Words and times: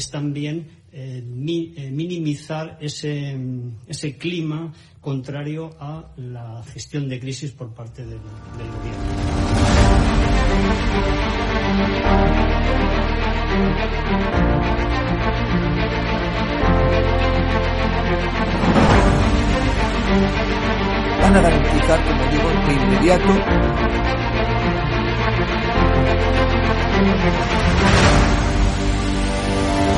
es 0.00 0.10
también 0.10 0.66
eh, 0.92 1.22
minimizar 1.22 2.78
ese, 2.80 3.38
ese, 3.86 4.16
clima 4.16 4.72
contrario 5.00 5.70
a 5.78 6.12
la 6.16 6.62
gestión 6.64 7.08
de 7.08 7.20
crisis 7.20 7.52
por 7.52 7.74
parte 7.74 8.02
del, 8.02 8.18
del 8.18 8.70
gobierno. 8.76 9.10
van 21.20 21.36
a 21.36 21.40
garantizar, 21.42 22.00
como 22.04 22.24
digo, 22.32 22.48
de 22.66 22.72
inmediato 22.72 23.80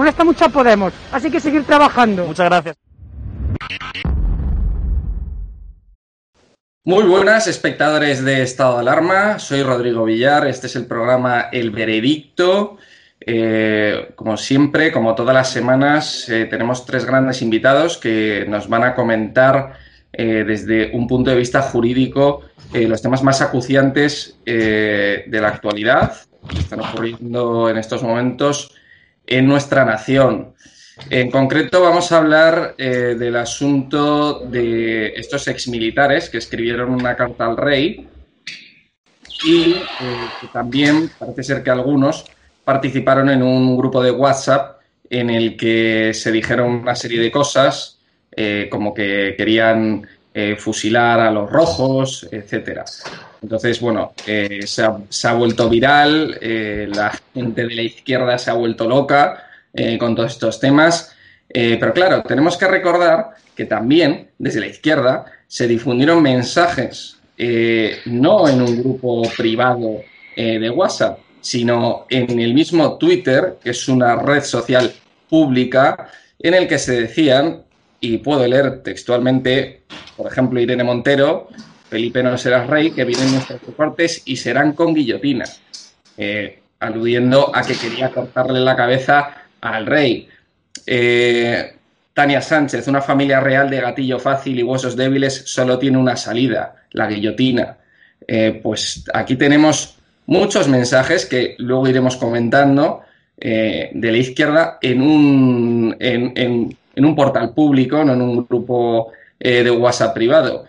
Molesta 0.00 0.24
mucho 0.24 0.46
a 0.46 0.48
Podemos. 0.48 0.94
Así 1.12 1.30
que 1.30 1.40
seguir 1.40 1.64
trabajando. 1.64 2.24
Muchas 2.24 2.48
gracias. 2.48 2.76
Muy 6.84 7.04
buenas 7.04 7.46
espectadores 7.46 8.24
de 8.24 8.42
Estado 8.42 8.74
de 8.74 8.80
Alarma, 8.80 9.38
soy 9.38 9.62
Rodrigo 9.62 10.04
Villar, 10.04 10.46
este 10.46 10.66
es 10.66 10.76
el 10.76 10.86
programa 10.86 11.48
El 11.52 11.70
Veredicto. 11.70 12.78
Eh, 13.20 14.12
como 14.16 14.38
siempre, 14.38 14.90
como 14.90 15.14
todas 15.14 15.34
las 15.34 15.50
semanas, 15.50 16.26
eh, 16.30 16.46
tenemos 16.46 16.86
tres 16.86 17.04
grandes 17.04 17.42
invitados 17.42 17.98
que 17.98 18.46
nos 18.48 18.66
van 18.66 18.84
a 18.84 18.94
comentar 18.94 19.74
eh, 20.10 20.42
desde 20.46 20.90
un 20.94 21.06
punto 21.06 21.30
de 21.30 21.36
vista 21.36 21.60
jurídico 21.60 22.42
los 22.72 23.02
temas 23.02 23.22
más 23.22 23.42
acuciantes 23.42 24.38
de 24.44 25.38
la 25.42 25.48
actualidad 25.48 26.12
que 26.48 26.60
están 26.60 26.80
ocurriendo 26.80 27.68
en 27.68 27.76
estos 27.76 28.00
momentos 28.04 28.72
en 29.30 29.46
nuestra 29.46 29.84
nación. 29.84 30.52
En 31.08 31.30
concreto 31.30 31.80
vamos 31.80 32.12
a 32.12 32.18
hablar 32.18 32.74
eh, 32.76 33.16
del 33.18 33.36
asunto 33.36 34.40
de 34.40 35.14
estos 35.16 35.48
exmilitares 35.48 36.28
que 36.28 36.38
escribieron 36.38 36.90
una 36.90 37.16
carta 37.16 37.46
al 37.46 37.56
rey 37.56 38.06
y 39.44 39.72
eh, 39.72 39.84
que 40.40 40.48
también 40.48 41.10
parece 41.18 41.42
ser 41.42 41.62
que 41.62 41.70
algunos 41.70 42.26
participaron 42.64 43.30
en 43.30 43.42
un 43.42 43.78
grupo 43.78 44.02
de 44.02 44.10
WhatsApp 44.10 44.80
en 45.08 45.30
el 45.30 45.56
que 45.56 46.12
se 46.12 46.30
dijeron 46.30 46.72
una 46.72 46.94
serie 46.94 47.20
de 47.20 47.30
cosas 47.30 48.00
eh, 48.36 48.68
como 48.70 48.92
que 48.92 49.34
querían 49.38 50.06
fusilar 50.58 51.18
a 51.18 51.30
los 51.32 51.50
rojos, 51.50 52.26
etcétera. 52.30 52.84
Entonces, 53.42 53.80
bueno, 53.80 54.12
eh, 54.26 54.60
se, 54.66 54.82
ha, 54.82 55.32
vuelto 55.32 55.68
viral, 55.68 56.38
eh, 56.40 56.88
la 56.92 57.18
gente 57.32 57.66
de 57.66 57.74
la 57.74 57.82
izquierda 57.82 58.38
se 58.38 58.50
ha 58.50 58.54
vuelto 58.54 58.86
loca 58.86 59.44
eh, 59.72 59.96
con 59.98 60.14
todos 60.14 60.32
estos 60.32 60.60
temas. 60.60 61.14
pero 61.48 61.92
claro, 61.92 62.22
tenemos 62.22 62.56
que 62.56 62.68
recordar 62.68 63.30
que 63.56 63.64
también 63.64 64.28
desde 64.38 64.60
la 64.60 64.66
izquierda 64.66 65.24
se 65.48 65.66
difundieron 65.66 66.22
mensajes, 66.22 67.16
no 68.04 68.46
en 68.48 68.62
un 68.62 68.78
grupo 68.82 69.22
privado 69.36 70.02
de 70.36 70.70
WhatsApp, 70.70 71.18
sino 71.40 72.06
en 72.08 72.38
el 72.38 72.54
mismo 72.54 72.98
Twitter, 72.98 73.56
que 73.62 73.70
es 73.70 73.88
una 73.88 74.14
red 74.16 74.44
social 74.44 74.92
pública, 75.28 76.08
en 76.38 76.54
el 76.54 76.68
que 76.68 76.78
se 76.78 77.00
decían, 77.00 77.62
y 78.00 78.18
puedo 78.18 78.46
leer 78.46 78.82
textualmente, 78.82 79.82
por 80.16 80.30
ejemplo, 80.30 80.60
Irene 80.60 80.84
Montero, 80.84 81.48
Felipe 81.90 82.22
no 82.22 82.38
será 82.38 82.64
rey, 82.64 82.92
que 82.92 83.04
vienen 83.04 83.32
nuestros 83.32 83.60
soportes 83.66 84.22
y 84.24 84.36
serán 84.36 84.74
con 84.74 84.94
guillotina, 84.94 85.44
eh, 86.16 86.60
aludiendo 86.78 87.50
a 87.54 87.62
que 87.62 87.74
quería 87.74 88.10
cortarle 88.10 88.60
la 88.60 88.76
cabeza 88.76 89.34
al 89.60 89.86
rey. 89.86 90.28
Eh, 90.86 91.74
Tania 92.14 92.40
Sánchez, 92.40 92.86
una 92.86 93.02
familia 93.02 93.40
real 93.40 93.68
de 93.68 93.80
gatillo 93.80 94.20
fácil 94.20 94.60
y 94.60 94.62
huesos 94.62 94.94
débiles, 94.94 95.42
solo 95.46 95.80
tiene 95.80 95.98
una 95.98 96.16
salida, 96.16 96.76
la 96.92 97.08
guillotina. 97.08 97.76
Eh, 98.24 98.60
pues 98.62 99.04
aquí 99.12 99.34
tenemos 99.34 99.98
muchos 100.26 100.68
mensajes 100.68 101.26
que 101.26 101.56
luego 101.58 101.88
iremos 101.88 102.16
comentando 102.16 103.02
de 103.36 103.90
la 103.94 104.18
izquierda 104.18 104.78
en 104.82 105.00
un, 105.00 105.96
en, 105.98 106.76
un 106.94 107.16
portal 107.16 107.54
público, 107.54 108.04
no 108.04 108.12
en 108.12 108.20
un 108.20 108.46
grupo 108.46 109.12
de 109.38 109.70
WhatsApp 109.70 110.12
privado. 110.12 110.66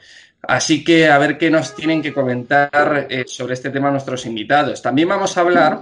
Así 0.52 0.84
que 0.84 1.08
a 1.08 1.18
ver 1.18 1.38
qué 1.38 1.50
nos 1.50 1.74
tienen 1.74 2.02
que 2.02 2.12
comentar 2.12 3.08
eh, 3.10 3.24
sobre 3.26 3.54
este 3.54 3.70
tema 3.70 3.90
nuestros 3.90 4.26
invitados. 4.26 4.82
También 4.82 5.08
vamos 5.08 5.38
a 5.38 5.42
hablar 5.42 5.80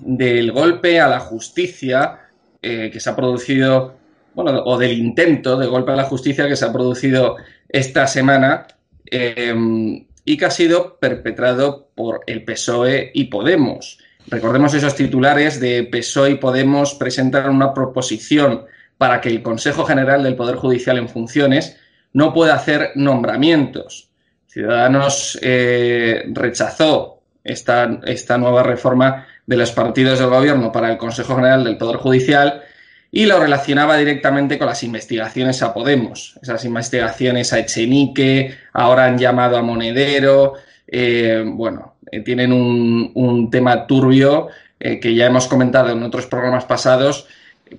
del 0.00 0.50
golpe 0.50 0.98
a 0.98 1.06
la 1.06 1.20
justicia 1.20 2.22
eh, 2.60 2.90
que 2.92 2.98
se 2.98 3.08
ha 3.08 3.14
producido 3.14 3.94
bueno, 4.34 4.64
o 4.64 4.76
del 4.76 4.98
intento 4.98 5.56
de 5.56 5.68
golpe 5.68 5.92
a 5.92 5.96
la 5.96 6.02
justicia 6.02 6.48
que 6.48 6.56
se 6.56 6.64
ha 6.64 6.72
producido 6.72 7.36
esta 7.68 8.08
semana 8.08 8.66
em, 9.06 10.06
y 10.24 10.36
que 10.36 10.44
ha 10.44 10.50
sido 10.50 10.98
perpetrado 10.98 11.90
por 11.94 12.22
el 12.26 12.42
PSOE 12.42 13.12
y 13.14 13.26
Podemos. 13.26 14.00
Recordemos 14.26 14.74
esos 14.74 14.96
titulares 14.96 15.60
de 15.60 15.84
PSOE 15.84 16.32
y 16.32 16.34
Podemos 16.34 16.96
presentan 16.96 17.48
una 17.48 17.72
proposición 17.72 18.64
para 18.96 19.20
que 19.20 19.28
el 19.28 19.40
Consejo 19.40 19.84
General 19.84 20.24
del 20.24 20.34
Poder 20.34 20.56
Judicial 20.56 20.98
en 20.98 21.08
funciones 21.08 21.78
no 22.12 22.32
pueda 22.32 22.54
hacer 22.54 22.92
nombramientos. 22.94 24.08
Ciudadanos 24.46 25.38
eh, 25.42 26.24
rechazó 26.32 27.20
esta, 27.44 28.00
esta 28.04 28.38
nueva 28.38 28.62
reforma 28.62 29.26
de 29.46 29.56
los 29.56 29.72
partidos 29.72 30.18
del 30.18 30.30
gobierno 30.30 30.72
para 30.72 30.90
el 30.90 30.98
Consejo 30.98 31.36
General 31.36 31.64
del 31.64 31.76
Poder 31.78 31.96
Judicial 31.96 32.62
y 33.10 33.26
lo 33.26 33.38
relacionaba 33.38 33.96
directamente 33.96 34.58
con 34.58 34.66
las 34.66 34.82
investigaciones 34.82 35.62
a 35.62 35.72
Podemos, 35.72 36.38
esas 36.42 36.64
investigaciones 36.64 37.52
a 37.52 37.58
Echenique, 37.58 38.54
ahora 38.72 39.06
han 39.06 39.16
llamado 39.16 39.56
a 39.56 39.62
Monedero, 39.62 40.54
eh, 40.86 41.42
bueno, 41.46 41.96
eh, 42.10 42.20
tienen 42.20 42.52
un, 42.52 43.48
tema 43.50 43.86
turbio 43.86 44.48
que 44.78 45.14
ya 45.14 45.26
hemos 45.26 45.48
comentado 45.48 45.90
en 45.90 46.02
otros 46.04 46.26
programas 46.26 46.64
pasados, 46.64 47.26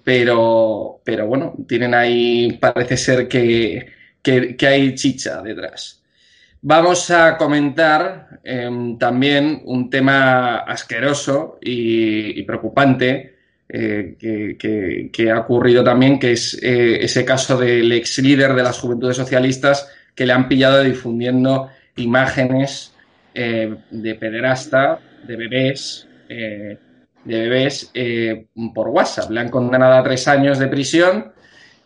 pero, 0.04 1.00
pero 1.04 1.28
bueno, 1.28 1.54
tienen 1.68 1.94
ahí, 1.94 2.58
parece 2.60 2.98
ser 2.98 3.28
que, 3.28 3.99
que, 4.22 4.56
hay 4.68 4.96
chicha 4.96 5.42
detrás. 5.42 6.02
Vamos 6.62 7.10
a 7.10 7.38
comentar 7.38 8.40
em, 8.44 8.98
también 8.98 9.62
un 9.66 9.90
tema 9.90 10.58
asqueroso 10.58 11.58
y 11.62 12.44
preocupante, 12.44 13.40
eh, 13.72 14.16
que, 15.12 15.32
ha 15.32 15.40
ocurrido 15.42 15.84
también, 15.84 16.18
que 16.18 16.32
es 16.32 16.58
eh, 16.60 17.04
ese 17.04 17.24
caso 17.24 17.56
del 17.56 17.92
ex 17.92 18.18
líder 18.18 18.56
de 18.56 18.64
las 18.64 18.80
Juventudes 18.80 19.18
Socialistas 19.18 19.88
que 20.16 20.26
le 20.26 20.34
han 20.34 20.48
pillado 20.48 20.82
difundiendo 20.82 21.70
imágenes 21.96 22.96
eh, 23.36 23.76
de 23.92 24.16
pederasta, 24.16 25.00
de 25.24 25.36
bebés, 25.36 26.08
de 26.28 26.78
bebés 27.26 27.92
por 28.74 28.88
WhatsApp. 28.88 29.30
Le 29.30 29.40
han 29.40 29.50
condenado 29.50 29.94
a 29.94 30.04
tres 30.04 30.28
años 30.28 30.58
de 30.58 30.68
prisión 30.68 31.32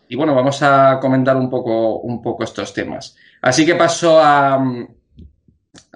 y 0.08 0.16
bueno, 0.16 0.34
vamos 0.34 0.62
a 0.62 0.98
comentar 1.00 1.36
un 1.36 1.48
poco, 1.50 2.00
un 2.00 2.22
poco 2.22 2.44
estos 2.44 2.72
temas. 2.72 3.16
Así 3.42 3.64
que 3.64 3.74
paso 3.74 4.20
a, 4.20 4.62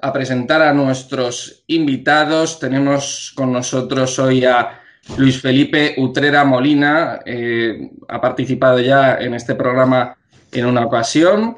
a 0.01 0.13
presentar 0.13 0.63
a 0.63 0.73
nuestros 0.73 1.65
invitados. 1.67 2.59
Tenemos 2.59 3.33
con 3.35 3.53
nosotros 3.53 4.19
hoy 4.19 4.45
a 4.45 4.81
Luis 5.17 5.41
Felipe 5.41 5.95
Utrera 5.97 6.45
Molina 6.45 7.21
eh, 7.25 7.91
ha 8.09 8.21
participado 8.21 8.79
ya 8.81 9.17
en 9.17 9.35
este 9.35 9.55
programa 9.55 10.17
en 10.53 10.67
una 10.67 10.85
ocasión. 10.85 11.57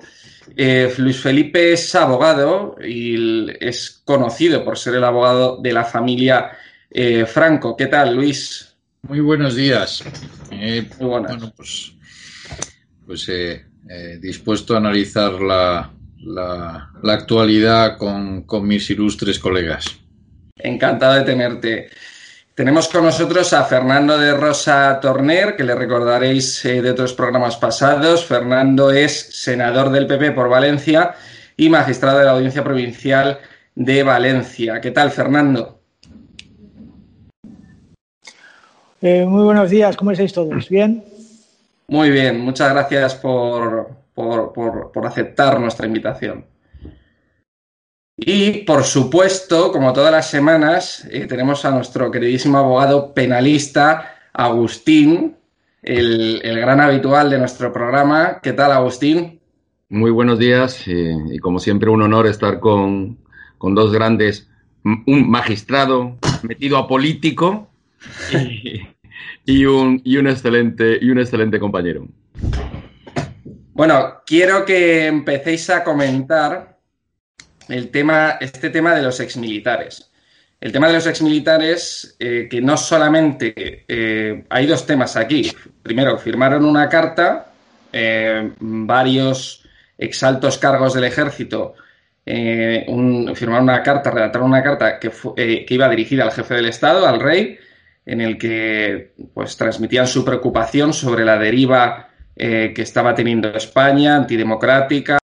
Eh, 0.57 0.93
Luis 0.99 1.21
Felipe 1.21 1.73
es 1.73 1.95
abogado 1.95 2.77
y 2.83 3.47
es 3.61 4.03
conocido 4.05 4.65
por 4.65 4.79
ser 4.79 4.97
el 4.97 5.05
abogado 5.05 5.59
de 5.61 5.73
la 5.73 5.85
familia 5.85 6.51
eh, 6.91 7.25
Franco. 7.27 7.77
¿Qué 7.77 7.87
tal, 7.87 8.15
Luis? 8.15 8.75
Muy 9.03 9.21
buenos 9.21 9.55
días. 9.55 10.05
Muy 10.51 10.89
Bueno, 10.99 11.53
pues, 11.57 11.93
pues 13.11 13.29
dispuesto 14.21 14.75
a 14.75 14.79
analizar 14.79 15.33
la, 15.41 15.91
actualidad 17.03 17.99
con, 17.99 18.43
con 18.43 18.69
mis 18.69 18.89
ilustres 18.89 19.41
colegas. 19.41 19.99
Encantado 20.57 21.15
de 21.15 21.23
tenerte. 21.23 21.91
Tenemos 22.55 22.87
con 22.87 23.05
nosotros 23.05 23.53
a 23.53 23.65
Fernando 23.65 24.17
de 24.17 24.33
Rosa 24.33 25.01
Torner, 25.01 25.57
que 25.57 25.65
le 25.65 25.75
recordaréis 25.75 26.65
eh, 26.65 26.81
de 26.83 26.91
otros 26.91 27.13
programas 27.13 27.57
pasados. 27.57 28.25
Fernando 28.25 28.93
es 28.93 29.13
senador 29.13 29.91
del 29.91 30.07
PP 30.07 30.31
por 30.31 30.49
Valencia 30.49 31.15
y 31.57 31.69
magistrado 31.69 32.19
de 32.19 32.27
la 32.27 32.33
Audiencia 32.33 32.63
Provincial 32.63 33.41
de 33.75 34.05
Valencia. 34.05 34.81
¿Qué 34.81 34.93
tal, 34.93 35.11
Fernando? 35.11 35.81
Eh, 39.03 39.25
muy 39.27 39.43
buenos 39.43 39.69
días, 39.69 39.97
¿cómo 39.97 40.13
estáis 40.13 40.33
todos? 40.33 40.69
¿Bien? 40.69 41.03
Muy 41.91 42.11
bien, 42.11 42.41
muchas 42.41 42.73
gracias 42.73 43.15
por, 43.15 43.91
por 44.15 45.07
aceptar 45.07 45.61
nuestra 45.61 45.87
invitación. 45.87 46.47
Y, 48.23 48.65
por 48.65 48.85
supuesto, 48.85 49.73
como 49.73 49.95
todas 49.95 50.13
las 50.13 50.29
semanas, 50.29 51.09
eh, 51.11 51.27
tenemos 51.27 51.65
a 51.65 51.71
nuestro 51.71 52.11
queridísimo 52.11 52.59
abogado 52.59 53.15
penalista, 53.15 54.15
Agustín, 54.35 55.37
el, 55.83 56.43
gran 56.43 56.83
habitual 56.83 57.31
de 57.31 57.39
nuestro 57.39 57.73
programa. 57.73 58.41
¿Qué 58.43 58.53
tal, 58.53 58.73
Agustín? 58.73 59.41
Muy 59.89 60.11
buenos 60.11 60.39
días 60.39 60.87
y, 60.87 61.39
como 61.39 61.59
siempre 61.61 61.89
un 61.89 62.03
honor 62.03 62.27
estar 62.27 62.61
con, 62.61 63.19
dos 63.59 63.91
grandes, 63.91 64.51
un 64.85 65.31
magistrado 65.31 66.19
metido 66.43 66.77
a 66.77 66.87
político 66.87 67.71
y, 68.33 68.83
un, 69.47 70.01
y, 70.05 70.17
un 70.17 70.27
excelente, 70.27 70.99
y 71.01 71.11
un 71.11 71.19
excelente 71.19 71.59
compañero. 71.59 72.07
Bueno, 73.73 74.23
quiero 74.27 74.65
que 74.65 75.07
empecéis 75.07 75.71
a 75.71 75.83
comentar 75.83 76.79
el 77.69 77.91
tema, 77.91 78.37
este 78.41 78.71
tema 78.71 78.95
de 78.95 79.03
los 79.03 79.21
exmilitares. 79.21 80.11
El 80.61 80.73
tema 80.73 80.89
de 80.89 80.93
los 80.95 81.07
exmilitares, 81.07 82.17
eh, 82.19 82.47
que 82.51 82.61
no 82.61 82.77
solamente 82.77 83.85
eh, 83.89 84.45
hay 84.51 84.67
dos 84.67 84.85
temas 84.85 85.17
aquí. 85.17 85.51
Primero, 85.83 86.19
firmaron 86.19 86.67
una 86.67 86.89
carta, 86.89 87.53
eh, 87.93 88.53
varios 88.61 89.65
exaltos 89.97 90.59
cargos 90.59 90.95
del 90.95 91.05
ejército 91.05 91.75
firmaron 92.25 93.65
una 93.65 93.83
carta, 93.83 94.11
redactaron 94.11 94.49
una 94.49 94.63
carta 94.63 95.01
que, 95.01 95.11
que 95.67 95.75
iba 95.75 95.89
dirigida 95.89 96.25
al 96.25 96.31
jefe 96.31 96.55
del 96.55 96.67
Estado, 96.67 97.07
al 97.07 97.19
rey, 97.19 97.59
en 98.11 98.21
el 98.21 98.39
que 98.39 99.15
pues 99.35 99.57
transmitían 99.57 100.07
su 100.07 100.25
preocupación 100.25 100.93
sobre 100.93 101.25
la 101.25 101.39
deriva 101.39 102.09
que 102.37 102.73
estaba 102.77 103.15
teniendo 103.15 103.49
España, 103.51 104.17
antidemocrática, 104.17 105.21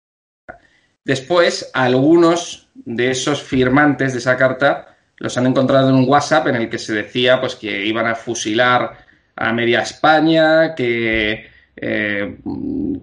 Después, 1.05 1.70
algunos 1.75 2.69
de 2.75 3.11
esos 3.11 3.43
firmantes 3.43 4.12
de 4.12 4.20
esa 4.20 4.37
carta 4.37 4.97
los 5.16 5.37
han 5.37 5.47
encontrado 5.47 5.88
en 5.88 5.97
un 5.97 6.09
WhatsApp 6.09 6.49
en 6.49 6.56
el 6.56 6.68
que 6.68 6.78
se 6.78 6.95
decía 6.95 7.40
pues, 7.40 7.56
que 7.56 7.85
iban 7.85 8.06
a 8.06 8.14
fusilar 8.14 8.99
a 9.35 9.52
media 9.52 9.80
España, 9.80 10.75
que, 10.75 11.47
eh, 11.76 12.37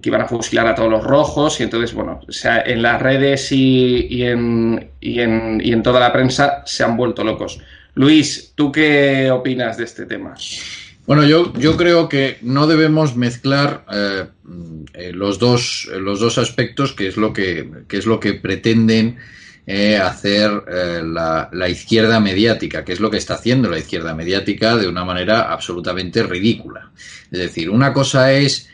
iban 0.04 0.22
a 0.22 0.28
fusilar 0.28 0.68
a 0.68 0.76
todos 0.76 0.90
los 0.90 1.04
rojos. 1.04 1.60
Y 1.60 1.64
entonces, 1.64 1.94
bueno, 1.94 2.22
o 2.26 2.32
sea, 2.32 2.62
en 2.62 2.82
las 2.82 3.02
redes 3.02 3.52
y, 3.52 4.24
en, 4.24 4.92
y, 5.02 5.20
en, 5.20 5.60
y 5.62 5.74
en 5.74 5.84
toda 5.84 6.00
la 6.00 6.14
prensa 6.14 6.64
se 6.66 6.84
han 6.84 6.96
vuelto 6.96 7.24
locos. 7.24 7.60
Luis, 8.00 8.54
¿tú 8.56 8.72
qué 8.72 9.30
opinas 9.30 9.76
de 9.76 9.84
este 9.84 10.06
tema? 10.06 10.34
Bueno, 11.06 11.26
yo, 11.26 11.52
yo 11.60 11.76
creo 11.76 12.08
que 12.08 12.38
no 12.42 12.66
debemos 12.66 13.18
mezclar 13.18 13.84
eh, 13.92 14.26
eh, 14.94 15.12
los, 15.12 15.38
dos, 15.38 15.90
los 16.00 16.22
dos 16.22 16.38
aspectos, 16.38 16.94
que 16.94 17.10
es 17.10 17.18
lo 17.18 17.34
que, 17.34 17.70
es 17.92 18.06
lo 18.06 18.18
que 18.18 18.36
pretenden 18.36 19.18
eh, 19.68 19.98
hacer 19.98 20.50
la, 21.04 21.50
la, 21.52 21.68
izquierda 21.68 22.22
mediática, 22.22 22.86
que 22.86 22.94
es 22.94 23.02
lo 23.02 23.12
que 23.12 23.18
está 23.18 23.34
haciendo 23.34 23.70
la 23.70 23.80
izquierda 23.80 24.16
mediática 24.16 24.78
de 24.78 24.88
una 24.88 25.04
manera 25.04 25.52
absolutamente 25.52 26.24
ridícula. 26.24 26.92
Es 27.30 27.40
decir, 27.40 27.70
una 27.70 27.92
cosa 27.92 28.32
es, 28.32 28.70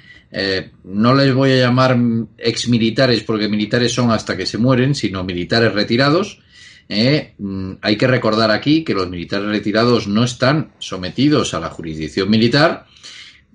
no 0.83 1.15
les 1.15 1.33
voy 1.33 1.53
a 1.53 1.61
llamar 1.61 1.97
exmilitares 2.37 3.23
porque 3.23 3.49
militares 3.49 3.91
son 3.91 4.11
hasta 4.11 4.37
que 4.37 4.45
se 4.45 4.59
mueren, 4.59 4.93
sino 4.93 5.23
militares 5.23 5.73
retirados, 5.73 6.44
eh, 6.87 7.33
mm, 7.39 7.73
hay 7.81 7.97
que 7.97 8.07
recordar 8.07 8.51
aquí 8.51 8.83
que 8.83 8.93
los 8.93 9.09
militares 9.09 9.47
retirados 9.47 10.07
no 10.07 10.23
están 10.23 10.73
sometidos 10.77 11.53
a 11.55 11.59
la 11.59 11.69
jurisdicción 11.69 12.29
militar 12.29 12.85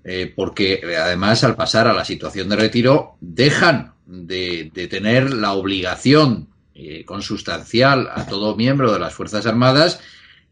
eh, 0.03 0.33
porque 0.35 0.81
además 0.99 1.45
al 1.45 1.55
pasar 1.55 1.87
a 1.87 1.93
la 1.93 2.05
situación 2.05 2.49
de 2.49 2.57
retiro 2.57 3.17
dejan 3.21 3.93
de, 4.07 4.73
tener 4.91 5.33
la 5.33 5.53
obligación 5.53 6.49
eh, 6.75 7.05
consustancial 7.05 8.09
a 8.13 8.27
todo 8.27 8.57
miembro 8.57 8.93
de 8.93 8.99
las 8.99 9.15
Fuerzas 9.15 9.47
Armadas 9.47 10.01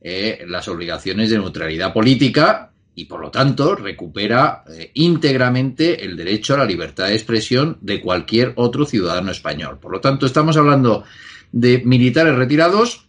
las 0.00 0.68
obligaciones 0.68 1.28
de 1.28 1.38
neutralidad 1.38 1.92
política 1.92 2.70
y 2.94 3.06
por 3.06 3.20
lo 3.20 3.32
tanto 3.32 3.74
recupera 3.74 4.62
íntegramente 4.94 6.04
el 6.04 6.16
derecho 6.16 6.54
a 6.54 6.58
la 6.58 6.64
libertad 6.64 7.08
de 7.08 7.14
expresión 7.14 7.78
de 7.80 8.00
cualquier 8.00 8.52
otro 8.54 8.86
ciudadano 8.86 9.32
español. 9.32 9.80
Por 9.80 9.90
lo 9.90 10.00
tanto, 10.00 10.24
estamos 10.24 10.56
hablando 10.56 11.04
de 11.52 11.82
militares 11.84 12.34
retirados 12.34 13.08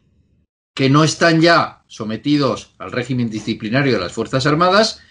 que 0.73 0.89
no 0.89 1.03
están 1.03 1.41
ya 1.41 1.83
sometidos 1.87 2.73
al 2.77 2.91
régimen 2.91 3.29
disciplinario 3.29 3.93
de 3.93 3.99
las 3.99 4.13
Fuerzas 4.13 4.45
Armadas, 4.45 5.01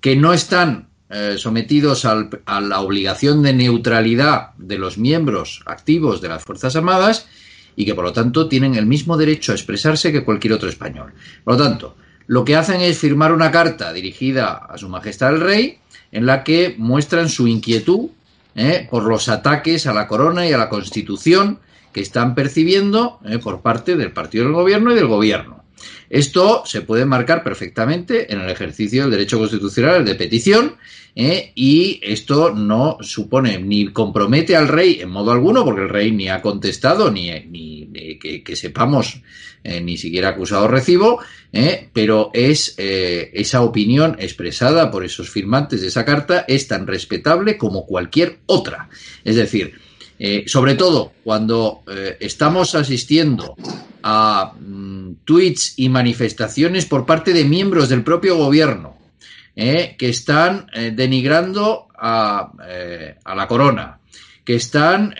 que 0.00 0.16
no 0.16 0.32
están 0.32 0.88
eh, 1.08 1.36
sometidos 1.38 2.04
a 2.04 2.60
la 2.60 2.80
obligación 2.80 3.42
de 3.42 3.52
neutralidad 3.52 4.54
de 4.58 4.78
los 4.78 4.98
miembros 4.98 5.62
activos 5.66 6.20
de 6.20 6.28
las 6.28 6.42
Fuerzas 6.42 6.76
Armadas 6.76 7.28
y 7.76 7.84
que 7.84 7.94
por 7.94 8.04
lo 8.04 8.12
tanto 8.12 8.48
tienen 8.48 8.74
el 8.74 8.86
mismo 8.86 9.16
derecho 9.16 9.52
a 9.52 9.54
expresarse 9.54 10.10
que 10.10 10.24
cualquier 10.24 10.54
otro 10.54 10.68
español. 10.68 11.12
Por 11.44 11.56
lo 11.56 11.64
tanto, 11.64 11.96
lo 12.26 12.44
que 12.44 12.56
hacen 12.56 12.80
es 12.80 12.98
firmar 12.98 13.32
una 13.32 13.52
carta 13.52 13.92
dirigida 13.92 14.54
a 14.54 14.76
Su 14.78 14.88
Majestad 14.88 15.34
el 15.34 15.40
Rey 15.40 15.78
en 16.10 16.26
la 16.26 16.42
que 16.42 16.74
muestran 16.76 17.28
su 17.28 17.46
inquietud 17.46 18.10
¿eh? 18.54 18.88
por 18.90 19.04
los 19.04 19.28
ataques 19.28 19.86
a 19.86 19.94
la 19.94 20.08
corona 20.08 20.46
y 20.46 20.52
a 20.52 20.58
la 20.58 20.68
constitución 20.68 21.60
que 21.96 22.02
están 22.02 22.34
percibiendo 22.34 23.20
¿eh? 23.24 23.38
por 23.38 23.62
parte 23.62 23.96
del 23.96 24.12
partido 24.12 24.44
del 24.44 24.52
gobierno 24.52 24.92
y 24.92 24.96
del 24.96 25.06
gobierno. 25.06 25.64
Esto 26.10 26.62
se 26.66 26.82
puede 26.82 27.06
marcar 27.06 27.42
perfectamente 27.42 28.30
en 28.30 28.42
el 28.42 28.50
ejercicio 28.50 29.00
del 29.00 29.12
derecho 29.12 29.38
constitucional 29.38 30.04
de 30.04 30.14
petición 30.14 30.76
¿eh? 31.14 31.52
y 31.54 31.98
esto 32.02 32.52
no 32.52 32.98
supone 33.00 33.58
ni 33.60 33.86
compromete 33.94 34.54
al 34.54 34.68
rey 34.68 34.98
en 35.00 35.08
modo 35.08 35.32
alguno, 35.32 35.64
porque 35.64 35.84
el 35.84 35.88
rey 35.88 36.12
ni 36.12 36.28
ha 36.28 36.42
contestado 36.42 37.10
ni, 37.10 37.30
que, 38.44 38.56
sepamos 38.56 39.22
eh, 39.64 39.80
ni 39.80 39.96
siquiera 39.96 40.28
acusado 40.28 40.68
recibo, 40.68 41.20
pero 41.94 42.30
es 42.34 42.74
esa 42.76 43.62
opinión 43.62 44.16
expresada 44.18 44.90
por 44.90 45.02
esos 45.02 45.30
firmantes 45.30 45.80
de 45.80 45.86
esa 45.86 46.04
carta 46.04 46.44
es 46.46 46.68
tan 46.68 46.86
respetable 46.86 47.56
como 47.56 47.86
cualquier 47.86 48.40
otra. 48.44 48.90
Es 49.24 49.36
decir, 49.36 49.85
eh, 50.18 50.44
sobre 50.46 50.74
todo 50.74 51.12
cuando 51.22 51.82
eh, 51.86 52.16
estamos 52.20 52.74
asistiendo 52.74 53.54
a 54.02 54.54
mm, 54.58 55.16
tweets 55.24 55.74
y 55.76 55.90
manifestaciones 55.90 56.86
por 56.86 57.04
parte 57.04 57.34
de 57.34 57.44
miembros 57.44 57.90
del 57.90 58.02
propio 58.02 58.36
gobierno 58.36 58.96
eh, 59.54 59.94
que 59.98 60.08
están 60.08 60.66
denigrando 60.92 61.88
a, 61.98 62.52
a, 63.24 63.34
la 63.34 63.48
corona, 63.48 64.00
que 64.44 64.56
están 64.56 65.14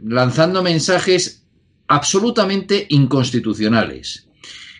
lanzando 0.00 0.60
mensajes 0.60 1.44
absolutamente 1.86 2.84
inconstitucionales, 2.88 4.26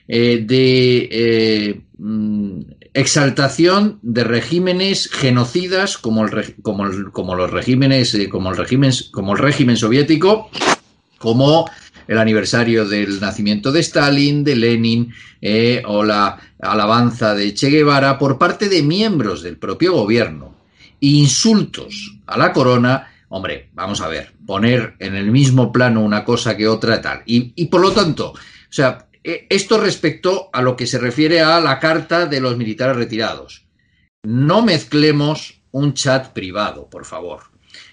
de 0.09 1.81
mm, 1.99 2.61
exaltación 2.95 3.99
de 4.03 4.25
regímenes 4.25 5.09
genocidas 5.11 5.99
como, 5.99 6.25
el, 6.25 6.57
como, 6.63 6.87
el, 6.87 7.11
como 7.13 7.35
los 7.35 7.51
regímenes, 7.51 8.15
eh, 8.15 8.29
como 8.29 8.51
el 8.51 8.57
régimen, 8.57 8.93
como 9.13 9.33
el 9.33 9.39
régimen 9.39 9.77
soviético, 9.77 10.51
como 11.19 11.71
el 12.09 12.19
aniversario 12.19 12.89
del 12.89 13.21
nacimiento 13.21 13.71
de 13.71 13.81
Stalin, 13.81 14.43
de 14.43 14.57
Lenin, 14.57 15.15
eh, 15.41 15.83
o 15.87 16.03
la 16.03 16.39
alabanza 16.61 17.35
de 17.35 17.55
Che 17.55 17.71
Guevara 17.71 18.19
por 18.19 18.39
parte 18.39 18.69
de 18.69 18.83
miembros 18.83 19.43
del 19.43 19.57
propio 19.57 19.93
gobierno. 19.93 20.57
Insultos 20.99 22.19
a 22.27 22.37
la 22.37 22.53
corona, 22.53 23.09
hombre, 23.29 23.71
vamos 23.75 24.01
a 24.01 24.09
ver, 24.09 24.33
poner 24.45 24.97
en 24.99 25.15
el 25.15 25.31
mismo 25.31 25.71
plano 25.71 26.03
una 26.03 26.25
cosa 26.25 26.57
que 26.57 26.67
otra 26.67 27.01
tal. 27.01 27.23
Y, 27.27 27.53
y 27.55 27.67
por 27.67 27.81
lo 27.81 27.93
tanto, 27.93 28.33
o 28.33 28.73
sea, 28.73 29.07
esto 29.23 29.79
respecto 29.79 30.49
a 30.53 30.63
lo 30.63 30.77
que 30.77 30.87
se 30.87 30.99
refiere 30.99 31.41
a 31.41 31.61
la 31.61 31.79
carta 31.79 32.27
de 32.27 32.41
los 32.41 32.57
militares 32.57 32.97
retirados. 32.97 33.67
No 34.23 34.63
mezclemos 34.63 35.61
un 35.71 35.95
chat 35.95 36.33
privado, 36.33 36.89
por 36.89 37.05
favor. 37.05 37.51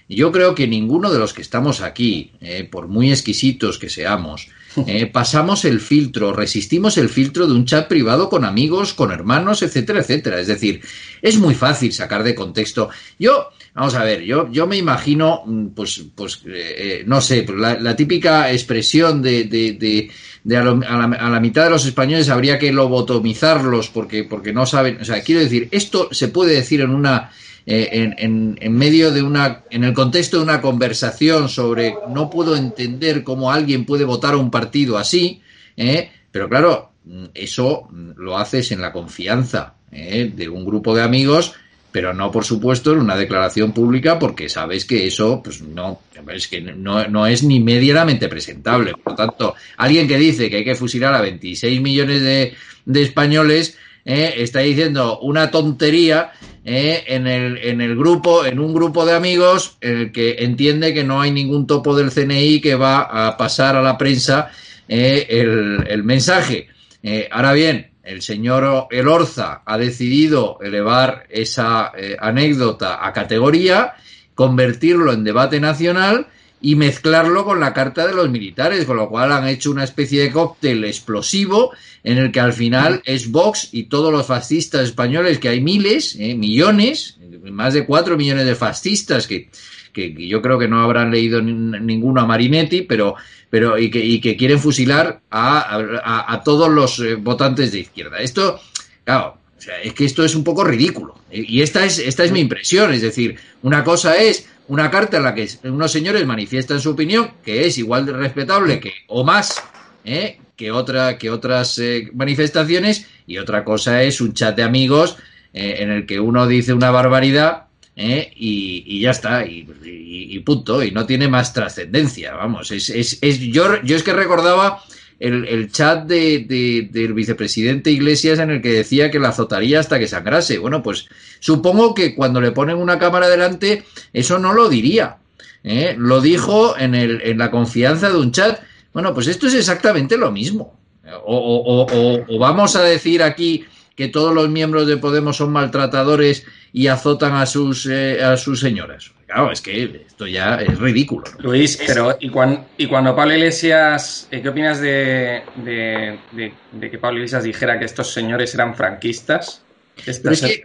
Yo 0.10 0.32
creo 0.32 0.56
que 0.56 0.68
ninguno 0.68 1.12
de 1.12 1.20
los 1.20 1.34
que 1.34 1.42
estamos 1.42 1.82
aquí, 1.82 2.32
eh, 2.40 2.64
por 2.64 2.88
muy 2.88 3.12
exquisitos 3.12 3.78
que 3.78 3.90
seamos, 3.90 4.48
eh, 4.88 5.06
pasamos 5.08 5.66
el 5.66 5.82
filtro, 5.82 6.32
resistimos 6.34 6.98
el 6.98 7.10
filtro 7.10 7.46
de 7.46 7.54
un 7.54 7.66
chat 7.66 7.88
privado 7.88 8.30
con 8.30 8.46
amigos, 8.46 8.94
con 8.94 9.12
hermanos, 9.12 9.64
etcétera, 9.64 10.00
etcétera. 10.00 10.40
Es 10.40 10.48
decir, 10.48 10.82
es 11.22 11.38
muy 11.38 11.56
fácil 11.56 11.92
sacar 11.92 12.24
de 12.24 12.36
contexto. 12.36 12.90
Yo, 13.20 13.50
vamos 13.78 13.94
a 13.94 14.04
ver, 14.04 14.24
yo, 14.24 14.52
yo 14.52 14.66
me 14.66 14.76
imagino, 14.76 15.44
pues, 15.76 16.04
pues 16.16 16.42
eh, 16.48 17.04
no 17.06 17.22
sé, 17.22 17.46
la, 17.56 17.80
la, 17.80 17.96
típica 17.96 18.52
expresión 18.52 19.22
de, 19.22 19.44
de, 19.44 20.10
de, 20.44 20.58
a, 20.58 20.64
lo, 20.64 20.82
a, 20.84 21.08
la, 21.08 21.16
a, 21.16 21.30
la, 21.30 21.40
mitad 21.40 21.66
de 21.66 21.70
los 21.70 21.86
españoles 21.86 22.30
habría 22.30 22.58
que 22.58 22.72
lobotomizarlos 22.72 23.90
porque, 23.90 24.24
porque 24.24 24.52
no 24.52 24.66
saben, 24.66 25.00
o 25.00 25.06
sea, 25.06 25.22
quiero 25.22 25.42
decir, 25.42 25.68
esto 25.70 26.10
se 26.12 26.30
puede 26.30 26.56
decir 26.56 26.82
en 26.82 26.90
una 26.90 27.30
eh, 27.68 27.90
en, 27.92 28.16
en, 28.18 28.58
en, 28.62 28.74
medio 28.74 29.12
de 29.12 29.22
una, 29.22 29.62
en 29.70 29.84
el 29.84 29.94
contexto 29.94 30.38
de 30.38 30.44
una 30.44 30.60
conversación 30.60 31.48
sobre 31.48 31.96
no 32.10 32.32
puedo 32.32 32.56
entender 32.56 33.24
cómo 33.24 33.52
alguien 33.52 33.86
puede 33.86 34.06
votar 34.06 34.36
un 34.36 34.50
partido 34.50 34.98
así, 34.98 35.42
eh, 35.76 36.10
pero 36.32 36.50
claro, 36.50 36.94
eso 37.36 37.90
lo 37.92 38.38
haces 38.40 38.72
en 38.72 38.82
la 38.82 38.92
confianza 38.92 39.76
eh, 39.92 40.32
de 40.36 40.50
un 40.50 40.66
grupo 40.66 40.96
de 40.96 41.04
amigos, 41.04 41.54
pero 41.98 42.14
no, 42.14 42.30
por 42.30 42.46
supuesto, 42.46 42.94
en 42.94 43.00
una 43.00 43.16
declaración 43.16 43.72
pública, 43.72 44.20
porque 44.20 44.50
sabes 44.50 44.86
que 44.86 45.08
eso, 45.08 45.42
pues 45.44 45.64
no, 45.64 46.02
es 46.32 46.48
que 46.48 46.62
no, 46.62 47.08
no 47.08 47.26
es 47.26 47.42
ni 47.42 47.60
medianamente 47.60 48.30
presentable. 48.30 48.92
Por 48.92 49.14
lo 49.14 49.16
tanto, 49.16 49.56
alguien 49.78 50.08
que 50.08 50.20
dice 50.20 50.48
que 50.48 50.58
hay 50.58 50.64
que 50.64 50.76
fusilar 50.76 51.16
a 51.16 51.22
26 51.22 51.82
millones 51.82 52.22
de, 52.22 52.54
de 52.86 53.02
españoles, 53.02 53.80
eh, 54.06 54.36
está 54.38 54.60
diciendo 54.60 55.18
una 55.22 55.50
tontería 55.50 56.34
eh, 56.64 57.04
en, 57.08 57.26
el, 57.26 57.58
en 57.58 57.82
el 57.82 57.96
grupo, 57.96 58.46
en 58.46 58.60
un 58.60 58.76
grupo 58.76 59.04
de 59.04 59.16
amigos, 59.16 59.80
el 59.82 60.12
que 60.12 60.44
entiende 60.44 60.94
que 60.94 61.04
no 61.04 61.20
hay 61.20 61.32
ningún 61.32 61.66
topo 61.66 61.96
del 61.96 62.12
CNI 62.12 62.62
que 62.62 62.76
va 62.76 63.28
a 63.28 63.38
pasar 63.38 63.76
a 63.76 63.82
la 63.82 63.98
prensa 63.98 64.52
eh, 64.88 65.26
el, 65.32 65.84
el, 65.88 66.04
mensaje. 66.04 66.68
Eh, 67.02 67.28
ahora 67.32 67.54
bien, 67.54 67.90
el 68.08 68.22
señor 68.22 68.88
Elorza 68.90 69.62
ha 69.66 69.78
decidido 69.78 70.58
elevar 70.62 71.26
esa 71.30 71.92
eh, 71.96 72.16
anécdota 72.20 73.06
a 73.06 73.14
categoría, 73.14 73.96
convertirlo 74.34 75.14
en 75.14 75.24
debate 75.24 75.60
nacional 75.60 76.28
y 76.62 76.76
mezclarlo 76.76 77.46
con 77.46 77.60
la 77.60 77.74
carta 77.74 78.08
de 78.08 78.16
los 78.16 78.30
militares, 78.30 78.86
con 78.86 78.98
lo 78.98 79.10
cual 79.10 79.32
han 79.32 79.48
hecho 79.48 79.70
una 79.70 79.84
especie 79.84 80.22
de 80.22 80.32
cóctel 80.32 80.86
explosivo 80.86 81.72
en 82.04 82.18
el 82.18 82.32
que 82.32 82.40
al 82.40 82.54
final 82.54 83.02
es 83.06 83.30
Vox 83.30 83.70
y 83.72 83.84
todos 83.84 84.12
los 84.12 84.26
fascistas 84.26 84.84
españoles, 84.84 85.40
que 85.40 85.50
hay 85.50 85.62
miles, 85.62 86.16
eh, 86.18 86.34
millones, 86.34 87.18
más 87.52 87.74
de 87.74 87.86
cuatro 87.86 88.18
millones 88.18 88.46
de 88.46 88.56
fascistas 88.56 89.28
que, 89.28 89.50
que, 89.98 90.28
yo 90.28 90.42
creo 90.42 90.60
que 90.60 90.68
no 90.68 90.82
habrán 90.82 91.10
leído 91.10 91.42
ninguno 91.42 92.22
a 92.22 92.26
Marinetti, 92.26 92.84
pero, 92.84 93.16
pero 93.50 93.78
y, 93.80 93.90
que, 93.90 94.04
y 94.04 94.22
que 94.22 94.38
quieren 94.38 94.60
fusilar 94.60 95.22
a, 95.32 95.78
a, 96.04 96.34
a 96.34 96.44
todos 96.44 96.70
los 96.70 97.00
eh, 97.00 97.16
votantes 97.16 97.72
de 97.72 97.80
izquierda. 97.80 98.20
Esto, 98.20 98.60
claro, 99.04 99.38
o 99.58 99.62
sea, 99.62 99.82
es 99.82 99.94
que 99.94 100.06
esto 100.06 100.24
es 100.24 100.36
un 100.36 100.44
poco 100.44 100.64
ridículo. 100.64 101.16
Y 101.32 101.62
esta 101.62 101.84
es, 101.84 101.98
esta 101.98 102.24
es 102.24 102.32
mi 102.32 102.40
impresión. 102.40 102.94
Es 102.94 103.02
decir, 103.02 103.38
una 103.64 103.84
cosa 103.84 104.16
es 104.16 104.48
una 104.68 104.92
carta 104.92 105.18
en 105.18 105.24
la 105.24 105.34
que 105.34 105.50
unos 105.64 105.92
señores 105.92 106.26
manifiestan 106.26 106.80
su 106.80 106.92
opinión, 106.92 107.32
que 107.44 107.66
es 107.66 107.78
igual 107.78 108.06
de 108.06 108.14
respetable 108.14 108.80
que, 108.80 108.94
o 109.08 109.24
más, 109.24 109.64
¿eh? 110.06 110.40
que, 110.56 110.72
otra, 110.72 111.18
que 111.18 111.32
otras 111.32 111.80
eh, 111.80 112.10
manifestaciones, 112.14 113.08
y 113.26 113.40
otra 113.40 113.64
cosa 113.64 114.04
es 114.04 114.22
un 114.22 114.34
chat 114.34 114.56
de 114.56 114.64
amigos 114.64 115.18
eh, 115.54 115.78
en 115.80 115.90
el 115.90 116.06
que 116.06 116.20
uno 116.20 116.48
dice 116.48 116.74
una 116.74 116.92
barbaridad 116.92 117.67
¿eh? 117.98 118.32
y, 118.36 118.84
y, 118.86 119.02
ya 119.02 119.12
está, 119.12 119.46
y, 119.46 119.68
y, 119.84 120.40
punto, 120.40 120.84
y 120.84 120.92
no 120.92 121.06
tiene 121.06 121.28
más 121.28 121.52
trascendencia, 121.52 122.36
vamos, 122.36 122.72
es, 122.72 122.90
es, 122.90 123.18
es, 123.22 123.40
yo, 123.40 123.82
yo 123.84 123.96
es 123.96 124.04
que 124.04 124.14
recordaba 124.14 124.84
el, 125.20 125.46
el 125.48 125.72
chat 125.72 126.06
de, 126.06 126.46
de, 126.48 126.90
del 126.92 127.14
vicepresidente 127.14 127.90
Iglesias 127.90 128.38
en 128.38 128.52
el 128.52 128.62
que 128.62 128.72
decía 128.72 129.10
que 129.10 129.20
la 129.20 129.30
azotaría 129.30 129.80
hasta 129.80 129.98
que 129.98 130.08
sangrase. 130.08 130.60
Bueno, 130.60 130.84
pues 130.84 131.08
supongo 131.40 131.96
que 131.96 132.14
cuando 132.14 132.40
le 132.40 132.52
ponen 132.52 132.78
una 132.78 133.00
cámara 133.00 133.28
delante, 133.28 133.84
eso 134.14 134.38
no 134.38 134.54
lo 134.54 134.70
diría. 134.70 135.18
¿eh? 135.64 135.96
Lo 135.98 136.22
dijo 136.22 136.78
en, 136.78 136.94
el, 136.94 137.22
en 137.24 137.40
la 137.40 137.50
confianza 137.50 138.10
de 138.10 138.18
un 138.18 138.32
chat. 138.32 138.62
Bueno, 138.94 139.12
pues 139.16 139.26
esto 139.26 139.48
es 139.48 139.56
exactamente 139.56 140.18
lo 140.18 140.32
mismo. 140.32 140.78
O, 141.26 141.88
o, 141.90 142.26
o 142.28 142.38
vamos 142.38 142.76
a 142.76 142.84
decir 142.84 143.24
aquí 143.24 143.66
que 143.98 144.08
todos 144.08 144.34
los 144.34 144.48
miembros 144.48 144.88
de 144.88 144.96
Podemos 144.96 145.38
son 145.38 145.52
maltratadores 145.52 146.46
y 146.72 146.88
azotan 146.88 147.34
a 147.34 147.48
sus, 147.48 147.88
eh, 147.88 148.24
a 148.24 148.38
sus 148.38 148.60
señoras. 148.60 149.12
Claro, 149.26 149.52
es 149.52 149.60
que 149.60 150.04
esto 150.08 150.28
ya 150.28 150.56
es 150.56 150.78
ridículo. 150.80 151.26
¿no? 151.40 151.50
Luis, 151.50 151.82
pero 151.86 152.16
¿y 152.20 152.30
cuando, 152.30 152.66
y 152.78 152.86
cuando 152.86 153.16
Pablo 153.16 153.34
Iglesias, 153.34 154.28
eh, 154.32 154.42
¿qué 154.42 154.50
opinas 154.50 154.80
de, 154.80 155.42
de, 155.56 156.20
de, 156.32 156.54
de, 156.72 156.92
que 156.92 156.98
Pablo 157.00 157.18
Iglesias 157.18 157.44
dijera 157.44 157.80
que 157.80 157.86
estos 157.86 158.14
señores 158.14 158.54
eran 158.54 158.76
franquistas? 158.76 159.64
Pero 160.06 160.32
es, 160.32 160.42
que, 160.42 160.64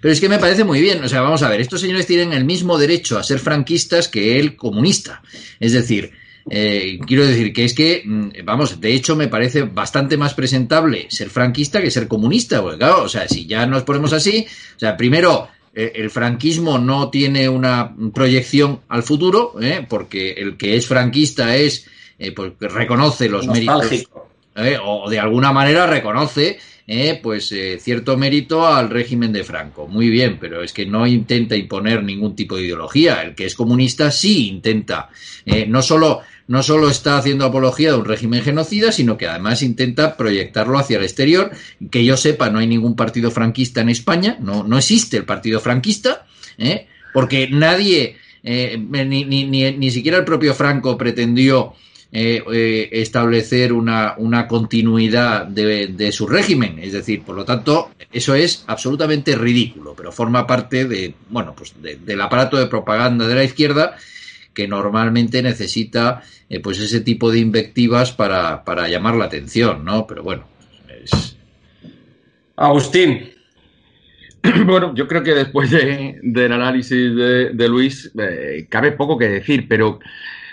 pero 0.00 0.12
es 0.12 0.20
que 0.20 0.28
me 0.28 0.38
parece 0.38 0.64
muy 0.64 0.80
bien. 0.80 1.02
O 1.02 1.08
sea, 1.08 1.20
vamos 1.20 1.44
a 1.44 1.48
ver, 1.48 1.60
estos 1.60 1.80
señores 1.80 2.06
tienen 2.06 2.32
el 2.32 2.44
mismo 2.44 2.76
derecho 2.76 3.18
a 3.18 3.22
ser 3.22 3.38
franquistas 3.38 4.08
que 4.08 4.40
el 4.40 4.56
comunista. 4.56 5.22
Es 5.60 5.72
decir, 5.72 6.12
eh, 6.50 6.98
quiero 7.06 7.26
decir 7.26 7.52
que 7.52 7.64
es 7.64 7.74
que, 7.74 8.02
mm, 8.04 8.28
vamos, 8.44 8.80
de 8.80 8.94
hecho 8.94 9.16
me 9.16 9.28
parece 9.28 9.62
bastante 9.62 10.16
más 10.16 10.34
presentable 10.34 11.06
ser 11.10 11.30
franquista 11.30 11.80
que 11.80 11.90
ser 11.90 12.08
comunista, 12.08 12.60
porque 12.62 12.78
claro, 12.78 13.02
o 13.04 13.08
sea, 13.08 13.28
si 13.28 13.46
ya 13.46 13.66
nos 13.66 13.82
ponemos 13.82 14.12
así, 14.12 14.46
o 14.76 14.78
sea, 14.78 14.96
primero, 14.96 15.48
eh, 15.74 15.92
el 15.94 16.10
franquismo 16.10 16.78
no 16.78 17.10
tiene 17.10 17.48
una 17.48 17.94
proyección 18.12 18.80
al 18.88 19.02
futuro, 19.02 19.54
¿eh? 19.60 19.86
porque 19.88 20.32
el 20.32 20.56
que 20.56 20.76
es 20.76 20.86
franquista 20.86 21.56
es, 21.56 21.86
eh, 22.18 22.32
porque 22.32 22.68
reconoce 22.68 23.28
los 23.28 23.46
méritos. 23.46 23.86
o 24.82 25.08
de 25.08 25.18
alguna 25.20 25.52
manera 25.52 25.86
reconoce 25.86 26.58
eh, 26.90 27.20
pues 27.22 27.52
eh, 27.52 27.78
cierto 27.78 28.16
mérito 28.16 28.66
al 28.66 28.88
régimen 28.88 29.30
de 29.30 29.44
Franco. 29.44 29.86
Muy 29.86 30.08
bien, 30.08 30.38
pero 30.40 30.62
es 30.62 30.72
que 30.72 30.86
no 30.86 31.06
intenta 31.06 31.54
imponer 31.54 32.02
ningún 32.02 32.34
tipo 32.34 32.56
de 32.56 32.62
ideología. 32.62 33.20
El 33.20 33.34
que 33.34 33.44
es 33.44 33.54
comunista 33.54 34.10
sí 34.10 34.48
intenta. 34.48 35.10
Eh, 35.44 35.66
no 35.66 35.82
solo 35.82 36.22
no 36.48 36.62
solo 36.62 36.88
está 36.88 37.18
haciendo 37.18 37.44
apología 37.44 37.92
de 37.92 37.98
un 37.98 38.04
régimen 38.04 38.42
genocida, 38.42 38.90
sino 38.90 39.16
que 39.16 39.28
además 39.28 39.62
intenta 39.62 40.16
proyectarlo 40.16 40.78
hacia 40.78 40.98
el 40.98 41.04
exterior. 41.04 41.50
Que 41.90 42.04
yo 42.04 42.16
sepa, 42.16 42.50
no 42.50 42.58
hay 42.58 42.66
ningún 42.66 42.96
partido 42.96 43.30
franquista 43.30 43.82
en 43.82 43.90
España, 43.90 44.38
no, 44.40 44.64
no 44.64 44.78
existe 44.78 45.18
el 45.18 45.24
partido 45.24 45.60
franquista, 45.60 46.26
¿eh? 46.56 46.88
porque 47.12 47.48
nadie, 47.48 48.16
eh, 48.42 48.78
ni, 48.78 49.24
ni, 49.24 49.44
ni, 49.44 49.72
ni 49.72 49.90
siquiera 49.90 50.18
el 50.18 50.24
propio 50.24 50.54
Franco 50.54 50.96
pretendió 50.96 51.74
eh, 52.10 52.42
eh, 52.50 52.88
establecer 52.92 53.70
una, 53.70 54.16
continuidad 54.48 55.46
de, 55.46 55.88
de, 55.88 56.12
su 56.12 56.26
régimen. 56.26 56.78
Es 56.78 56.94
decir, 56.94 57.20
por 57.20 57.36
lo 57.36 57.44
tanto, 57.44 57.90
eso 58.10 58.34
es 58.34 58.64
absolutamente 58.66 59.36
ridículo, 59.36 59.92
pero 59.94 60.10
forma 60.10 60.46
parte 60.46 60.86
de, 60.86 61.14
bueno, 61.28 61.54
pues 61.54 61.74
de, 61.82 61.96
del 61.96 62.22
aparato 62.22 62.56
de 62.56 62.66
propaganda 62.66 63.28
de 63.28 63.34
la 63.34 63.44
izquierda 63.44 63.98
que 64.58 64.66
normalmente 64.66 65.40
necesita 65.40 66.20
eh, 66.48 66.58
pues 66.58 66.80
ese 66.80 67.00
tipo 67.00 67.30
de 67.30 67.38
invectivas 67.38 68.10
para, 68.10 68.64
para, 68.64 68.88
llamar 68.88 69.14
la 69.14 69.26
atención, 69.26 69.84
¿no? 69.84 70.04
Pero 70.08 70.24
bueno, 70.24 70.48
es... 70.88 71.36
Agustín. 72.56 73.30
Bueno, 74.66 74.94
yo 74.96 75.06
creo 75.06 75.22
que 75.22 75.34
después 75.34 75.70
de, 75.70 76.18
del 76.22 76.52
análisis 76.52 77.14
de, 77.14 77.68
Luis, 77.68 78.10
eh, 78.18 78.66
cabe 78.68 78.92
poco 78.92 79.16
que 79.16 79.28
decir, 79.28 79.66
pero 79.68 80.00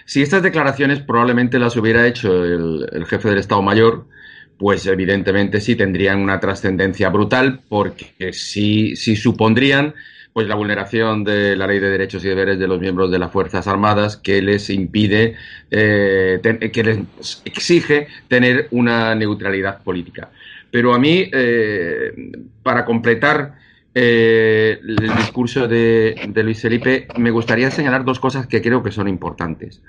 si 0.05 0.21
estas 0.21 0.43
declaraciones 0.43 0.99
probablemente 0.99 1.57
las 1.57 1.75
hubiera 1.75 2.05
hecho 2.05 2.43
el 2.43 3.05
jefe 3.07 3.29
del 3.29 3.39
Estado 3.39 3.61
Mayor, 3.63 4.05
pues 4.57 4.85
evidentemente 4.85 5.61
sí 5.61 5.75
tendrían 5.75 6.19
una 6.19 6.39
trascendencia 6.39 7.09
brutal, 7.09 7.61
porque 7.67 8.31
sí, 8.33 8.95
sí 8.95 9.15
supondrían 9.15 9.93
pues 10.35 10.49
la 10.49 10.55
vulneración 10.55 11.23
de 11.23 11.55
la 11.55 11.65
ley 11.65 11.79
de 11.79 11.89
derechos 11.89 12.25
y 12.25 12.27
deberes 12.27 12.59
de 12.59 12.67
los 12.67 12.77
miembros 12.77 13.09
de 13.09 13.19
las 13.19 13.31
Fuerzas 13.31 13.67
Armadas 13.67 14.17
que 14.17 14.41
les 14.41 14.69
impide, 14.69 15.35
eh, 15.71 16.41
que 16.73 16.83
les 16.83 16.99
exige 17.45 18.07
tener 18.27 18.67
una 18.71 19.15
neutralidad 19.15 19.81
política. 19.81 20.31
Pero 20.69 20.93
a 20.93 20.99
mí, 20.99 21.29
eh, 21.31 22.11
para 22.61 22.83
completar 22.83 23.55
eh, 23.93 24.77
el 24.85 25.15
discurso 25.15 25.69
de, 25.69 26.15
de, 26.27 26.43
Luis 26.43 26.61
Felipe, 26.61 27.07
me 27.17 27.31
gustaría 27.31 27.71
señalar 27.71 28.03
dos 28.03 28.19
cosas 28.19 28.45
que 28.45 28.61
creo 28.61 28.83
que 28.83 28.91
son 28.91 29.07
importantes. 29.07 29.81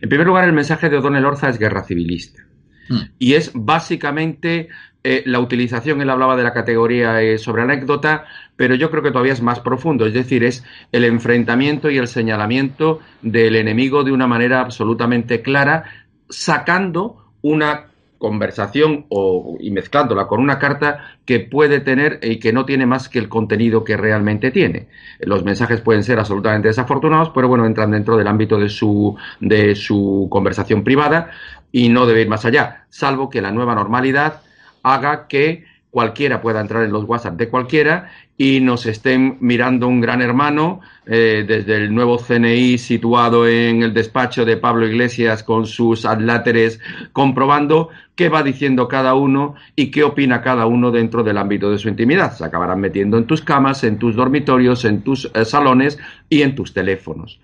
En 0.00 0.08
primer 0.08 0.26
lugar, 0.26 0.44
el 0.44 0.54
mensaje 0.54 0.88
de 0.88 0.96
O'Donnell 0.96 1.26
Orza 1.26 1.50
es 1.50 1.58
guerra 1.58 1.84
civilista. 1.84 2.42
Mm. 2.88 3.00
Y 3.18 3.34
es 3.34 3.50
básicamente 3.54 4.68
eh, 5.04 5.22
la 5.26 5.40
utilización, 5.40 6.00
él 6.00 6.10
hablaba 6.10 6.36
de 6.36 6.44
la 6.44 6.52
categoría 6.52 7.20
eh, 7.20 7.38
sobre 7.38 7.62
anécdota, 7.62 8.24
pero 8.54 8.76
yo 8.76 8.90
creo 8.90 9.02
que 9.02 9.10
todavía 9.10 9.32
es 9.32 9.42
más 9.42 9.58
profundo, 9.58 10.06
es 10.06 10.14
decir, 10.14 10.44
es 10.44 10.64
el 10.92 11.04
enfrentamiento 11.04 11.90
y 11.90 11.98
el 11.98 12.06
señalamiento 12.06 13.00
del 13.20 13.56
enemigo 13.56 14.04
de 14.04 14.12
una 14.12 14.28
manera 14.28 14.60
absolutamente 14.60 15.42
clara, 15.42 15.84
sacando 16.28 17.32
una 17.42 17.86
conversación 18.18 19.06
o, 19.08 19.56
y 19.58 19.72
mezclándola 19.72 20.28
con 20.28 20.38
una 20.38 20.60
carta 20.60 21.16
que 21.24 21.40
puede 21.40 21.80
tener 21.80 22.20
y 22.22 22.38
que 22.38 22.52
no 22.52 22.64
tiene 22.64 22.86
más 22.86 23.08
que 23.08 23.18
el 23.18 23.28
contenido 23.28 23.82
que 23.82 23.96
realmente 23.96 24.52
tiene. 24.52 24.86
Los 25.18 25.42
mensajes 25.44 25.80
pueden 25.80 26.04
ser 26.04 26.20
absolutamente 26.20 26.68
desafortunados, 26.68 27.30
pero 27.34 27.48
bueno, 27.48 27.66
entran 27.66 27.90
dentro 27.90 28.16
del 28.16 28.28
ámbito 28.28 28.58
de 28.58 28.68
su, 28.68 29.16
de 29.40 29.74
su 29.74 30.28
conversación 30.30 30.84
privada 30.84 31.32
y 31.72 31.88
no 31.88 32.06
debe 32.06 32.20
ir 32.20 32.28
más 32.28 32.44
allá, 32.44 32.84
salvo 32.90 33.30
que 33.30 33.42
la 33.42 33.50
nueva 33.50 33.74
normalidad 33.74 34.42
haga 34.82 35.26
que 35.26 35.64
cualquiera 35.92 36.40
pueda 36.40 36.60
entrar 36.60 36.84
en 36.84 36.90
los 36.90 37.04
WhatsApp 37.04 37.36
de 37.36 37.50
cualquiera 37.50 38.10
y 38.38 38.60
nos 38.60 38.86
estén 38.86 39.36
mirando 39.40 39.86
un 39.86 40.00
gran 40.00 40.22
hermano 40.22 40.80
eh, 41.04 41.44
desde 41.46 41.76
el 41.76 41.94
nuevo 41.94 42.16
CNI 42.16 42.78
situado 42.78 43.46
en 43.46 43.82
el 43.82 43.92
despacho 43.92 44.46
de 44.46 44.56
Pablo 44.56 44.86
Iglesias 44.86 45.42
con 45.42 45.66
sus 45.66 46.06
adláteres 46.06 46.80
comprobando 47.12 47.90
qué 48.14 48.30
va 48.30 48.42
diciendo 48.42 48.88
cada 48.88 49.12
uno 49.14 49.54
y 49.76 49.90
qué 49.90 50.02
opina 50.02 50.40
cada 50.40 50.64
uno 50.64 50.90
dentro 50.90 51.22
del 51.22 51.36
ámbito 51.36 51.70
de 51.70 51.76
su 51.76 51.90
intimidad. 51.90 52.32
Se 52.32 52.44
acabarán 52.44 52.80
metiendo 52.80 53.18
en 53.18 53.26
tus 53.26 53.42
camas, 53.42 53.84
en 53.84 53.98
tus 53.98 54.16
dormitorios, 54.16 54.86
en 54.86 55.02
tus 55.02 55.30
eh, 55.34 55.44
salones 55.44 55.98
y 56.30 56.40
en 56.40 56.54
tus 56.54 56.72
teléfonos. 56.72 57.38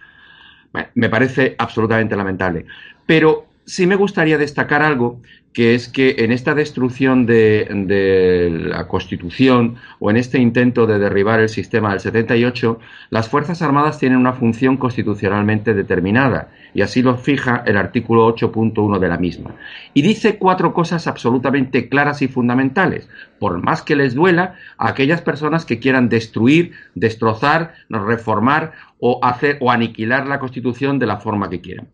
Me 0.95 1.09
parece 1.09 1.55
absolutamente 1.59 2.17
lamentable. 2.17 2.65
Pero 3.05 3.48
sí 3.69 3.87
me 3.87 3.97
gustaría 3.97 4.39
destacar 4.39 4.83
algo 4.83 5.21
que 5.53 5.75
es 5.75 5.89
que 5.89 6.17
en 6.19 6.33
esta 6.33 6.55
destrucción 6.55 7.27
de, 7.27 7.69
de, 7.87 8.51
la 8.51 8.87
Constitución 8.89 9.77
o 9.99 10.11
en 10.11 10.17
este 10.17 10.39
intento 10.39 10.87
de 10.87 10.99
derribar 10.99 11.41
el 11.41 11.49
sistema 11.49 11.91
del 11.91 12.01
78, 12.01 12.79
las 13.11 13.29
Fuerzas 13.29 13.61
Armadas 13.61 13.99
tienen 13.99 14.19
una 14.19 14.33
función 14.33 14.77
constitucionalmente 14.77 15.75
determinada 15.75 16.51
y 16.75 16.83
así 16.83 17.03
lo 17.03 17.17
fija 17.17 17.63
el 17.67 17.77
artículo 17.77 18.35
8.1 18.35 18.99
de 18.99 19.09
la 19.09 19.19
misma. 19.19 19.55
Y 19.95 20.03
dice 20.03 20.39
cuatro 20.39 20.73
cosas 20.73 21.07
absolutamente 21.07 21.89
claras 21.89 22.23
y 22.23 22.29
fundamentales, 22.29 23.09
por 23.39 23.63
más 23.63 23.83
que 23.83 23.97
les 23.97 24.15
duela 24.15 24.55
a 24.79 24.89
aquellas 24.89 25.23
personas 25.23 25.65
que 25.65 25.79
quieran 25.79 26.09
destruir, 26.09 26.73
destrozar, 26.95 27.75
reformar 27.89 28.73
o 28.99 29.19
hacer 29.23 29.59
o 29.61 29.71
aniquilar 29.71 30.27
la 30.27 30.39
Constitución 30.39 30.99
de 30.99 31.07
la 31.07 31.19
forma 31.19 31.51
que 31.51 31.61
quieran. 31.61 31.89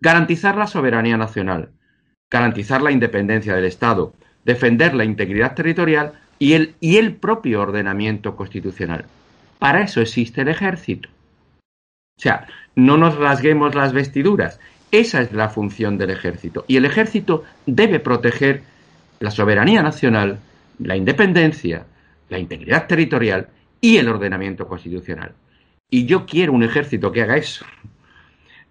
Garantizar 0.00 0.56
la 0.56 0.66
soberanía 0.66 1.16
nacional, 1.16 1.70
garantizar 2.30 2.82
la 2.82 2.90
independencia 2.90 3.54
del 3.54 3.64
Estado, 3.66 4.14
defender 4.44 4.94
la 4.94 5.04
integridad 5.04 5.54
territorial 5.54 6.14
y 6.38 6.54
el, 6.54 6.74
y 6.80 6.96
el 6.96 7.16
propio 7.16 7.60
ordenamiento 7.60 8.36
constitucional. 8.36 9.04
Para 9.58 9.82
eso 9.82 10.00
existe 10.00 10.40
el 10.40 10.48
ejército. 10.48 11.08
O 12.18 12.22
sea, 12.22 12.46
no 12.74 12.96
nos 12.96 13.16
rasguemos 13.16 13.74
las 13.74 13.92
vestiduras. 13.92 14.58
Esa 14.90 15.20
es 15.20 15.32
la 15.32 15.48
función 15.48 15.98
del 15.98 16.10
ejército. 16.10 16.64
Y 16.66 16.76
el 16.76 16.84
ejército 16.84 17.44
debe 17.66 18.00
proteger 18.00 18.62
la 19.20 19.30
soberanía 19.30 19.82
nacional, 19.82 20.38
la 20.78 20.96
independencia, 20.96 21.84
la 22.28 22.38
integridad 22.38 22.86
territorial 22.86 23.48
y 23.80 23.98
el 23.98 24.08
ordenamiento 24.08 24.66
constitucional. 24.66 25.34
Y 25.90 26.06
yo 26.06 26.26
quiero 26.26 26.52
un 26.52 26.62
ejército 26.62 27.12
que 27.12 27.22
haga 27.22 27.36
eso. 27.36 27.64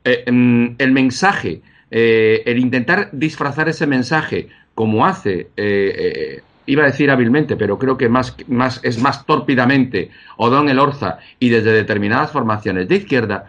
Eh, 0.04 0.24
el 0.26 0.92
mensaje 0.92 1.62
eh, 1.92 2.44
el 2.46 2.60
intentar 2.60 3.10
disfrazar 3.12 3.68
ese 3.68 3.88
mensaje 3.88 4.48
como 4.76 5.06
hace, 5.06 5.50
eh, 5.58 6.42
iba 6.68 6.84
a 6.84 6.86
decir 6.86 7.10
hábilmente, 7.10 7.56
pero 7.56 7.80
creo 7.80 7.98
que 7.98 8.08
más, 8.08 8.36
más, 8.48 8.80
es 8.84 9.02
más 9.02 9.26
tórpidamente 9.26 10.12
Odón 10.38 10.70
el 10.70 10.80
Orza 10.80 11.18
y 11.40 11.50
desde 11.50 11.74
determinadas 11.74 12.32
formaciones 12.32 12.88
de 12.88 12.96
izquierda, 12.96 13.48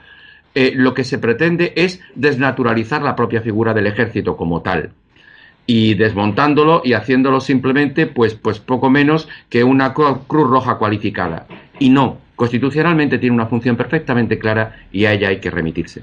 lo 0.54 0.94
que 0.94 1.04
se 1.04 1.18
pretende 1.18 1.72
es 1.76 2.00
desnaturalizar 2.16 3.02
la 3.02 3.14
propia 3.14 3.42
figura 3.42 3.72
del 3.72 3.86
ejército 3.86 4.36
como 4.36 4.62
tal 4.62 4.90
y 5.66 5.94
desmontándolo 5.94 6.82
y 6.84 6.94
haciéndolo 6.94 7.40
simplemente 7.40 8.08
pues, 8.08 8.34
pues 8.34 8.58
poco 8.58 8.90
menos 8.90 9.28
que 9.48 9.62
una 9.62 9.94
cruz 9.94 10.50
roja 10.50 10.78
cualificada. 10.78 11.46
Y 11.78 11.90
no, 11.90 12.18
constitucionalmente 12.34 13.18
tiene 13.18 13.36
una 13.36 13.46
función 13.46 13.76
perfectamente 13.76 14.38
clara 14.38 14.86
y 14.90 15.04
a 15.04 15.12
ella 15.12 15.28
hay 15.28 15.38
que 15.38 15.50
remitirse. 15.50 16.02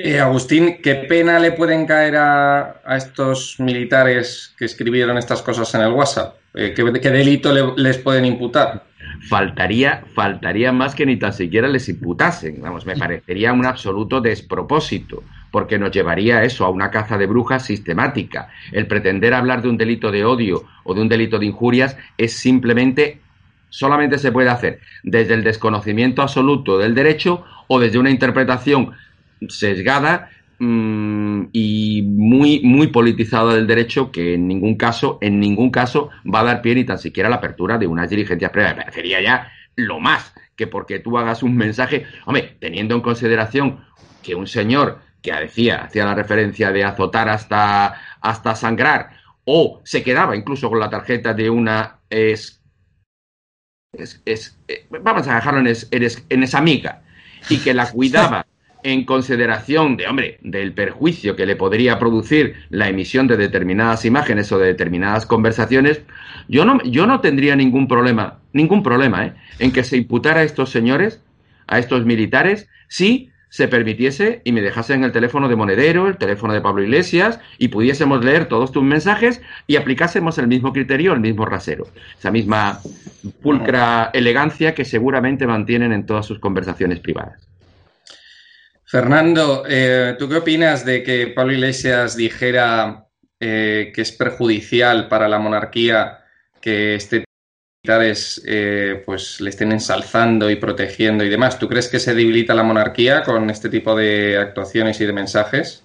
Eh, 0.00 0.20
Agustín, 0.20 0.76
¿qué 0.80 0.94
pena 0.94 1.40
le 1.40 1.50
pueden 1.50 1.84
caer 1.84 2.14
a, 2.14 2.80
a, 2.84 2.96
estos 2.96 3.56
militares 3.58 4.54
que 4.56 4.64
escribieron 4.64 5.18
estas 5.18 5.42
cosas 5.42 5.74
en 5.74 5.80
el 5.80 5.90
WhatsApp? 5.90 6.36
Eh, 6.54 6.72
¿qué, 6.72 6.84
¿qué, 7.00 7.10
delito 7.10 7.52
le, 7.52 7.64
les 7.76 7.98
pueden 7.98 8.24
imputar? 8.24 8.84
Faltaría, 9.28 10.04
faltaría 10.14 10.70
más 10.70 10.94
que 10.94 11.04
ni 11.04 11.16
tan 11.16 11.32
siquiera 11.32 11.66
les 11.66 11.88
imputasen. 11.88 12.62
Vamos, 12.62 12.86
me 12.86 12.94
parecería 12.94 13.52
un 13.52 13.66
absoluto 13.66 14.20
despropósito, 14.20 15.24
porque 15.50 15.80
nos 15.80 15.90
llevaría 15.90 16.38
a 16.38 16.44
eso, 16.44 16.64
a 16.64 16.70
una 16.70 16.92
caza 16.92 17.18
de 17.18 17.26
brujas 17.26 17.64
sistemática. 17.64 18.50
El 18.70 18.86
pretender 18.86 19.34
hablar 19.34 19.62
de 19.62 19.68
un 19.68 19.76
delito 19.76 20.12
de 20.12 20.24
odio 20.24 20.62
o 20.84 20.94
de 20.94 21.00
un 21.00 21.08
delito 21.08 21.40
de 21.40 21.46
injurias 21.46 21.96
es 22.16 22.34
simplemente 22.34 23.20
solamente 23.68 24.18
se 24.18 24.32
puede 24.32 24.48
hacer 24.48 24.80
desde 25.02 25.34
el 25.34 25.44
desconocimiento 25.44 26.22
absoluto 26.22 26.78
del 26.78 26.94
derecho 26.94 27.44
o 27.66 27.78
desde 27.78 27.98
una 27.98 28.10
interpretación 28.10 28.92
sesgada 29.48 30.30
mmm, 30.58 31.44
y 31.52 32.02
muy, 32.02 32.60
muy 32.64 32.88
politizada 32.88 33.54
del 33.54 33.66
derecho 33.66 34.10
que 34.10 34.34
en 34.34 34.48
ningún 34.48 34.76
caso, 34.76 35.18
en 35.20 35.40
ningún 35.40 35.70
caso 35.70 36.10
va 36.32 36.40
a 36.40 36.44
dar 36.44 36.62
pie 36.62 36.74
ni 36.74 36.84
tan 36.84 36.98
siquiera 36.98 37.28
la 37.28 37.36
apertura 37.36 37.78
de 37.78 37.86
unas 37.86 38.10
diligencias 38.10 38.50
previas. 38.50 38.76
Me 38.76 38.82
parecería 38.82 39.20
ya 39.20 39.52
lo 39.76 40.00
más 40.00 40.34
que 40.56 40.66
porque 40.66 40.98
tú 40.98 41.16
hagas 41.16 41.42
un 41.42 41.56
mensaje, 41.56 42.04
hombre, 42.26 42.56
teniendo 42.58 42.94
en 42.94 43.00
consideración 43.00 43.84
que 44.22 44.34
un 44.34 44.48
señor 44.48 44.98
que 45.22 45.32
decía, 45.32 45.84
hacía 45.84 46.04
la 46.04 46.14
referencia 46.14 46.72
de 46.72 46.84
azotar 46.84 47.28
hasta, 47.28 47.94
hasta 48.20 48.54
sangrar, 48.54 49.10
o 49.44 49.80
se 49.84 50.02
quedaba 50.02 50.36
incluso 50.36 50.68
con 50.68 50.80
la 50.80 50.90
tarjeta 50.90 51.32
de 51.32 51.48
una 51.48 52.00
es, 52.10 52.60
es, 54.24 54.58
eh, 54.68 54.86
vamos 54.90 55.26
a 55.28 55.36
dejarlo 55.36 55.60
en, 55.60 55.68
es, 55.68 55.88
en, 55.90 56.42
esa 56.42 56.58
amiga, 56.58 57.02
y 57.48 57.58
que 57.58 57.72
la 57.72 57.90
cuidaba 57.90 58.46
en 58.82 59.04
consideración 59.04 59.96
de, 59.96 60.06
hombre, 60.06 60.38
del 60.42 60.72
perjuicio 60.72 61.36
que 61.36 61.46
le 61.46 61.56
podría 61.56 61.98
producir 61.98 62.54
la 62.70 62.88
emisión 62.88 63.26
de 63.26 63.36
determinadas 63.36 64.04
imágenes 64.04 64.50
o 64.52 64.58
de 64.58 64.66
determinadas 64.66 65.26
conversaciones, 65.26 66.02
yo 66.48 66.64
no, 66.64 66.82
yo 66.82 67.06
no 67.06 67.20
tendría 67.20 67.56
ningún 67.56 67.88
problema, 67.88 68.38
ningún 68.52 68.82
problema, 68.82 69.26
¿eh? 69.26 69.32
en 69.58 69.72
que 69.72 69.84
se 69.84 69.96
imputara 69.96 70.40
a 70.40 70.44
estos 70.44 70.70
señores, 70.70 71.22
a 71.66 71.78
estos 71.78 72.04
militares, 72.04 72.68
si 72.88 73.30
se 73.50 73.68
permitiese 73.68 74.42
y 74.44 74.52
me 74.52 74.60
dejasen 74.60 75.04
el 75.04 75.12
teléfono 75.12 75.48
de 75.48 75.56
Monedero, 75.56 76.08
el 76.08 76.18
teléfono 76.18 76.52
de 76.52 76.60
Pablo 76.60 76.82
Iglesias 76.82 77.40
y 77.58 77.68
pudiésemos 77.68 78.24
leer 78.24 78.46
todos 78.46 78.72
tus 78.72 78.82
mensajes 78.82 79.40
y 79.66 79.76
aplicásemos 79.76 80.38
el 80.38 80.48
mismo 80.48 80.72
criterio, 80.72 81.12
el 81.12 81.20
mismo 81.20 81.46
rasero, 81.46 81.86
esa 82.18 82.30
misma 82.30 82.80
pulcra 83.42 84.10
elegancia 84.12 84.74
que 84.74 84.84
seguramente 84.84 85.46
mantienen 85.46 85.92
en 85.92 86.04
todas 86.04 86.26
sus 86.26 86.38
conversaciones 86.38 87.00
privadas. 87.00 87.48
Fernando, 88.88 89.64
eh, 89.68 90.16
¿tú 90.18 90.30
qué 90.30 90.36
opinas 90.36 90.82
de 90.82 91.02
que 91.02 91.26
Pablo 91.26 91.52
Iglesias 91.52 92.16
dijera 92.16 93.06
eh, 93.38 93.92
que 93.94 94.00
es 94.00 94.12
perjudicial 94.12 95.08
para 95.08 95.28
la 95.28 95.38
monarquía 95.38 96.20
que 96.58 96.94
este 96.94 97.24
militares 97.84 98.42
eh, 98.46 99.02
pues 99.04 99.42
le 99.42 99.50
estén 99.50 99.72
ensalzando 99.72 100.50
y 100.50 100.56
protegiendo 100.56 101.22
y 101.22 101.28
demás. 101.28 101.58
¿Tú 101.58 101.68
crees 101.68 101.88
que 101.88 102.00
se 102.00 102.14
debilita 102.14 102.54
la 102.54 102.62
monarquía 102.62 103.22
con 103.24 103.50
este 103.50 103.68
tipo 103.68 103.94
de 103.94 104.38
actuaciones 104.38 104.98
y 105.02 105.04
de 105.04 105.12
mensajes? 105.12 105.82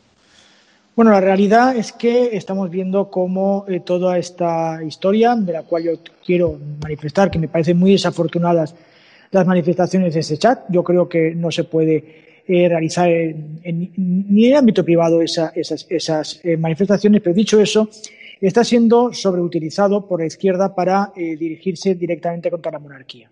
Bueno, 0.96 1.12
la 1.12 1.20
realidad 1.20 1.76
es 1.76 1.92
que 1.92 2.38
estamos 2.38 2.70
viendo 2.70 3.12
cómo 3.12 3.66
toda 3.86 4.18
esta 4.18 4.82
historia, 4.82 5.36
de 5.36 5.52
la 5.52 5.64
cual 5.64 5.84
yo 5.84 5.92
quiero 6.26 6.58
manifestar 6.82 7.30
que 7.30 7.38
me 7.38 7.50
parecen 7.50 7.78
muy 7.78 7.92
desafortunadas 7.92 8.74
las 9.30 9.46
manifestaciones 9.46 10.14
de 10.14 10.22
ese 10.22 10.38
chat, 10.38 10.62
yo 10.70 10.84
creo 10.84 11.10
que 11.10 11.36
no 11.36 11.52
se 11.52 11.66
puede 11.66 12.33
eh, 12.46 12.68
realizar 12.68 13.10
en, 13.10 13.60
ni 13.64 14.46
en 14.46 14.52
el 14.52 14.58
ámbito 14.58 14.84
privado 14.84 15.22
esas, 15.22 15.54
esas 15.56 16.42
eh, 16.44 16.58
manifestaciones, 16.58 17.22
pero 17.22 17.34
dicho 17.34 17.62
eso, 17.62 17.90
está 18.42 18.66
siendo 18.66 19.14
sobreutilizado 19.14 20.06
por 20.06 20.20
la 20.20 20.26
izquierda 20.26 20.76
para 20.76 21.14
eh, 21.16 21.38
dirigirse 21.38 21.96
directamente 21.96 22.52
contra 22.52 22.72
la 22.72 22.80
monarquía. 22.80 23.30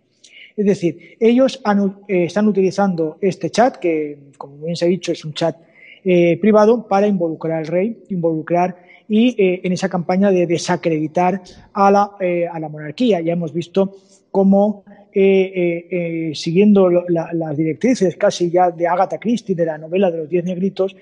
Es 0.55 0.65
decir, 0.65 1.17
ellos 1.19 1.61
están 2.07 2.47
utilizando 2.47 3.17
este 3.21 3.49
chat, 3.49 3.77
que 3.77 4.17
como 4.37 4.57
bien 4.57 4.75
se 4.75 4.85
ha 4.85 4.87
dicho 4.87 5.11
es 5.11 5.23
un 5.23 5.33
chat 5.33 5.55
privado, 6.03 6.87
para 6.87 7.07
involucrar 7.07 7.59
al 7.59 7.67
rey, 7.67 8.03
involucrar 8.09 8.75
y 9.07 9.33
en 9.37 9.71
esa 9.71 9.87
campaña 9.87 10.29
de 10.29 10.45
desacreditar 10.45 11.41
a 11.71 11.89
la, 11.89 12.11
a 12.51 12.59
la 12.59 12.67
monarquía. 12.67 13.21
Ya 13.21 13.31
hemos 13.31 13.53
visto 13.53 13.95
cómo 14.29 14.83
eh, 15.13 15.51
eh, 15.53 15.87
eh, 16.29 16.35
siguiendo 16.35 16.89
las 16.89 17.57
directrices 17.57 18.15
casi 18.15 18.49
ya 18.49 18.71
de 18.71 18.87
Agatha 18.87 19.19
Christie, 19.19 19.55
de 19.55 19.65
la 19.65 19.77
novela 19.77 20.09
de 20.09 20.19
los 20.19 20.29
Diez 20.29 20.45
Negritos, 20.45 20.95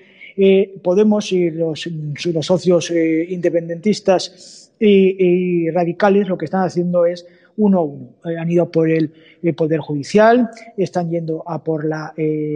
Podemos 0.82 1.32
y 1.32 1.50
los, 1.50 1.86
socios 2.40 2.90
independentistas 2.90 4.72
y, 4.80 5.68
radicales 5.70 6.28
lo 6.28 6.38
que 6.38 6.46
están 6.46 6.64
haciendo 6.64 7.04
es 7.04 7.26
uno 7.58 7.78
a 7.78 7.82
uno. 7.82 8.08
han 8.24 8.50
ido 8.50 8.70
por 8.70 8.88
el, 8.88 9.12
Poder 9.54 9.80
Judicial, 9.80 10.48
están 10.78 11.10
yendo 11.10 11.44
a 11.46 11.62
por 11.62 11.84
la 11.84 12.14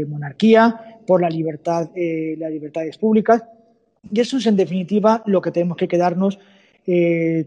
monarquía, 0.09 1.01
por 1.07 1.21
la 1.21 1.29
libertad, 1.29 1.91
las 1.95 2.51
libertades 2.51 2.97
públicas. 2.97 3.43
Y 4.11 4.21
eso 4.21 4.39
es, 4.39 4.47
en 4.47 4.57
definitiva, 4.57 5.23
lo 5.27 5.43
que 5.43 5.51
tenemos 5.51 5.77
que 5.77 5.89
quedarnos 5.89 6.39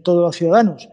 todos 0.02 0.22
los 0.22 0.36
ciudadanos 0.36 0.88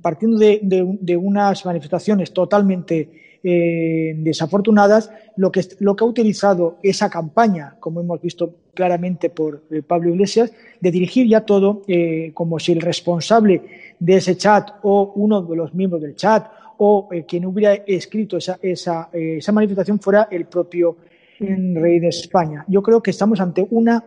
partiendo 0.00 0.38
de, 0.38 1.16
unas 1.16 1.64
manifestaciones 1.64 2.32
totalmente 2.32 3.38
eh, 3.42 4.14
desafortunadas, 4.16 5.10
lo 5.36 5.52
que, 5.52 5.62
lo 5.80 5.94
que 5.94 6.04
ha 6.04 6.06
utilizado 6.06 6.78
esa 6.82 7.10
campaña, 7.10 7.76
como 7.78 8.00
hemos 8.00 8.20
visto 8.20 8.54
claramente 8.74 9.30
por 9.30 9.62
eh, 9.70 9.82
Pablo 9.82 10.10
Iglesias, 10.10 10.52
de 10.80 10.90
dirigir 10.90 11.28
ya 11.28 11.42
todo 11.42 11.82
eh, 11.86 12.30
como 12.34 12.58
si 12.58 12.72
el 12.72 12.80
responsable 12.80 13.62
de 13.98 14.16
ese 14.16 14.36
chat 14.36 14.70
o 14.82 15.12
uno 15.14 15.42
de 15.42 15.56
los 15.56 15.74
miembros 15.74 16.02
del 16.02 16.16
chat 16.16 16.46
o 16.78 17.08
quien 17.26 17.46
hubiera 17.46 17.72
escrito 17.72 18.36
esa, 18.36 18.58
esa, 18.60 19.08
esa, 19.10 19.52
manifestación 19.52 19.98
fuera 19.98 20.28
el 20.30 20.44
propio 20.44 20.98
rey 21.38 22.00
de 22.00 22.08
España. 22.08 22.66
Yo 22.68 22.82
creo 22.82 23.02
que 23.02 23.12
estamos 23.12 23.40
ante 23.40 23.66
una 23.70 24.04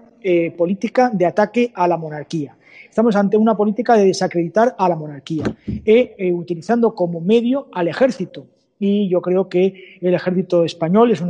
política 0.56 1.10
de 1.12 1.26
ataque 1.26 1.72
a 1.74 1.88
la 1.88 1.98
monarquía. 1.98 2.59
Estamos 2.90 3.16
ante 3.16 3.38
una 3.38 3.56
política 3.56 3.96
de 3.96 4.06
desacreditar 4.06 4.76
a 4.78 4.90
la 4.90 4.96
monarquía, 4.96 5.44
e, 5.68 6.16
eh, 6.18 6.32
utilizando 6.32 6.96
como 6.96 7.22
medio 7.22 7.68
al 7.72 7.88
ejército. 7.88 8.48
Y 8.80 9.10
yo 9.10 9.22
creo 9.22 9.48
que 9.48 9.98
el 10.02 10.14
ejército 10.14 10.64
español 10.66 11.12
es, 11.12 11.22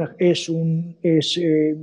un, 0.49 0.95
es 1.01 1.37
eh, 1.37 1.75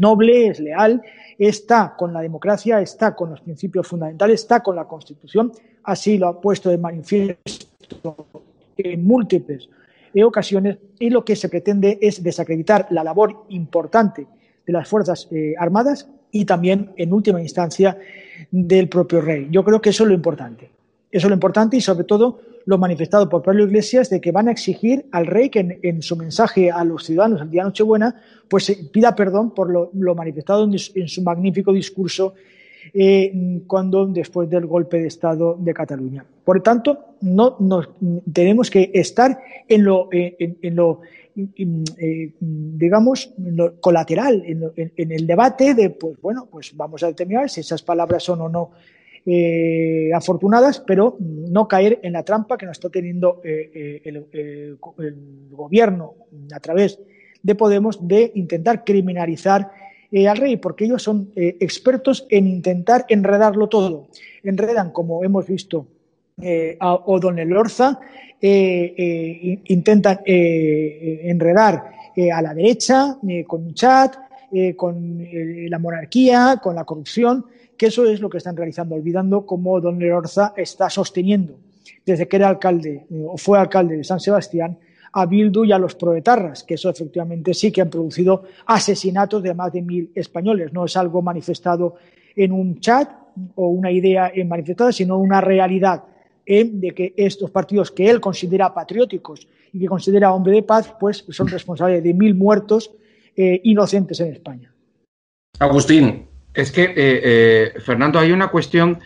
noble, 0.00 0.48
es 0.48 0.60
leal, 0.60 1.02
está 1.38 1.94
con 1.96 2.12
la 2.12 2.20
democracia, 2.20 2.80
está 2.80 3.14
con 3.14 3.30
los 3.30 3.40
principios 3.40 3.86
fundamentales, 3.86 4.40
está 4.40 4.60
con 4.60 4.76
la 4.76 4.86
Constitución. 4.86 5.52
Así 5.84 6.18
lo 6.18 6.28
ha 6.28 6.40
puesto 6.40 6.70
de 6.70 6.78
manifiesto 6.78 8.26
en 8.76 9.04
múltiples 9.04 9.68
ocasiones 10.24 10.78
y 10.98 11.10
lo 11.10 11.24
que 11.24 11.36
se 11.36 11.48
pretende 11.48 11.98
es 12.00 12.22
desacreditar 12.22 12.86
la 12.90 13.04
labor 13.04 13.44
importante 13.50 14.26
de 14.66 14.72
las 14.72 14.88
Fuerzas 14.88 15.28
eh, 15.30 15.54
Armadas 15.58 16.08
y 16.30 16.44
también, 16.44 16.92
en 16.96 17.12
última 17.12 17.40
instancia, 17.40 17.98
del 18.50 18.88
propio 18.88 19.20
rey. 19.20 19.48
Yo 19.50 19.64
creo 19.64 19.80
que 19.80 19.90
eso 19.90 20.04
es 20.04 20.08
lo 20.08 20.14
importante. 20.14 20.70
Eso 21.10 21.26
es 21.26 21.30
lo 21.30 21.34
importante 21.34 21.76
y, 21.76 21.80
sobre 21.80 22.04
todo, 22.04 22.40
lo 22.66 22.76
manifestado 22.76 23.28
por 23.28 23.42
Pablo 23.42 23.64
Iglesias 23.64 24.10
de 24.10 24.20
que 24.20 24.30
van 24.30 24.48
a 24.48 24.50
exigir 24.50 25.06
al 25.10 25.26
rey 25.26 25.48
que 25.48 25.78
en, 25.82 26.02
su 26.02 26.16
mensaje 26.16 26.70
a 26.70 26.84
los 26.84 27.04
ciudadanos 27.04 27.40
el 27.40 27.50
día 27.50 27.62
de 27.62 27.68
Nochebuena 27.68 28.14
pues 28.46 28.70
pida 28.92 29.14
perdón 29.14 29.54
por 29.54 29.70
lo, 29.70 30.14
manifestado 30.14 30.64
en, 30.64 30.78
su 30.78 31.22
magnífico 31.22 31.72
discurso 31.72 32.34
eh, 32.92 33.62
cuando 33.66 34.06
después 34.06 34.50
del 34.50 34.66
golpe 34.66 34.98
de 34.98 35.06
Estado 35.06 35.56
de 35.58 35.72
Cataluña. 35.72 36.26
Por 36.44 36.56
lo 36.58 36.62
tanto, 36.62 36.98
no 37.22 37.56
tenemos 38.30 38.70
que 38.70 38.90
estar 38.92 39.40
en 39.66 39.84
lo, 39.84 40.10
en 40.12 40.76
lo 40.76 41.00
eh, 41.38 42.32
digamos, 42.40 43.32
colateral 43.80 44.42
en, 44.44 45.12
el 45.12 45.26
debate 45.26 45.74
de, 45.74 45.90
pues 45.90 46.20
bueno, 46.20 46.48
pues 46.50 46.76
vamos 46.76 47.02
a 47.04 47.06
determinar 47.06 47.48
si 47.48 47.60
esas 47.60 47.80
palabras 47.82 48.24
son 48.24 48.40
o 48.40 48.48
no 48.48 48.70
eh, 49.24 50.10
afortunadas, 50.12 50.80
pero 50.80 51.16
no 51.20 51.68
caer 51.68 52.00
en 52.02 52.14
la 52.14 52.24
trampa 52.24 52.58
que 52.58 52.66
nos 52.66 52.76
está 52.76 52.88
teniendo 52.88 53.40
eh, 53.44 54.02
el, 54.04 54.78
gobierno 55.50 56.14
a 56.52 56.58
través 56.58 56.98
de 57.40 57.54
Podemos 57.54 58.06
de 58.06 58.32
intentar 58.34 58.82
criminalizar 58.82 59.70
al 60.28 60.36
rey, 60.36 60.56
porque 60.56 60.86
ellos 60.86 61.02
son 61.02 61.30
expertos 61.36 62.26
en 62.30 62.48
intentar 62.48 63.06
enredarlo 63.08 63.68
todo. 63.68 64.08
Enredan, 64.42 64.90
como 64.90 65.22
hemos 65.22 65.46
visto, 65.46 65.86
a 66.80 66.94
O'Donnell 66.94 67.48
Lorza, 67.48 67.98
eh, 68.40 68.94
eh, 68.96 69.60
intentan 69.66 70.20
eh, 70.24 71.22
enredar 71.24 71.90
a 72.32 72.42
la 72.42 72.54
derecha 72.54 73.16
con 73.46 73.64
un 73.64 73.74
chat, 73.74 74.16
con 74.76 75.24
la 75.68 75.78
monarquía, 75.78 76.58
con 76.60 76.74
la 76.74 76.84
corrupción, 76.84 77.46
que 77.76 77.86
eso 77.86 78.06
es 78.10 78.20
lo 78.20 78.28
que 78.28 78.38
están 78.38 78.56
realizando, 78.56 78.96
olvidando 78.96 79.46
cómo 79.46 79.80
Don 79.80 80.00
Lerorza 80.00 80.52
está 80.56 80.90
sosteniendo 80.90 81.54
desde 82.04 82.26
que 82.26 82.36
era 82.36 82.48
alcalde 82.48 83.06
o 83.24 83.36
fue 83.38 83.60
alcalde 83.60 83.98
de 83.98 84.02
San 84.02 84.18
Sebastián 84.18 84.76
a 85.12 85.26
Bildu 85.26 85.64
y 85.64 85.70
a 85.70 85.78
los 85.78 85.94
proetarras, 85.94 86.64
que 86.64 86.74
eso 86.74 86.90
efectivamente 86.90 87.54
sí 87.54 87.70
que 87.70 87.82
han 87.82 87.90
producido 87.90 88.42
asesinatos 88.66 89.40
de 89.40 89.54
más 89.54 89.72
de 89.72 89.82
mil 89.82 90.10
españoles. 90.12 90.72
No 90.72 90.86
es 90.86 90.96
algo 90.96 91.22
manifestado 91.22 91.94
en 92.34 92.50
un 92.50 92.80
chat 92.80 93.12
o 93.54 93.68
una 93.68 93.92
idea 93.92 94.32
manifestada, 94.44 94.90
sino 94.90 95.18
una 95.18 95.40
realidad 95.40 96.02
de 96.48 96.94
que 96.94 97.12
estos 97.16 97.50
partidos 97.50 97.90
que 97.90 98.08
él 98.08 98.20
considera 98.20 98.72
patrióticos 98.72 99.46
y 99.72 99.80
que 99.80 99.86
considera 99.86 100.32
hombre 100.32 100.54
de 100.54 100.62
paz, 100.62 100.94
pues 100.98 101.24
son 101.28 101.48
responsables 101.48 102.02
de 102.02 102.14
mil 102.14 102.34
muertos 102.34 102.90
eh, 103.36 103.60
inocentes 103.64 104.18
en 104.20 104.32
España. 104.32 104.72
Agustín. 105.58 106.26
Es 106.54 106.72
que, 106.72 106.84
eh, 106.84 106.94
eh, 106.96 107.72
Fernando, 107.84 108.18
hay 108.18 108.32
una 108.32 108.48
cuestión. 108.48 108.98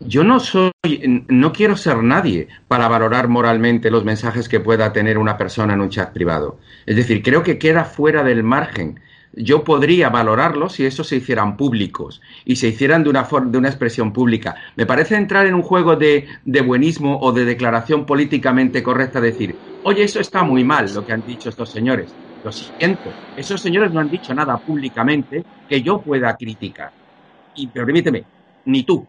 Yo 0.00 0.24
no 0.24 0.40
soy, 0.40 0.72
no 1.28 1.52
quiero 1.52 1.76
ser 1.76 2.02
nadie 2.02 2.48
para 2.66 2.88
valorar 2.88 3.28
moralmente 3.28 3.90
los 3.90 4.04
mensajes 4.04 4.48
que 4.48 4.60
pueda 4.60 4.92
tener 4.92 5.16
una 5.16 5.38
persona 5.38 5.74
en 5.74 5.80
un 5.80 5.90
chat 5.90 6.12
privado. 6.12 6.58
Es 6.86 6.96
decir, 6.96 7.22
creo 7.22 7.42
que 7.42 7.58
queda 7.58 7.84
fuera 7.84 8.22
del 8.22 8.42
margen 8.42 9.00
yo 9.32 9.64
podría 9.64 10.08
valorarlo 10.10 10.68
si 10.68 10.84
esos 10.86 11.08
se 11.08 11.16
hicieran 11.16 11.56
públicos 11.56 12.20
y 12.44 12.56
se 12.56 12.68
hicieran 12.68 13.04
de 13.04 13.10
una, 13.10 13.28
de 13.46 13.58
una 13.58 13.68
expresión 13.68 14.12
pública. 14.12 14.56
Me 14.76 14.86
parece 14.86 15.16
entrar 15.16 15.46
en 15.46 15.54
un 15.54 15.62
juego 15.62 15.96
de, 15.96 16.26
de 16.44 16.60
buenismo 16.62 17.18
o 17.20 17.32
de 17.32 17.44
declaración 17.44 18.06
políticamente 18.06 18.82
correcta, 18.82 19.20
decir, 19.20 19.60
oye, 19.82 20.04
eso 20.04 20.20
está 20.20 20.42
muy 20.44 20.64
mal 20.64 20.92
lo 20.92 21.04
que 21.04 21.12
han 21.12 21.22
dicho 21.24 21.48
estos 21.48 21.70
señores. 21.70 22.18
Lo 22.42 22.52
siento, 22.52 23.18
esos 23.34 23.60
señores 23.60 23.92
no 23.92 24.00
han 24.00 24.08
dicho 24.10 24.32
nada 24.34 24.58
públicamente 24.62 25.46
que 25.66 25.82
yo 25.82 26.02
pueda 26.02 26.36
criticar. 26.36 26.92
Y 27.54 27.68
permíteme, 27.70 28.28
ni 28.64 28.84
tú. 28.84 29.08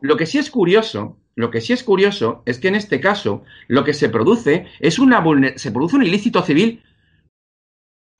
Lo 0.00 0.16
que 0.16 0.26
sí 0.26 0.38
es 0.38 0.50
curioso, 0.50 1.18
lo 1.34 1.50
que 1.50 1.60
sí 1.60 1.72
es 1.72 1.84
curioso 1.84 2.42
es 2.46 2.58
que 2.58 2.68
en 2.68 2.74
este 2.76 3.00
caso 3.00 3.44
lo 3.68 3.84
que 3.84 3.94
se 3.94 4.08
produce 4.08 4.66
es 4.80 4.98
una 4.98 5.22
se 5.56 5.72
produce 5.72 5.96
un 5.96 6.04
ilícito 6.04 6.42
civil 6.42 6.82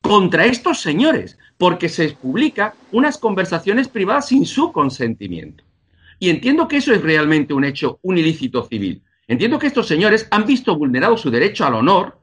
contra 0.02 0.46
estos 0.46 0.80
señores, 0.80 1.38
porque 1.58 1.88
se 1.88 2.10
publica 2.10 2.74
unas 2.92 3.18
conversaciones 3.18 3.88
privadas 3.88 4.28
sin 4.28 4.46
su 4.46 4.72
consentimiento. 4.72 5.64
Y 6.18 6.28
entiendo 6.30 6.68
que 6.68 6.78
eso 6.78 6.92
es 6.92 7.02
realmente 7.02 7.54
un 7.54 7.64
hecho, 7.64 7.98
un 8.02 8.18
ilícito 8.18 8.62
civil. 8.64 9.02
Entiendo 9.26 9.58
que 9.58 9.68
estos 9.68 9.86
señores 9.86 10.26
han 10.30 10.44
visto 10.44 10.76
vulnerado 10.76 11.16
su 11.16 11.30
derecho 11.30 11.64
al 11.64 11.74
honor 11.74 12.18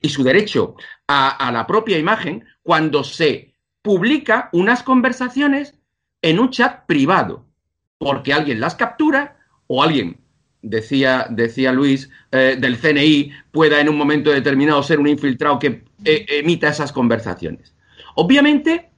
y 0.00 0.08
su 0.10 0.22
derecho 0.22 0.76
a, 1.08 1.50
la 1.52 1.66
propia 1.66 1.98
imagen 1.98 2.44
cuando 2.62 3.02
se 3.02 3.54
publica 3.80 4.50
unas 4.52 4.82
conversaciones 4.82 5.74
en 6.20 6.38
un 6.38 6.50
chat 6.50 6.84
privado, 6.86 7.46
porque 7.98 8.32
alguien 8.32 8.60
las 8.60 8.74
captura 8.74 9.38
o 9.66 9.82
alguien 9.82 10.18
decía, 10.62 11.26
decía 11.30 11.72
Luis, 11.72 12.10
eh, 12.30 12.56
del 12.58 12.78
CNI 12.78 13.32
pueda 13.50 13.80
en 13.80 13.88
un 13.88 13.96
momento 13.96 14.30
determinado 14.30 14.82
ser 14.82 15.00
un 15.00 15.08
infiltrado 15.08 15.58
que 15.58 15.84
eh, 16.04 16.26
emita 16.28 16.68
esas 16.68 16.92
conversaciones. 16.92 17.74
Obviamente, 18.16 18.90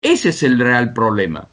ese 0.00 0.30
es 0.30 0.42
el 0.42 0.58
real 0.58 0.92
problema. 0.92 1.48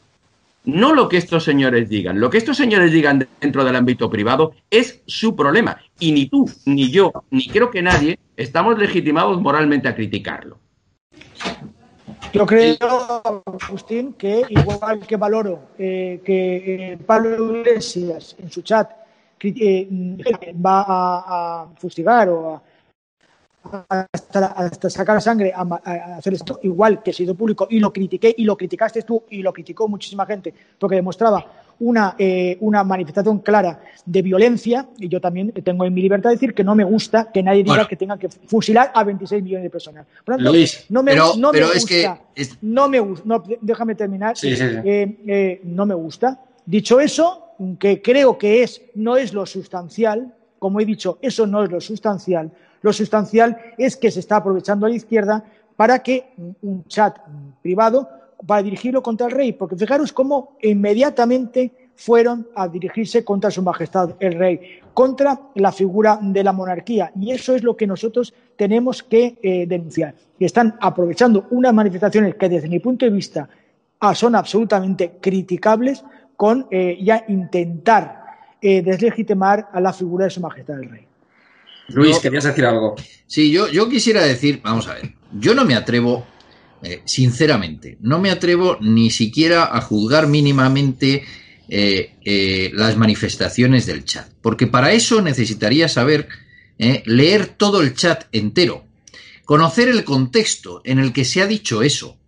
No 0.64 0.94
lo 0.94 1.08
que 1.08 1.16
estos 1.16 1.42
señores 1.42 1.88
digan. 1.88 2.20
Lo 2.20 2.30
que 2.30 2.38
estos 2.38 2.56
señores 2.56 2.92
digan 2.92 3.26
dentro 3.40 3.64
del 3.64 3.74
ámbito 3.74 4.08
privado 4.08 4.52
es 4.70 5.02
su 5.06 5.34
problema. 5.34 5.78
Y 5.98 6.12
ni 6.12 6.26
tú, 6.26 6.48
ni 6.66 6.90
yo, 6.90 7.12
ni 7.30 7.48
creo 7.48 7.70
que 7.70 7.82
nadie 7.82 8.18
estamos 8.36 8.78
legitimados 8.78 9.40
moralmente 9.40 9.88
a 9.88 9.94
criticarlo. 9.94 10.58
Yo 12.32 12.46
creo, 12.46 12.76
Agustín, 13.44 14.14
que 14.14 14.42
igual 14.48 15.06
que 15.06 15.16
valoro 15.16 15.70
eh, 15.78 16.20
que 16.24 16.98
Pablo 17.04 17.58
Iglesias 17.58 18.36
en 18.38 18.50
su 18.50 18.62
chat 18.62 18.90
eh, 19.44 19.88
va 20.54 20.84
a, 20.86 21.66
fustigar 21.76 22.28
o 22.28 22.54
a, 22.54 22.62
hasta, 23.88 24.90
sacar 24.90 25.22
sangre 25.22 25.52
a, 25.54 25.62
hacer 26.16 26.34
esto, 26.34 26.60
igual 26.62 27.02
que 27.02 27.10
ha 27.10 27.14
sido 27.14 27.34
público 27.34 27.66
y 27.70 27.78
lo 27.78 27.92
critiqué 27.92 28.34
y 28.36 28.44
lo 28.44 28.56
criticaste 28.56 29.02
tú 29.02 29.24
y 29.30 29.42
lo 29.42 29.52
criticó 29.52 29.88
muchísima 29.88 30.26
gente 30.26 30.52
porque 30.78 30.96
demostraba 30.96 31.44
una, 31.80 32.14
eh, 32.18 32.56
una 32.60 32.84
manifestación 32.84 33.40
clara 33.40 33.80
de 34.04 34.22
violencia 34.22 34.88
y 34.98 35.08
yo 35.08 35.20
también 35.20 35.52
tengo 35.52 35.84
en 35.84 35.94
mi 35.94 36.02
libertad 36.02 36.30
de 36.30 36.36
decir 36.36 36.54
que 36.54 36.64
no 36.64 36.74
me 36.74 36.84
gusta 36.84 37.30
que 37.32 37.42
nadie 37.42 37.64
diga 37.64 37.86
que 37.88 37.96
tenga 37.96 38.18
que 38.18 38.28
fusilar 38.28 38.92
a 38.94 39.04
26 39.04 39.42
millones 39.42 39.64
de 39.64 39.70
personas. 39.70 40.06
Por 40.24 40.36
tanto, 40.36 40.52
no 40.88 41.02
me, 41.02 41.12
pero, 41.12 41.36
no 41.36 41.52
me 41.52 41.60
gusta, 41.62 42.20
es 42.34 42.48
que 42.48 42.56
no 42.62 42.88
me 42.88 43.00
gusta, 43.00 43.42
déjame 43.60 43.94
terminar, 43.94 44.34
eh, 44.42 45.60
no 45.64 45.86
me 45.86 45.94
gusta. 45.94 46.40
Dicho 46.64 47.00
eso, 47.00 47.54
que 47.78 48.00
creo 48.00 48.38
que 48.38 48.62
es, 48.62 48.82
no 48.94 49.16
es 49.16 49.32
lo 49.32 49.46
sustancial, 49.46 50.34
como 50.58 50.80
he 50.80 50.84
dicho, 50.84 51.18
eso 51.22 51.46
no 51.46 51.64
es 51.64 51.70
lo 51.70 51.80
sustancial. 51.80 52.52
Lo 52.82 52.92
sustancial 52.92 53.56
es 53.78 53.96
que 53.96 54.10
se 54.10 54.20
está 54.20 54.36
aprovechando 54.36 54.86
a 54.86 54.88
la 54.88 54.96
izquierda 54.96 55.44
para 55.76 56.00
que 56.00 56.34
un 56.62 56.84
chat 56.86 57.18
privado, 57.62 58.08
para 58.46 58.62
dirigirlo 58.62 59.02
contra 59.02 59.26
el 59.26 59.32
rey, 59.32 59.52
porque 59.52 59.76
fijaros 59.76 60.12
cómo 60.12 60.56
inmediatamente 60.60 61.72
fueron 61.94 62.48
a 62.54 62.68
dirigirse 62.68 63.24
contra 63.24 63.50
su 63.50 63.62
majestad 63.62 64.16
el 64.18 64.34
rey, 64.34 64.80
contra 64.94 65.40
la 65.54 65.72
figura 65.72 66.18
de 66.20 66.42
la 66.42 66.52
monarquía. 66.52 67.12
Y 67.18 67.30
eso 67.30 67.54
es 67.54 67.62
lo 67.62 67.76
que 67.76 67.86
nosotros 67.86 68.34
tenemos 68.56 69.02
que 69.02 69.38
eh, 69.42 69.66
denunciar. 69.66 70.14
Y 70.38 70.44
están 70.44 70.76
aprovechando 70.80 71.46
unas 71.50 71.72
manifestaciones 71.72 72.34
que 72.34 72.48
desde 72.48 72.68
mi 72.68 72.80
punto 72.80 73.04
de 73.04 73.12
vista 73.12 73.48
ah, 74.00 74.14
son 74.14 74.34
absolutamente 74.34 75.18
criticables 75.20 76.04
con 76.36 76.66
eh, 76.70 76.98
ya 77.00 77.24
intentar 77.28 78.22
eh, 78.60 78.82
deslegitimar 78.82 79.68
a 79.72 79.80
la 79.80 79.92
figura 79.92 80.24
de 80.24 80.30
su 80.30 80.40
majestad 80.40 80.80
el 80.80 80.90
rey. 80.90 81.11
Luis, 81.88 82.18
querías 82.18 82.44
decir 82.44 82.64
algo. 82.64 82.96
Sí, 83.26 83.50
yo, 83.50 83.68
yo 83.68 83.88
quisiera 83.88 84.22
decir, 84.22 84.60
vamos 84.62 84.88
a 84.88 84.94
ver, 84.94 85.14
yo 85.32 85.54
no 85.54 85.64
me 85.64 85.74
atrevo, 85.74 86.26
eh, 86.82 87.02
sinceramente, 87.04 87.98
no 88.00 88.18
me 88.18 88.30
atrevo 88.30 88.78
ni 88.80 89.10
siquiera 89.10 89.76
a 89.76 89.80
juzgar 89.80 90.26
mínimamente 90.26 91.24
las 92.74 92.98
manifestaciones 92.98 93.86
del 93.86 94.04
chat, 94.04 94.28
porque 94.42 94.66
para 94.66 94.92
eso 94.92 95.22
necesitaría 95.22 95.88
saber 95.88 96.28
leer 96.76 97.46
todo 97.46 97.80
el 97.80 97.94
chat 97.94 98.24
entero, 98.32 98.84
conocer 99.46 99.88
el 99.88 100.04
contexto 100.04 100.82
en 100.84 100.98
el 100.98 101.14
que 101.14 101.24
se 101.24 101.40
ha 101.40 101.46
dicho 101.46 101.82
eso, 101.82 102.18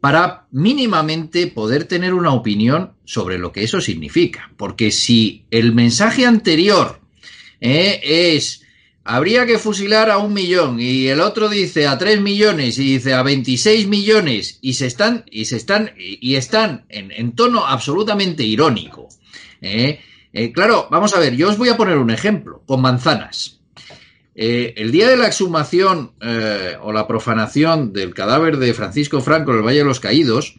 para 0.00 0.46
mínimamente 0.52 1.48
poder 1.48 1.84
tener 1.84 2.14
una 2.14 2.32
opinión 2.32 2.92
sobre 3.04 3.38
lo 3.38 3.50
que 3.50 3.64
eso 3.64 3.80
significa. 3.80 4.52
Porque 4.56 4.92
si 4.92 5.44
el 5.50 5.74
mensaje 5.74 6.24
anterior 6.24 7.00
eh, 7.60 8.00
es 8.02 8.62
habría 9.04 9.46
que 9.46 9.58
fusilar 9.58 10.10
a 10.10 10.18
un 10.18 10.34
millón 10.34 10.78
y 10.80 11.06
el 11.08 11.20
otro 11.20 11.48
dice 11.48 11.86
a 11.86 11.96
tres 11.96 12.20
millones 12.20 12.78
y 12.78 12.92
dice 12.94 13.14
a 13.14 13.22
26 13.22 13.88
millones 13.88 14.58
y 14.60 14.74
se 14.74 14.86
están 14.86 15.24
y 15.30 15.46
se 15.46 15.56
están 15.56 15.92
y 15.96 16.34
están 16.34 16.84
en, 16.90 17.32
tono 17.32 17.66
absolutamente 17.66 18.42
irónico. 18.42 19.08
Eh, 19.62 20.00
eh, 20.32 20.52
claro, 20.52 20.88
vamos 20.90 21.16
a 21.16 21.20
ver, 21.20 21.34
yo 21.36 21.48
os 21.48 21.56
voy 21.56 21.70
a 21.70 21.76
poner 21.76 21.96
un 21.96 22.10
ejemplo 22.10 22.62
con 22.66 22.82
manzanas. 22.82 23.54
El 24.34 24.92
día 24.92 25.08
de 25.08 25.16
la 25.16 25.26
exhumación 25.26 26.12
o 26.82 26.92
la 26.92 27.08
profanación 27.08 27.92
del 27.92 28.14
cadáver 28.14 28.58
de 28.58 28.72
Francisco 28.72 29.20
Franco 29.20 29.50
en 29.50 29.56
el 29.56 29.62
Valle 29.64 29.78
de 29.78 29.84
los 29.84 29.98
Caídos, 29.98 30.54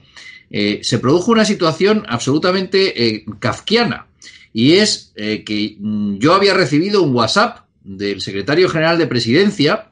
se 0.50 1.00
produjo 1.00 1.32
una 1.32 1.46
situación 1.46 2.04
absolutamente 2.10 3.24
kafkiana. 3.40 4.09
Y 4.54 4.74
es 4.74 5.14
que 5.16 5.78
mm, 5.80 6.18
yo 6.18 6.34
había 6.34 6.54
recibido 6.54 7.04
un 7.04 7.16
WhatsApp 7.16 7.66
del 7.84 8.22
secretario 8.22 8.70
general 8.70 8.98
de 8.98 9.08
presidencia, 9.08 9.90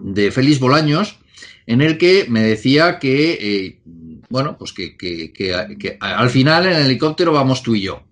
de 0.00 0.30
Félix 0.30 0.58
Bolaños, 0.58 1.18
en 1.66 1.80
el 1.80 1.98
que 1.98 2.26
me 2.28 2.42
decía 2.42 2.98
que, 2.98 3.80
bueno, 4.28 4.56
pues 4.58 4.72
que, 4.72 5.54
al 6.00 6.30
final 6.30 6.66
en 6.66 6.72
el 6.72 6.86
helicóptero 6.86 7.32
vamos 7.32 7.62
tú 7.62 7.74
y 7.74 7.82
yo. 7.82 8.02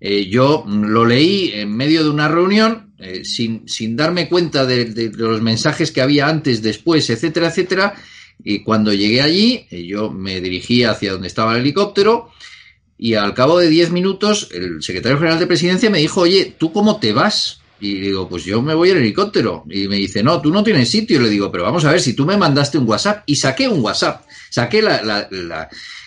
yo 0.00 0.64
mm, 0.66 0.84
lo 0.84 1.04
leí 1.04 1.52
en 1.54 1.76
medio 1.76 2.02
de 2.04 2.10
una 2.10 2.28
reunión 2.28 2.92
eh, 3.02 3.24
sin, 3.24 3.68
sin, 3.68 3.96
darme 3.96 4.28
cuenta 4.28 4.64
de, 4.64 5.10
los 5.16 5.42
mensajes 5.42 5.90
que 5.90 6.00
había 6.00 6.28
antes, 6.28 6.62
después, 6.62 7.10
etcétera, 7.10 7.48
etcétera. 7.48 7.94
Y 8.44 8.62
cuando 8.62 8.92
llegué 8.92 9.20
allí, 9.20 9.66
eh, 9.70 9.84
yo 9.84 10.10
me 10.10 10.40
dirigí 10.40 10.84
hacia 10.84 11.12
donde 11.12 11.26
estaba 11.26 11.54
el 11.54 11.62
helicóptero 11.62 12.30
y 13.02 13.16
al 13.16 13.34
cabo 13.34 13.58
de 13.58 13.68
diez 13.68 13.90
minutos 13.90 14.46
el 14.52 14.80
secretario 14.80 15.18
general 15.18 15.40
de 15.40 15.48
presidencia 15.48 15.90
me 15.90 15.98
dijo, 15.98 16.20
oye, 16.20 16.54
¿tú 16.56 16.72
cómo 16.72 17.00
te 17.00 17.12
vas? 17.12 17.60
Y 17.80 17.98
digo, 17.98 18.28
pues 18.28 18.44
yo 18.44 18.62
me 18.62 18.74
voy 18.74 18.90
en 18.90 18.98
helicóptero. 18.98 19.64
Y 19.68 19.88
me 19.88 19.96
dice, 19.96 20.22
no, 20.22 20.40
tú 20.40 20.52
no 20.52 20.62
tienes 20.62 20.88
sitio. 20.88 21.18
Y 21.18 21.24
le 21.24 21.28
digo, 21.28 21.50
pero 21.50 21.64
vamos 21.64 21.84
a 21.84 21.90
ver, 21.90 22.00
si 22.00 22.14
tú 22.14 22.24
me 22.24 22.36
mandaste 22.36 22.78
un 22.78 22.88
WhatsApp. 22.88 23.24
Y 23.26 23.34
saqué 23.34 23.66
un 23.66 23.80
WhatsApp, 23.80 24.24
saqué 24.50 24.84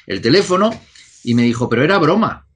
el 0.07 0.21
teléfono 0.21 0.73
y 1.25 1.33
me 1.33 1.41
dijo, 1.41 1.67
pero 1.67 1.83
era 1.83 1.97
broma. 1.97 2.47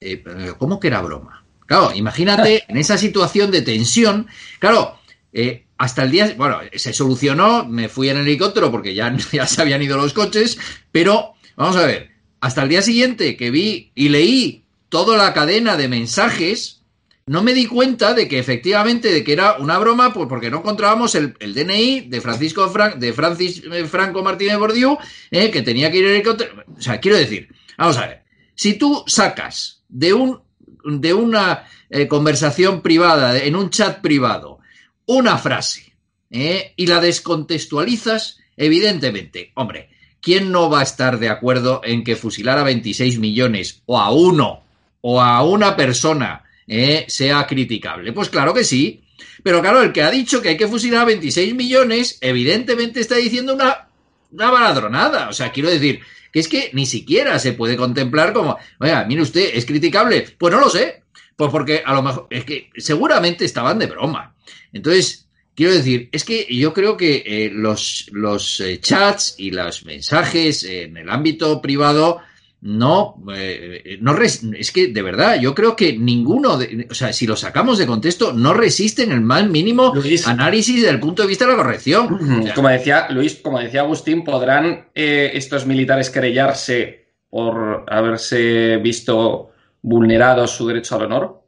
Eh, 0.00 0.24
¿Cómo 0.56 0.80
que 0.80 0.86
era 0.88 1.02
broma? 1.02 1.44
Claro, 1.66 1.92
imagínate 1.94 2.64
en 2.68 2.78
esa 2.78 2.96
situación 2.96 3.50
de 3.50 3.60
tensión. 3.60 4.28
Claro, 4.60 4.98
eh, 5.34 5.66
hasta 5.76 6.04
el 6.04 6.10
día, 6.10 6.34
bueno, 6.38 6.60
se 6.74 6.94
solucionó, 6.94 7.66
me 7.66 7.90
fui 7.90 8.08
en 8.08 8.16
helicóptero 8.16 8.70
porque 8.70 8.94
ya, 8.94 9.14
ya 9.32 9.46
se 9.46 9.60
habían 9.60 9.82
ido 9.82 9.98
los 9.98 10.14
coches, 10.14 10.58
pero 10.90 11.34
vamos 11.54 11.76
a 11.76 11.84
ver, 11.84 12.09
hasta 12.40 12.62
el 12.62 12.68
día 12.68 12.82
siguiente 12.82 13.36
que 13.36 13.50
vi 13.50 13.92
y 13.94 14.08
leí 14.08 14.64
toda 14.88 15.16
la 15.16 15.32
cadena 15.32 15.76
de 15.76 15.88
mensajes, 15.88 16.82
no 17.26 17.42
me 17.42 17.54
di 17.54 17.66
cuenta 17.66 18.12
de 18.14 18.26
que 18.26 18.38
efectivamente 18.38 19.12
de 19.12 19.22
que 19.22 19.32
era 19.32 19.58
una 19.58 19.78
broma, 19.78 20.12
porque 20.12 20.50
no 20.50 20.58
encontrábamos 20.58 21.14
el, 21.14 21.34
DNI 21.38 22.08
de 22.08 22.20
Francisco 22.20 22.72
de 22.96 23.12
Francis 23.12 23.62
eh, 23.70 23.84
Franco 23.84 24.22
Martínez 24.22 24.58
Bordiú, 24.58 24.98
eh, 25.30 25.50
que 25.50 25.62
tenía 25.62 25.90
que 25.90 25.98
ir 25.98 26.06
en 26.06 26.14
helicóptero. 26.14 26.64
O 26.76 26.80
sea, 26.80 26.98
quiero 26.98 27.16
decir, 27.16 27.48
vamos 27.78 27.98
a 27.98 28.06
ver, 28.06 28.24
si 28.54 28.74
tú 28.74 29.04
sacas 29.06 29.84
de 29.88 30.12
un 30.12 30.40
de 30.84 31.12
una 31.12 31.68
eh, 31.90 32.08
conversación 32.08 32.80
privada, 32.80 33.38
en 33.38 33.54
un 33.54 33.70
chat 33.70 34.00
privado, 34.00 34.58
una 35.06 35.36
frase 35.36 35.92
y 36.30 36.86
la 36.86 37.00
descontextualizas, 37.00 38.38
evidentemente, 38.56 39.52
hombre, 39.54 39.90
¿quién 40.20 40.52
no 40.52 40.70
va 40.70 40.80
a 40.80 40.84
estar 40.84 41.18
de 41.18 41.28
acuerdo 41.28 41.80
en 41.84 42.04
que 42.04 42.16
fusilar 42.16 42.58
a 42.58 42.64
26 42.64 43.18
millones 43.18 43.82
o 43.86 43.98
a 43.98 44.10
uno 44.10 44.62
o 45.00 45.20
a 45.20 45.42
una 45.44 45.76
persona 45.76 46.44
eh, 46.66 47.04
sea 47.08 47.46
criticable? 47.46 48.12
Pues 48.12 48.28
claro 48.28 48.54
que 48.54 48.64
sí. 48.64 49.02
Pero 49.42 49.60
claro, 49.60 49.82
el 49.82 49.92
que 49.92 50.02
ha 50.02 50.10
dicho 50.10 50.42
que 50.42 50.50
hay 50.50 50.56
que 50.56 50.68
fusilar 50.68 51.02
a 51.02 51.06
26 51.06 51.54
millones, 51.54 52.18
evidentemente 52.20 53.00
está 53.00 53.16
diciendo 53.16 53.54
una, 53.54 53.88
una 54.32 54.50
baladronada. 54.50 55.28
O 55.28 55.32
sea, 55.32 55.50
quiero 55.50 55.70
decir, 55.70 56.00
que 56.32 56.40
es 56.40 56.48
que 56.48 56.70
ni 56.72 56.86
siquiera 56.86 57.38
se 57.38 57.52
puede 57.52 57.76
contemplar 57.76 58.32
como, 58.32 58.58
oiga, 58.78 59.04
mire 59.04 59.22
usted, 59.22 59.50
¿es 59.54 59.66
criticable? 59.66 60.26
Pues 60.38 60.52
no 60.52 60.60
lo 60.60 60.68
sé, 60.68 61.02
pues 61.36 61.50
porque 61.50 61.82
a 61.84 61.94
lo 61.94 62.02
mejor, 62.02 62.26
es 62.30 62.44
que 62.44 62.70
seguramente 62.76 63.44
estaban 63.44 63.78
de 63.78 63.86
broma. 63.86 64.34
Entonces, 64.72 65.26
quiero 65.60 65.74
decir, 65.74 66.08
es 66.10 66.24
que 66.24 66.46
yo 66.48 66.72
creo 66.72 66.96
que 66.96 67.22
eh, 67.26 67.50
los, 67.52 68.08
los 68.12 68.60
eh, 68.60 68.80
chats 68.80 69.34
y 69.36 69.50
los 69.50 69.84
mensajes 69.84 70.64
en 70.64 70.96
el 70.96 71.10
ámbito 71.10 71.60
privado 71.60 72.20
no, 72.62 73.22
eh, 73.36 73.98
no 74.00 74.16
es 74.16 74.72
que 74.72 74.88
de 74.88 75.02
verdad, 75.02 75.38
yo 75.38 75.54
creo 75.54 75.76
que 75.76 75.98
ninguno, 75.98 76.56
de, 76.56 76.86
o 76.90 76.94
sea, 76.94 77.12
si 77.12 77.26
lo 77.26 77.36
sacamos 77.36 77.76
de 77.76 77.86
contexto, 77.86 78.32
no 78.32 78.54
resisten 78.54 79.12
el 79.12 79.20
más 79.20 79.46
mínimo 79.50 79.92
análisis 80.24 80.76
desde 80.76 80.94
el 80.94 80.98
punto 81.00 81.20
de 81.20 81.28
vista 81.28 81.44
de 81.44 81.50
la 81.50 81.58
corrección. 81.58 82.08
como 82.54 82.70
decía 82.70 83.08
Luis, 83.10 83.34
como 83.34 83.58
decía 83.58 83.82
Agustín, 83.82 84.24
¿podrán 84.24 84.88
estos 84.94 85.66
militares 85.66 86.08
querellarse 86.08 87.04
por 87.28 87.84
haberse 87.86 88.78
visto 88.78 89.50
vulnerados 89.82 90.52
su 90.52 90.66
derecho 90.66 90.96
al 90.96 91.02
honor? 91.02 91.42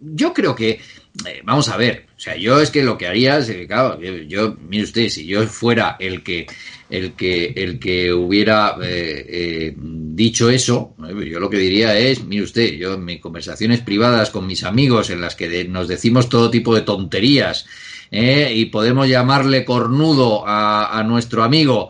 Yo 0.00 0.32
creo 0.32 0.54
que, 0.54 0.78
eh, 1.26 1.42
vamos 1.44 1.68
a 1.68 1.76
ver, 1.76 2.06
o 2.16 2.20
sea, 2.20 2.36
yo 2.36 2.60
es 2.60 2.70
que 2.70 2.82
lo 2.82 2.98
que 2.98 3.06
haría 3.06 3.38
es, 3.38 3.50
claro, 3.66 4.00
yo, 4.00 4.56
mire 4.68 4.84
usted, 4.84 5.08
si 5.08 5.26
yo 5.26 5.46
fuera 5.46 5.96
el 5.98 6.22
que 6.22 6.46
el 6.90 7.12
que, 7.12 7.52
el 7.56 7.78
que 7.78 8.12
hubiera 8.12 8.76
eh, 8.82 9.26
eh, 9.28 9.74
dicho 9.76 10.50
eso, 10.50 10.94
yo 10.98 11.40
lo 11.40 11.50
que 11.50 11.58
diría 11.58 11.98
es, 11.98 12.24
mire 12.24 12.42
usted, 12.42 12.74
yo 12.74 12.94
en 12.94 13.04
mis 13.04 13.20
conversaciones 13.20 13.80
privadas 13.80 14.30
con 14.30 14.46
mis 14.46 14.64
amigos 14.64 15.10
en 15.10 15.20
las 15.20 15.34
que 15.34 15.64
nos 15.64 15.88
decimos 15.88 16.28
todo 16.28 16.50
tipo 16.50 16.74
de 16.74 16.82
tonterías 16.82 17.66
eh, 18.10 18.52
y 18.54 18.66
podemos 18.66 19.08
llamarle 19.08 19.64
cornudo 19.64 20.44
a, 20.46 21.02
nuestro 21.06 21.42
amigo 21.42 21.88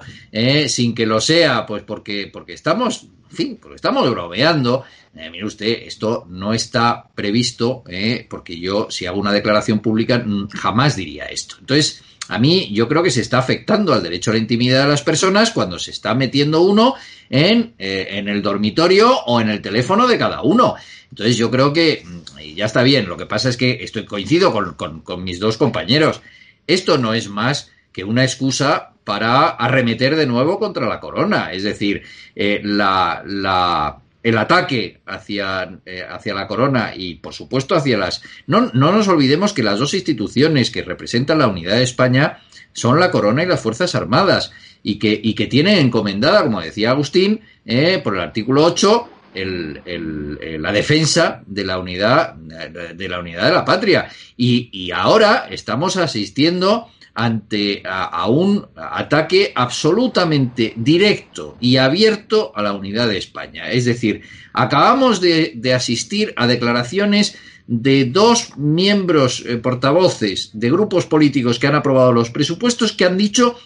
sin 0.69 0.95
que 0.95 1.07
lo 1.07 1.21
sea, 1.21 1.67
pues 1.67 1.83
porque, 1.83 2.29
porque 2.33 2.55
estamos, 2.55 3.07
en 3.31 3.37
fin, 3.37 3.61
estamos 3.75 4.09
bromeando. 4.11 4.85
mire 5.15 5.45
usted, 5.45 5.83
esto 5.87 6.27
no 6.29 6.53
está 6.53 7.09
previsto, 7.15 7.83
porque 8.29 8.59
yo 8.59 8.89
si 8.91 9.07
hago 9.07 9.21
una 9.21 9.33
declaración 9.33 9.81
pública 9.81 10.19
mm, 10.19 10.49
jamás 10.51 10.97
diría 10.97 11.25
esto. 11.27 11.57
Entonces, 11.61 12.03
a 12.29 12.39
mí 12.39 12.71
yo 12.73 12.89
creo 12.89 13.03
que 13.03 13.11
se 13.11 13.21
está 13.21 13.39
afectando 13.39 13.93
al 13.93 14.03
derecho 14.03 14.31
a 14.31 14.35
la 14.35 14.41
intimidad 14.41 14.85
de 14.85 14.89
las 14.89 15.03
personas 15.03 15.51
cuando 15.51 15.79
se 15.79 15.91
está 15.91 16.15
metiendo 16.15 16.63
uno 16.63 16.95
en, 17.29 17.75
eh, 17.79 18.09
en 18.13 18.29
el 18.29 18.41
dormitorio 18.41 19.19
o 19.27 19.41
en 19.41 19.51
el 19.51 19.61
teléfono 19.61 20.07
de 20.07 20.19
cada 20.19 20.43
uno. 20.43 20.75
Entonces 21.11 21.37
yo 21.37 21.51
creo 21.51 21.73
que 21.73 22.03
mm, 22.05 22.55
ya 22.55 22.65
está 22.65 22.83
bien. 22.83 23.09
Lo 23.09 23.17
que 23.17 23.27
pasa 23.27 23.51
es 23.51 23.57
que 23.57 23.85
estoy 23.85 24.07
coincido 24.07 24.53
con, 24.53 25.03
con, 25.03 25.25
mis 25.25 25.39
dos 25.39 25.59
compañeros. 25.59 26.23
Esto 26.67 26.97
no 26.97 27.13
es 27.13 27.29
más 27.29 27.71
que 27.93 28.05
una 28.05 28.25
excusa 28.25 28.94
para 29.05 29.51
arremeter 29.51 30.17
de 30.17 30.27
nuevo 30.27 30.59
contra 30.59 30.89
la 30.89 31.01
corona. 31.01 31.53
Es 31.53 31.63
decir, 31.63 32.03
eh, 32.35 32.61
la, 32.65 33.23
la 33.25 33.99
el 34.25 34.39
ataque 34.39 35.03
hacia, 35.05 35.81
eh, 35.85 36.03
hacia 36.09 36.35
la 36.35 36.49
corona 36.49 36.95
y, 36.97 37.17
por 37.17 37.35
supuesto, 37.35 37.75
hacia 37.75 37.99
las... 37.99 38.23
No, 38.47 38.71
no 38.73 38.91
nos 38.91 39.07
olvidemos 39.07 39.53
que 39.53 39.63
las 39.63 39.79
dos 39.79 39.93
instituciones 39.93 40.71
que 40.71 40.83
representan 40.83 41.41
la 41.41 41.47
unidad 41.47 41.77
de 41.77 41.83
España 41.83 42.39
son 42.73 42.99
la 42.99 43.11
corona 43.11 43.43
y 43.43 43.47
las 43.47 43.61
Fuerzas 43.61 43.95
Armadas 43.95 44.51
y 44.83 44.99
que, 44.99 45.21
y 45.23 45.35
que 45.35 45.47
tienen 45.47 45.77
encomendada, 45.79 46.43
como 46.43 46.63
decía 46.63 46.91
Agustín, 46.91 47.43
eh, 47.67 48.01
por 48.03 48.15
el 48.15 48.21
artículo 48.21 48.65
8, 48.65 49.09
el, 49.35 50.63
la 50.63 50.73
defensa 50.73 51.43
de 51.47 51.65
la 51.65 51.79
unidad 51.79 52.35
de 52.35 53.09
la 53.09 53.19
unidad 53.19 53.47
de 53.47 53.53
la 53.53 53.65
patria 53.65 54.09
y 54.37 54.93
ahora 54.93 55.49
estamos 55.51 55.97
asistiendo 55.97 56.89
ante 57.15 57.83
a, 57.87 58.29
un 58.29 58.67
ataque 58.77 59.53
absolutamente 59.55 60.73
directo 60.77 61.57
y 61.61 61.77
abierto 61.77 62.53
a 62.55 62.63
la 62.63 62.73
unidad 62.73 63.09
de 63.09 63.19
España. 63.19 63.71
Es 63.71 63.85
decir, 63.85 64.23
acabamos 64.53 65.21
de, 65.21 65.73
asistir 65.75 66.35
a 66.37 66.47
declaraciones 66.47 67.37
de 67.67 68.05
dos 68.05 68.57
miembros 68.59 69.45
eh, 69.47 69.57
portavoces 69.57 70.51
de 70.53 70.71
grupos 70.71 71.07
políticos 71.07 71.59
que 71.59 71.67
han 71.67 71.77
aprobado 71.77 72.13
los 72.13 72.31
presupuestos 72.31 72.93
que 72.93 73.07
han 73.07 73.17
dicho 73.17 73.57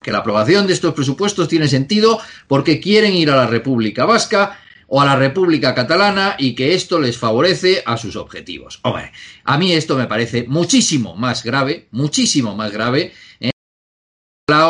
que 0.00 0.12
la 0.12 0.18
aprobación 0.18 0.66
de 0.66 0.72
estos 0.72 0.94
presupuestos 0.94 1.48
tiene 1.48 1.68
sentido 1.68 2.20
porque 2.46 2.80
quieren 2.80 3.14
ir 3.14 3.30
a 3.30 3.36
la 3.36 3.46
República 3.46 4.04
Vasca 4.04 4.61
o 4.94 5.00
a 5.00 5.06
la 5.06 5.16
República 5.16 5.74
Catalana 5.74 6.36
y 6.38 6.54
que 6.54 6.74
esto 6.74 7.00
les 7.00 7.16
favorece 7.16 7.82
a 7.86 7.96
sus 7.96 8.14
objetivos. 8.14 8.78
Hombre, 8.82 9.10
a 9.42 9.56
mí 9.56 9.72
esto 9.72 9.96
me 9.96 10.06
parece 10.06 10.44
muchísimo 10.46 11.16
más 11.16 11.44
grave, 11.44 11.88
muchísimo 11.92 12.54
más 12.54 12.72
grave. 12.72 13.10
¿eh? 13.40 13.52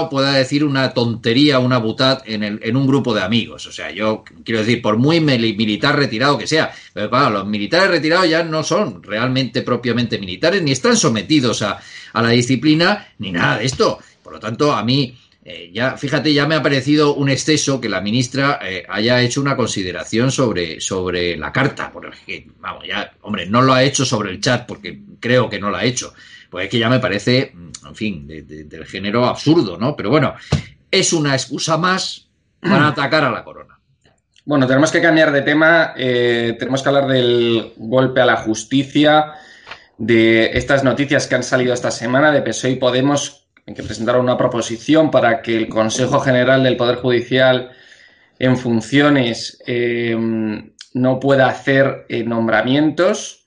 pueda 0.08 0.34
decir 0.34 0.64
una 0.64 0.94
tontería, 0.94 1.58
una 1.58 1.78
butad 1.78 2.22
en, 2.24 2.44
el, 2.44 2.60
en 2.62 2.76
un 2.76 2.86
grupo 2.86 3.12
de 3.12 3.22
amigos. 3.22 3.66
O 3.66 3.72
sea, 3.72 3.90
yo 3.90 4.22
quiero 4.44 4.60
decir, 4.60 4.80
por 4.80 4.96
muy 4.96 5.18
militar 5.18 5.96
retirado 5.96 6.38
que 6.38 6.46
sea, 6.46 6.72
pero 6.94 7.10
claro, 7.10 7.30
los 7.30 7.46
militares 7.48 7.90
retirados 7.90 8.30
ya 8.30 8.44
no 8.44 8.62
son 8.62 9.02
realmente 9.02 9.62
propiamente 9.62 10.20
militares, 10.20 10.62
ni 10.62 10.70
están 10.70 10.96
sometidos 10.96 11.62
a, 11.62 11.80
a 12.12 12.22
la 12.22 12.28
disciplina, 12.28 13.08
ni 13.18 13.32
nada 13.32 13.58
de 13.58 13.64
esto. 13.64 13.98
Por 14.22 14.34
lo 14.34 14.38
tanto, 14.38 14.72
a 14.72 14.84
mí 14.84 15.16
eh, 15.44 15.70
ya, 15.72 15.96
fíjate, 15.96 16.32
ya 16.32 16.46
me 16.46 16.54
ha 16.54 16.62
parecido 16.62 17.14
un 17.14 17.28
exceso 17.28 17.80
que 17.80 17.88
la 17.88 18.00
ministra 18.00 18.60
eh, 18.62 18.84
haya 18.88 19.20
hecho 19.20 19.40
una 19.40 19.56
consideración 19.56 20.30
sobre, 20.30 20.80
sobre 20.80 21.36
la 21.36 21.52
carta. 21.52 21.90
Porque, 21.92 22.46
vamos, 22.60 22.86
ya, 22.86 23.12
hombre, 23.22 23.46
no 23.46 23.60
lo 23.60 23.72
ha 23.72 23.82
hecho 23.82 24.04
sobre 24.04 24.30
el 24.30 24.40
chat 24.40 24.66
porque 24.66 25.00
creo 25.18 25.50
que 25.50 25.58
no 25.58 25.70
lo 25.70 25.76
ha 25.76 25.84
hecho. 25.84 26.14
Pues 26.48 26.66
es 26.66 26.70
que 26.70 26.78
ya 26.78 26.88
me 26.88 27.00
parece, 27.00 27.50
mm, 27.52 27.88
en 27.88 27.94
fin, 27.94 28.26
del 28.28 28.86
género 28.86 29.26
absurdo, 29.26 29.76
¿no? 29.76 29.96
Pero 29.96 30.10
bueno, 30.10 30.34
es 30.90 31.12
una 31.12 31.34
excusa 31.34 31.76
más 31.76 32.28
para 32.60 32.88
atacar 32.88 33.24
a 33.24 33.30
la 33.30 33.42
corona. 33.42 33.78
Bueno, 34.44 34.66
tenemos 34.66 34.92
que 34.92 35.00
cambiar 35.00 35.32
de 35.32 35.42
tema. 35.42 35.92
Eh, 35.96 36.56
tenemos 36.58 36.82
que 36.82 36.88
hablar 36.88 37.08
del 37.08 37.72
golpe 37.76 38.20
a 38.20 38.26
la 38.26 38.36
justicia, 38.36 39.34
de 39.98 40.50
estas 40.56 40.84
noticias 40.84 41.26
que 41.26 41.34
han 41.34 41.44
salido 41.44 41.74
esta 41.74 41.90
semana 41.90 42.30
de 42.32 42.42
PSOE 42.42 42.70
y 42.70 42.76
Podemos 42.76 43.41
en 43.66 43.74
que 43.74 43.82
presentaron 43.82 44.22
una 44.22 44.36
proposición 44.36 45.10
para 45.10 45.42
que 45.42 45.56
el 45.56 45.68
Consejo 45.68 46.20
General 46.20 46.62
del 46.62 46.76
Poder 46.76 46.96
Judicial 46.96 47.70
en 48.38 48.56
funciones 48.56 49.62
eh, 49.66 50.16
no 50.94 51.20
pueda 51.20 51.46
hacer 51.46 52.06
eh, 52.08 52.24
nombramientos. 52.24 53.46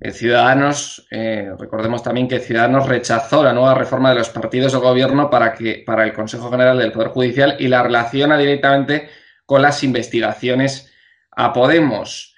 Eh, 0.00 0.10
Ciudadanos, 0.10 1.06
recordemos 1.08 2.02
también 2.02 2.26
que 2.26 2.40
Ciudadanos 2.40 2.88
rechazó 2.88 3.44
la 3.44 3.52
nueva 3.52 3.74
reforma 3.74 4.10
de 4.10 4.16
los 4.16 4.30
partidos 4.30 4.72
de 4.72 4.78
gobierno 4.78 5.30
para, 5.30 5.54
que, 5.54 5.84
para 5.86 6.04
el 6.04 6.12
Consejo 6.12 6.50
General 6.50 6.76
del 6.76 6.90
Poder 6.90 7.08
Judicial 7.08 7.56
y 7.60 7.68
la 7.68 7.82
relaciona 7.82 8.36
directamente 8.36 9.08
con 9.46 9.62
las 9.62 9.84
investigaciones 9.84 10.92
a 11.30 11.52
Podemos. 11.52 12.34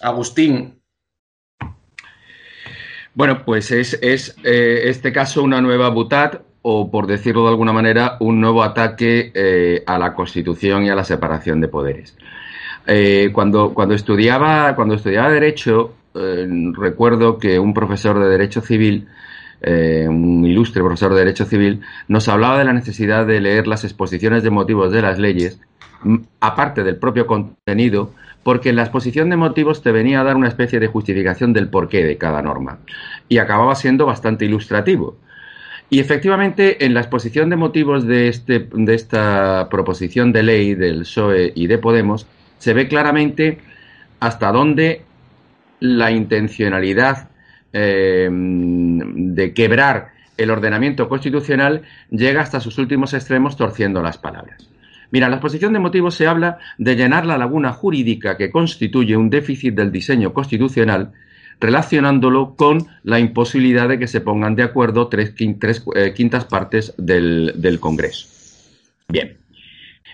Agustín, 0.00 0.75
bueno, 3.16 3.46
pues 3.46 3.72
es, 3.72 3.98
eh, 4.02 4.82
este 4.84 5.10
caso 5.10 5.42
una 5.42 5.62
nueva 5.62 5.88
butad 5.88 6.42
o, 6.60 6.90
por 6.90 7.06
decirlo 7.06 7.44
de 7.44 7.48
alguna 7.48 7.72
manera, 7.72 8.18
un 8.20 8.42
nuevo 8.42 8.62
ataque 8.62 9.32
eh, 9.34 9.82
a 9.86 9.98
la 9.98 10.12
Constitución 10.12 10.84
y 10.84 10.90
a 10.90 10.94
la 10.94 11.02
separación 11.02 11.62
de 11.62 11.68
poderes. 11.68 12.14
Eh, 12.86 13.30
cuando, 13.32 13.72
cuando, 13.72 13.94
estudiaba, 13.94 14.74
cuando 14.76 14.96
estudiaba 14.96 15.30
Derecho, 15.30 15.94
recuerdo 16.14 17.38
que 17.38 17.58
un 17.58 17.72
profesor 17.72 18.18
de 18.18 18.28
Derecho 18.28 18.60
Civil, 18.60 19.06
un 19.62 20.44
ilustre 20.46 20.82
profesor 20.82 21.12
de 21.12 21.20
Derecho 21.20 21.44
Civil, 21.44 21.80
nos 22.08 22.28
hablaba 22.28 22.58
de 22.58 22.64
la 22.64 22.72
necesidad 22.72 23.26
de 23.26 23.40
leer 23.40 23.66
las 23.66 23.84
exposiciones 23.84 24.42
de 24.42 24.50
motivos 24.50 24.92
de 24.92 25.02
las 25.02 25.18
leyes, 25.18 25.60
aparte 26.40 26.84
del 26.84 26.96
propio 26.96 27.26
contenido, 27.26 28.12
porque 28.46 28.68
en 28.68 28.76
la 28.76 28.82
exposición 28.82 29.28
de 29.28 29.36
motivos 29.36 29.82
te 29.82 29.90
venía 29.90 30.20
a 30.20 30.22
dar 30.22 30.36
una 30.36 30.46
especie 30.46 30.78
de 30.78 30.86
justificación 30.86 31.52
del 31.52 31.68
porqué 31.68 32.04
de 32.04 32.16
cada 32.16 32.42
norma 32.42 32.78
y 33.28 33.38
acababa 33.38 33.74
siendo 33.74 34.06
bastante 34.06 34.44
ilustrativo. 34.44 35.16
Y 35.90 35.98
efectivamente, 35.98 36.84
en 36.84 36.94
la 36.94 37.00
exposición 37.00 37.50
de 37.50 37.56
motivos 37.56 38.06
de, 38.06 38.28
este, 38.28 38.68
de 38.72 38.94
esta 38.94 39.66
proposición 39.68 40.30
de 40.30 40.44
ley 40.44 40.74
del 40.76 41.00
PSOE 41.00 41.54
y 41.56 41.66
de 41.66 41.78
Podemos, 41.78 42.28
se 42.58 42.72
ve 42.72 42.86
claramente 42.86 43.58
hasta 44.20 44.52
dónde 44.52 45.02
la 45.80 46.12
intencionalidad 46.12 47.30
eh, 47.72 48.28
de 48.30 49.54
quebrar 49.54 50.10
el 50.36 50.52
ordenamiento 50.52 51.08
constitucional 51.08 51.82
llega 52.10 52.42
hasta 52.42 52.60
sus 52.60 52.78
últimos 52.78 53.12
extremos 53.12 53.56
torciendo 53.56 54.02
las 54.02 54.18
palabras. 54.18 54.68
Mira, 55.16 55.28
en 55.28 55.30
la 55.30 55.36
exposición 55.38 55.72
de 55.72 55.78
motivos 55.78 56.14
se 56.14 56.26
habla 56.26 56.58
de 56.76 56.94
llenar 56.94 57.24
la 57.24 57.38
laguna 57.38 57.72
jurídica 57.72 58.36
que 58.36 58.50
constituye 58.50 59.16
un 59.16 59.30
déficit 59.30 59.74
del 59.74 59.90
diseño 59.90 60.34
constitucional 60.34 61.12
relacionándolo 61.58 62.54
con 62.54 62.86
la 63.02 63.18
imposibilidad 63.18 63.88
de 63.88 63.98
que 63.98 64.08
se 64.08 64.20
pongan 64.20 64.54
de 64.54 64.64
acuerdo 64.64 65.08
tres, 65.08 65.32
eh, 65.40 66.12
quintas 66.14 66.44
partes 66.44 66.92
del, 66.98 67.78
Congreso. 67.80 68.28
Bien, 69.08 69.38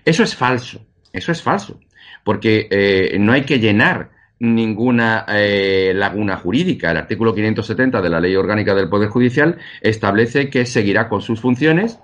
eso 0.04 0.22
es 0.22 0.36
falso, 0.36 0.86
eso 1.12 1.32
es 1.32 1.42
falso, 1.42 1.80
porque 2.22 2.68
eh, 2.70 3.16
no 3.18 3.32
hay 3.32 3.42
que 3.42 3.58
llenar 3.58 4.10
ninguna 4.38 5.26
eh, 5.30 5.92
laguna 5.96 6.36
jurídica. 6.36 6.92
El 6.92 6.98
artículo 6.98 7.34
570 7.34 8.00
de 8.00 8.08
la 8.08 8.20
Ley 8.20 8.36
Orgánica 8.36 8.72
del 8.72 8.88
Poder 8.88 9.08
Judicial 9.08 9.58
establece 9.80 10.48
que 10.48 10.64
seguirá 10.64 11.08
con 11.08 11.22
sus 11.22 11.40
funciones, 11.40 11.98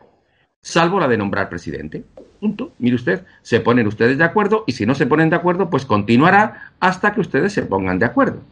salvo 0.60 0.98
la 0.98 1.06
de 1.06 1.16
nombrar 1.16 1.48
presidente. 1.48 2.02
Punto. 2.40 2.72
Mire 2.78 2.94
usted, 2.94 3.24
se 3.42 3.60
ponen 3.60 3.86
ustedes 3.86 4.18
de 4.18 4.24
acuerdo 4.24 4.64
y 4.66 4.72
si 4.72 4.86
no 4.86 4.94
se 4.94 5.06
ponen 5.06 5.30
de 5.30 5.36
acuerdo, 5.36 5.70
pues 5.70 5.84
continuará 5.84 6.72
hasta 6.78 7.12
que 7.12 7.20
ustedes 7.20 7.52
se 7.52 7.62
pongan 7.62 7.98
de 7.98 8.06
acuerdo. 8.06 8.42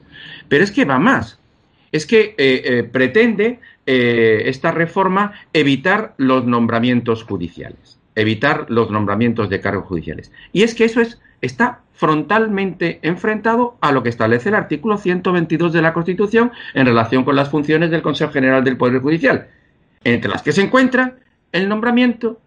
Pero 0.49 0.65
es 0.65 0.73
que 0.73 0.85
va 0.85 0.99
más. 0.99 1.39
Es 1.93 2.05
que 2.07 2.35
eh, 2.37 2.63
eh, 2.65 2.83
pretende 2.83 3.61
eh, 3.87 4.43
esta 4.47 4.73
reforma 4.73 5.33
evitar 5.53 6.15
los 6.17 6.45
nombramientos 6.45 7.23
judiciales. 7.23 7.99
evitar 8.19 8.65
los 8.71 8.91
nombramientos 8.91 9.51
de 9.51 9.61
cargos 9.61 9.85
judiciales. 9.85 10.33
Y 10.51 10.63
es 10.63 10.75
que 10.75 10.87
eso 10.87 11.03
es, 11.03 11.21
está 11.43 11.83
frontalmente 11.93 12.99
enfrentado 13.03 13.77
a 13.81 13.93
lo 13.93 14.03
que 14.03 14.09
establece 14.09 14.49
el 14.49 14.55
artículo 14.55 14.97
122 14.97 15.73
de 15.73 15.83
la 15.83 15.93
Constitución 15.93 16.51
en 16.73 16.87
relación 16.87 17.25
con 17.25 17.37
las 17.37 17.51
funciones 17.51 17.91
del 17.91 18.01
Consejo 18.01 18.33
General 18.33 18.65
del 18.65 18.79
Poder 18.79 19.03
Judicial, 19.03 19.49
entre 20.03 20.31
las 20.31 20.43
que 20.43 20.53
se 20.53 20.63
encuentra 20.63 21.17
el 21.53 21.69
nombramiento, 21.69 22.41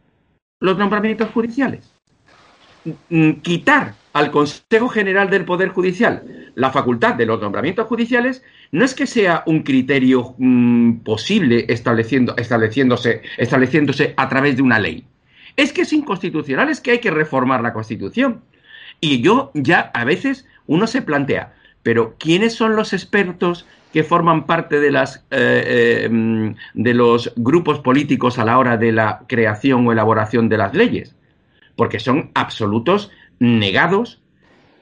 los 0.60 0.78
nombramientos 0.78 1.30
judiciales. 1.32 1.92
Quitar 3.42 3.94
al 4.14 4.32
Consejo 4.32 4.90
General 4.90 5.30
del 5.30 5.46
Poder 5.46 5.70
Judicial 5.70 6.24
la 6.60 6.72
facultad 6.72 7.16
de 7.16 7.26
los 7.26 7.40
nombramientos 7.40 7.88
judiciales 7.88 8.44
no 8.72 8.84
es 8.84 8.94
que 8.94 9.08
sea 9.08 9.44
un 9.46 9.64
criterio 9.64 10.36
mm, 10.38 11.00
posible 11.06 11.66
estableciendo, 11.70 12.36
estableciéndose, 12.36 13.22
estableciéndose 13.38 14.14
a 14.18 14.28
través 14.28 14.58
de 14.58 14.62
una 14.62 14.78
ley. 14.78 15.06
Es 15.56 15.72
que 15.72 15.84
es 15.84 15.94
inconstitucional, 15.94 16.70
es 16.70 16.82
que 16.82 16.92
hay 16.92 17.00
que 17.00 17.12
reformar 17.12 17.62
la 17.62 17.72
Constitución. 17.72 18.42
Y 19.00 19.22
yo 19.22 19.52
ya 19.54 19.92
a 19.94 20.04
veces 20.04 20.48
uno 20.68 20.86
se 20.86 21.02
plantea, 21.02 21.54
pero 21.82 22.16
¿quiénes 22.20 22.56
son 22.56 22.76
los 22.76 22.92
expertos 22.92 23.66
que 23.94 24.04
forman 24.04 24.46
parte 24.46 24.80
de, 24.80 24.92
las, 24.92 25.26
eh, 25.32 26.04
eh, 26.06 26.10
mm, 26.10 26.56
de 26.74 26.94
los 26.94 27.34
grupos 27.36 27.80
políticos 27.80 28.38
a 28.40 28.46
la 28.46 28.58
hora 28.58 28.78
de 28.78 28.92
la 28.92 29.24
creación 29.28 29.88
o 29.88 29.92
elaboración 29.92 30.50
de 30.50 30.58
las 30.58 30.74
leyes? 30.74 31.16
Porque 31.76 32.00
son 32.00 32.32
absolutos 32.34 33.12
negados 33.40 34.22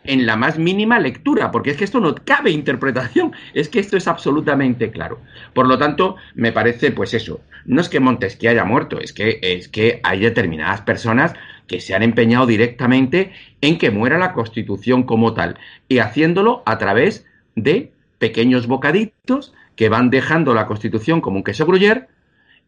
en 0.08 0.26
la 0.26 0.36
más 0.36 0.58
mínima 0.58 1.00
lectura, 1.00 1.52
porque 1.52 1.72
es 1.72 1.78
que 1.78 1.84
esto 1.84 2.00
no 2.00 2.16
cabe 2.16 2.52
interpretación, 2.52 3.34
es 3.54 3.70
que 3.70 3.80
esto 3.80 3.98
es 3.98 4.08
absolutamente 4.08 4.90
claro. 4.90 5.20
Por 5.54 5.68
lo 5.68 5.78
tanto, 5.78 6.16
me 6.34 6.52
parece, 6.52 6.92
pues 6.92 7.14
eso, 7.14 7.42
no 7.66 7.82
es 7.82 7.90
que 7.90 8.00
Montesquieu 8.00 8.52
haya 8.52 8.64
muerto, 8.64 9.00
es 9.00 9.14
que, 9.14 9.40
es 9.42 9.68
que 9.68 10.00
hay 10.04 10.22
determinadas 10.22 10.82
personas 10.82 11.34
que 11.68 11.82
se 11.82 11.94
han 11.94 12.04
empeñado 12.04 12.46
directamente 12.46 13.34
en 13.60 13.78
que 13.78 13.92
muera 13.92 14.18
la 14.18 14.34
Constitución 14.34 15.04
como 15.04 15.34
tal, 15.34 15.58
y 15.90 16.00
haciéndolo 16.00 16.64
a 16.66 16.78
través 16.78 17.26
de 17.56 17.92
pequeños 18.20 18.68
bocaditos 18.68 19.54
que 19.76 19.90
van 19.90 20.10
dejando 20.10 20.54
la 20.54 20.66
Constitución 20.66 21.22
como 21.22 21.38
un 21.38 21.44
queso 21.44 21.66
gruyer 21.66 22.08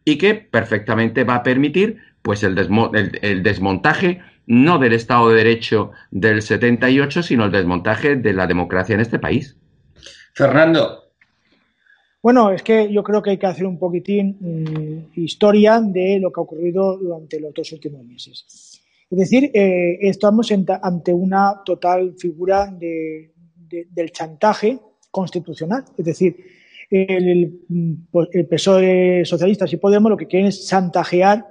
y 0.04 0.16
que 0.16 0.34
perfectamente 0.34 1.24
va 1.24 1.36
a 1.36 1.42
permitir 1.42 1.98
pues 2.22 2.42
el, 2.42 2.56
el 3.22 3.42
desmontaje 3.42 4.20
no 4.46 4.78
del 4.78 4.94
Estado 4.94 5.30
de 5.30 5.36
Derecho 5.36 5.92
del 6.10 6.42
78, 6.42 7.22
sino 7.22 7.44
el 7.44 7.52
desmontaje 7.52 8.16
de 8.16 8.32
la 8.32 8.46
democracia 8.46 8.94
en 8.94 9.00
este 9.00 9.18
país. 9.18 9.56
Fernando. 10.34 11.04
Bueno, 12.22 12.50
es 12.50 12.62
que 12.62 12.92
yo 12.92 13.02
creo 13.02 13.22
que 13.22 13.30
hay 13.30 13.38
que 13.38 13.46
hacer 13.46 13.66
un 13.66 13.78
poquitín 13.78 14.36
mm, 14.40 15.20
historia 15.20 15.80
de 15.80 16.18
lo 16.20 16.30
que 16.30 16.40
ha 16.40 16.42
ocurrido 16.42 16.98
durante 16.98 17.40
los 17.40 17.54
dos 17.54 17.72
últimos 17.72 18.04
meses. 18.04 18.82
Es 19.10 19.18
decir, 19.18 19.50
eh, 19.54 19.98
estamos 20.02 20.52
ante 20.52 21.12
una 21.12 21.62
total 21.64 22.14
figura 22.16 22.70
del 22.70 24.12
chantaje 24.12 24.78
constitucional. 25.10 25.84
Es 25.96 26.04
decir, 26.04 26.36
el, 26.90 27.60
el, 28.32 28.46
PSOE 28.46 29.22
socialistas 29.24 29.72
y 29.72 29.76
Podemos 29.76 30.10
lo 30.10 30.16
que 30.16 30.26
quieren 30.26 30.48
es 30.48 30.66
chantajear 30.66 31.46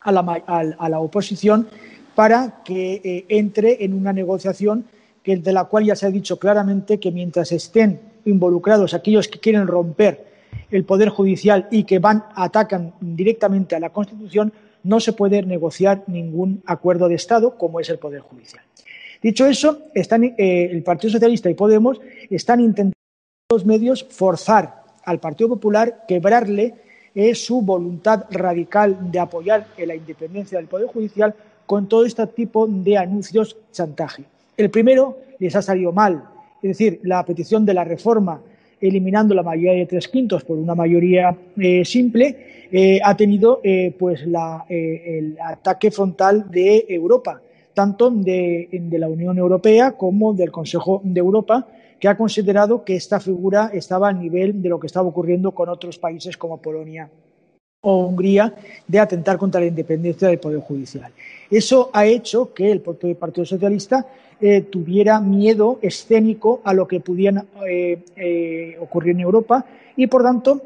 a 0.00 0.12
la, 0.12 0.20
a 0.20 0.88
la 0.88 1.00
oposición 1.00 1.68
para 2.14 2.62
que 2.64 3.00
eh, 3.04 3.24
entre 3.28 3.84
en 3.84 3.94
una 3.94 4.12
negociación 4.12 4.84
que, 5.22 5.36
de 5.36 5.52
la 5.52 5.64
cual 5.64 5.84
ya 5.84 5.96
se 5.96 6.06
ha 6.06 6.10
dicho 6.10 6.38
claramente 6.38 7.00
que 7.00 7.10
mientras 7.10 7.52
estén 7.52 8.00
involucrados 8.24 8.94
aquellos 8.94 9.28
que 9.28 9.40
quieren 9.40 9.66
romper 9.66 10.32
el 10.70 10.84
Poder 10.84 11.08
Judicial 11.08 11.68
y 11.70 11.84
que 11.84 11.98
van, 11.98 12.24
atacan 12.34 12.94
directamente 13.00 13.74
a 13.74 13.80
la 13.80 13.90
Constitución, 13.90 14.52
no 14.82 15.00
se 15.00 15.12
puede 15.12 15.42
negociar 15.42 16.04
ningún 16.06 16.62
acuerdo 16.66 17.08
de 17.08 17.14
Estado 17.14 17.56
como 17.56 17.80
es 17.80 17.88
el 17.88 17.98
Poder 17.98 18.20
Judicial. 18.20 18.62
Dicho 19.24 19.46
eso, 19.46 19.78
eh, 19.94 20.68
el 20.70 20.82
Partido 20.82 21.12
Socialista 21.12 21.48
y 21.48 21.54
Podemos 21.54 21.98
están 22.28 22.60
intentando 22.60 22.92
los 23.50 23.64
medios 23.64 24.04
forzar 24.04 24.82
al 25.02 25.18
Partido 25.18 25.48
Popular, 25.48 26.04
quebrarle 26.06 26.74
eh, 27.14 27.34
su 27.34 27.62
voluntad 27.62 28.26
radical 28.30 29.10
de 29.10 29.18
apoyar 29.18 29.66
la 29.78 29.94
independencia 29.94 30.58
del 30.58 30.66
Poder 30.66 30.88
Judicial 30.88 31.34
con 31.64 31.88
todo 31.88 32.04
este 32.04 32.26
tipo 32.26 32.66
de 32.66 32.98
anuncios 32.98 33.56
chantaje. 33.72 34.24
El 34.58 34.68
primero 34.68 35.16
les 35.38 35.56
ha 35.56 35.62
salido 35.62 35.90
mal, 35.90 36.22
es 36.62 36.76
decir, 36.76 37.00
la 37.04 37.24
petición 37.24 37.64
de 37.64 37.72
la 37.72 37.84
reforma 37.84 38.42
eliminando 38.78 39.34
la 39.34 39.42
mayoría 39.42 39.72
de 39.72 39.86
tres 39.86 40.06
quintos 40.08 40.44
por 40.44 40.58
una 40.58 40.74
mayoría 40.74 41.34
eh, 41.56 41.82
simple, 41.86 43.00
ha 43.02 43.16
tenido 43.16 43.62
pues 43.98 44.22
el 44.68 45.38
ataque 45.40 45.92
frontal 45.92 46.50
de 46.50 46.84
Europa, 46.88 47.40
tanto 47.74 48.10
de, 48.10 48.68
la 48.92 49.08
Unión 49.08 49.36
Europea 49.36 49.92
como 49.92 50.32
del 50.32 50.50
Consejo 50.50 51.00
de 51.04 51.20
Europa, 51.20 51.66
que 51.98 52.08
ha 52.08 52.16
considerado 52.16 52.84
que 52.84 52.96
esta 52.96 53.20
figura 53.20 53.70
estaba 53.72 54.08
al 54.08 54.20
nivel 54.20 54.62
de 54.62 54.68
lo 54.68 54.80
que 54.80 54.86
estaba 54.86 55.08
ocurriendo 55.08 55.52
con 55.52 55.68
otros 55.68 55.98
países 55.98 56.36
como 56.36 56.58
Polonia 56.58 57.10
o 57.80 58.06
Hungría 58.06 58.54
de 58.86 58.98
atentar 58.98 59.36
contra 59.36 59.60
la 59.60 59.66
independencia 59.66 60.28
del 60.28 60.38
Poder 60.38 60.60
Judicial. 60.60 61.12
Eso 61.50 61.90
ha 61.92 62.06
hecho 62.06 62.54
que 62.54 62.70
el 62.70 62.80
Partido 62.80 63.44
Socialista 63.44 64.06
eh, 64.40 64.62
tuviera 64.62 65.20
miedo 65.20 65.78
escénico 65.82 66.60
a 66.64 66.72
lo 66.72 66.88
que 66.88 67.00
pudiera 67.00 67.44
eh, 67.66 68.04
eh, 68.16 68.76
ocurrir 68.80 69.12
en 69.12 69.20
Europa 69.20 69.64
y, 69.96 70.06
por 70.06 70.22
tanto, 70.22 70.60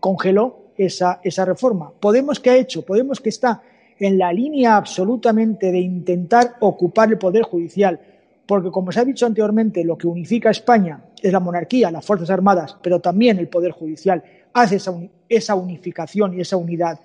congeló 0.00 0.56
esa, 0.76 1.20
esa 1.22 1.44
reforma. 1.44 1.92
Podemos, 2.00 2.40
¿qué 2.40 2.50
ha 2.50 2.56
hecho? 2.56 2.82
Podemos 2.82 3.20
que 3.20 3.28
está 3.28 3.62
en 3.98 4.18
la 4.18 4.32
línea 4.32 4.76
absolutamente 4.76 5.72
de 5.72 5.80
intentar 5.80 6.56
ocupar 6.60 7.10
el 7.10 7.18
Poder 7.18 7.42
Judicial, 7.42 8.00
porque, 8.46 8.70
como 8.70 8.92
se 8.92 9.00
ha 9.00 9.04
dicho 9.04 9.26
anteriormente, 9.26 9.84
lo 9.84 9.98
que 9.98 10.06
unifica 10.06 10.48
a 10.48 10.52
España 10.52 11.02
es 11.20 11.32
la 11.32 11.40
monarquía, 11.40 11.90
las 11.90 12.06
Fuerzas 12.06 12.30
Armadas, 12.30 12.76
pero 12.82 13.00
también 13.00 13.38
el 13.38 13.48
Poder 13.48 13.72
Judicial 13.72 14.22
hace 14.52 14.78
esa, 15.28 15.54
unificación 15.54 16.34
y 16.34 16.40
esa 16.40 16.56
unidad 16.56 16.98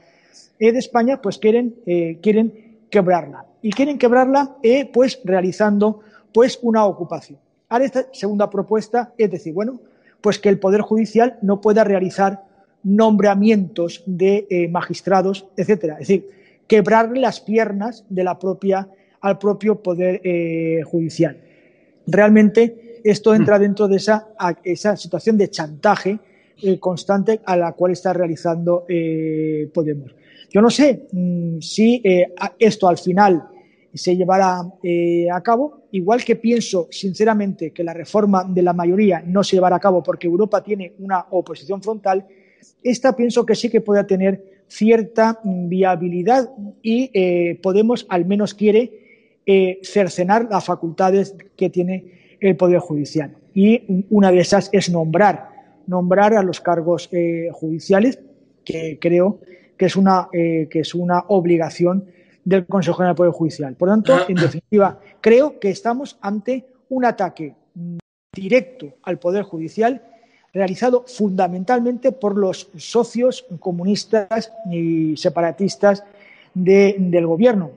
de 0.60 0.70
España, 0.70 1.22
pues 1.22 1.38
quieren, 1.40 1.76
eh, 1.86 2.20
quieren 2.22 2.78
quebrarla. 2.90 3.46
Y 3.62 3.72
quieren 3.72 3.98
quebrarla 3.98 4.58
eh, 4.62 4.90
pues 4.92 5.20
realizando 5.24 6.02
pues 6.32 6.60
una 6.62 6.86
ocupación. 6.86 7.40
Ahora 7.70 7.86
esta 7.86 8.06
segunda 8.12 8.50
propuesta 8.50 9.14
es 9.18 9.32
decir, 9.32 9.54
bueno, 9.54 9.80
pues 10.22 10.40
que 10.40 10.50
el 10.50 10.60
Poder 10.60 10.82
Judicial 10.82 11.38
no 11.42 11.60
pueda 11.60 11.84
realizar 11.84 12.44
nombramientos 12.84 14.04
de 14.06 14.48
eh, 14.50 14.68
magistrados, 14.68 15.48
etcétera. 15.58 15.96
Es 15.96 16.08
decir, 16.08 16.30
quebrarle 16.68 17.20
las 17.20 17.40
piernas 17.40 18.06
de 18.10 18.24
la 18.24 18.40
propia, 18.40 18.90
al 19.22 19.38
propio 19.38 19.82
Poder 19.82 20.22
Judicial. 20.84 21.38
Realmente 22.08 23.02
esto 23.04 23.36
entra 23.36 23.58
mm. 23.58 23.62
dentro 23.62 23.88
de 23.88 23.98
esa, 23.98 24.30
esa 24.64 24.96
situación 24.96 25.38
de 25.38 25.50
chantaje 25.50 26.20
eh, 26.62 26.80
constante 26.80 27.42
a 27.46 27.58
la 27.58 27.74
cual 27.74 27.92
está 27.92 28.14
realizando 28.14 28.86
eh, 28.88 29.70
Podemos. 29.74 30.16
Yo 30.50 30.62
no 30.62 30.70
sé 30.70 31.08
mm, 31.12 31.60
si 31.60 32.02
eh, 32.04 32.32
esto 32.60 32.88
al 32.88 32.98
final 32.98 33.50
se 33.94 34.16
llevará 34.16 34.60
a 34.60 35.42
cabo, 35.44 35.84
igual 35.92 36.24
que 36.24 36.36
pienso 36.36 36.88
sinceramente 36.90 37.72
que 37.72 37.84
la 37.84 37.94
reforma 37.94 38.44
de 38.44 38.64
la 38.64 38.74
mayoría 38.74 39.22
no 39.24 39.44
se 39.44 39.56
llevará 39.56 39.76
a 39.76 39.80
cabo 39.80 40.02
porque 40.02 40.26
Europa 40.26 40.64
tiene 40.64 40.94
una 40.98 41.28
oposición 41.30 41.80
frontal, 41.80 42.26
esta 42.82 43.16
pienso 43.16 43.46
que 43.46 43.54
sí 43.54 43.70
que 43.70 43.82
puede 43.82 44.04
tener 44.06 44.53
cierta 44.68 45.40
viabilidad 45.44 46.50
y 46.82 47.56
Podemos 47.62 48.06
al 48.10 48.26
menos 48.26 48.54
quiere 48.54 49.40
cercenar 49.84 50.48
las 50.50 50.66
facultades 50.66 51.36
que 51.56 51.70
tiene 51.70 52.38
el 52.40 52.56
Poder 52.56 52.80
Judicial. 52.80 53.36
Y 53.54 54.06
una 54.10 54.32
de 54.32 54.40
esas 54.40 54.70
es 54.72 54.90
nombrar 54.90 55.54
nombrar 55.88 56.34
a 56.34 56.44
los 56.44 56.62
cargos 56.62 57.10
eh, 57.12 57.50
judiciales, 57.52 58.20
que 58.64 58.98
creo 59.00 59.40
que 59.78 59.86
es 59.86 59.96
una, 59.96 60.30
eh, 60.32 60.68
que 60.70 60.80
es 60.80 60.94
una 60.96 61.26
obligación 61.28 62.06
del 62.44 62.66
Consejo 62.66 62.98
General 62.98 63.14
del 63.14 63.18
Poder 63.18 63.34
Judicial. 63.34 63.76
Por 63.76 63.90
tanto, 63.90 64.18
en 64.28 64.36
definitiva, 64.36 65.00
creo 65.22 65.60
que 65.60 65.70
estamos 65.70 66.18
ante 66.22 66.66
un 66.90 67.06
ataque 67.06 67.56
directo 68.34 68.94
al 69.04 69.20
Poder 69.20 69.44
Judicial 69.44 70.02
realizado 70.54 71.04
fundamentalmente 71.08 72.12
por 72.12 72.38
los 72.38 72.70
socios 72.78 73.46
comunistas 73.60 74.54
y 74.72 75.18
separatistas 75.18 76.04
del 76.54 77.26
Gobierno. 77.26 77.72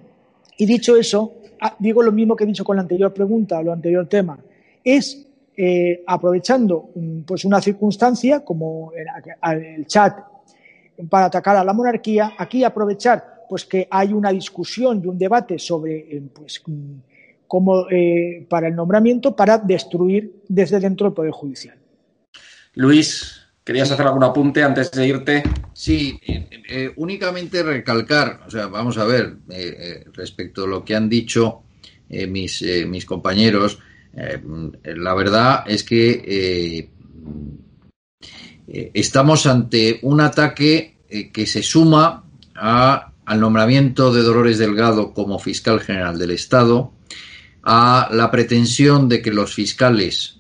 Y 0.58 0.66
dicho 0.66 0.96
eso, 0.96 1.34
ah, 1.60 1.74
digo 1.78 2.02
lo 2.02 2.12
mismo 2.12 2.36
que 2.36 2.44
he 2.44 2.46
dicho 2.46 2.64
con 2.64 2.76
la 2.76 2.82
anterior 2.82 3.12
pregunta, 3.14 3.58
o 3.58 3.60
el 3.62 3.70
anterior 3.70 4.06
tema. 4.06 4.38
Es 4.84 5.26
eh, 5.56 6.02
aprovechando 6.06 6.90
mm, 6.94 7.20
pues 7.20 7.46
una 7.46 7.62
circunstancia 7.62 8.44
como 8.44 8.92
el, 8.92 9.86
chat 9.86 10.18
para 11.08 11.26
atacar 11.26 11.56
a 11.56 11.64
la 11.64 11.72
monarquía, 11.72 12.34
aquí 12.36 12.62
aprovechar 12.62 13.46
pues 13.48 13.64
que 13.64 13.88
hay 13.90 14.12
una 14.12 14.32
discusión 14.32 15.00
y 15.02 15.06
un 15.06 15.16
debate 15.16 15.58
sobre 15.58 15.96
eh, 15.98 16.22
pues 16.34 16.62
mm, 16.66 16.92
cómo 17.46 17.88
eh, 17.90 18.44
para 18.50 18.68
el 18.68 18.76
nombramiento 18.76 19.34
para 19.34 19.56
destruir 19.56 20.42
desde 20.46 20.78
dentro 20.78 21.06
el 21.06 21.14
poder 21.14 21.30
judicial. 21.30 21.78
Luis, 22.76 23.40
¿querías 23.64 23.90
hacer 23.90 24.06
algún 24.06 24.22
apunte 24.22 24.62
antes 24.62 24.90
de 24.90 25.08
irte? 25.08 25.42
Sí, 25.72 26.20
eh, 26.26 26.46
eh, 26.68 26.92
únicamente 26.96 27.62
recalcar, 27.62 28.42
o 28.46 28.50
sea, 28.50 28.66
vamos 28.66 28.98
a 28.98 29.06
ver, 29.06 29.38
eh, 29.48 30.04
respecto 30.12 30.64
a 30.64 30.66
lo 30.66 30.84
que 30.84 30.94
han 30.94 31.08
dicho 31.08 31.62
mis, 32.08 32.62
mis 32.86 33.04
compañeros, 33.04 33.80
la 34.12 35.14
verdad 35.14 35.64
es 35.66 35.82
que 35.82 36.88
estamos 38.94 39.46
ante 39.46 39.98
un 40.02 40.20
ataque 40.20 40.98
que 41.32 41.46
se 41.46 41.64
suma 41.64 42.24
al 42.54 43.40
nombramiento 43.40 44.12
de 44.12 44.22
Dolores 44.22 44.58
Delgado 44.58 45.12
como 45.12 45.40
fiscal 45.40 45.80
general 45.80 46.16
del 46.16 46.30
Estado, 46.30 46.92
a 47.64 48.08
la 48.12 48.30
pretensión 48.30 49.08
de 49.08 49.20
que 49.20 49.32
los 49.32 49.52
fiscales 49.52 50.35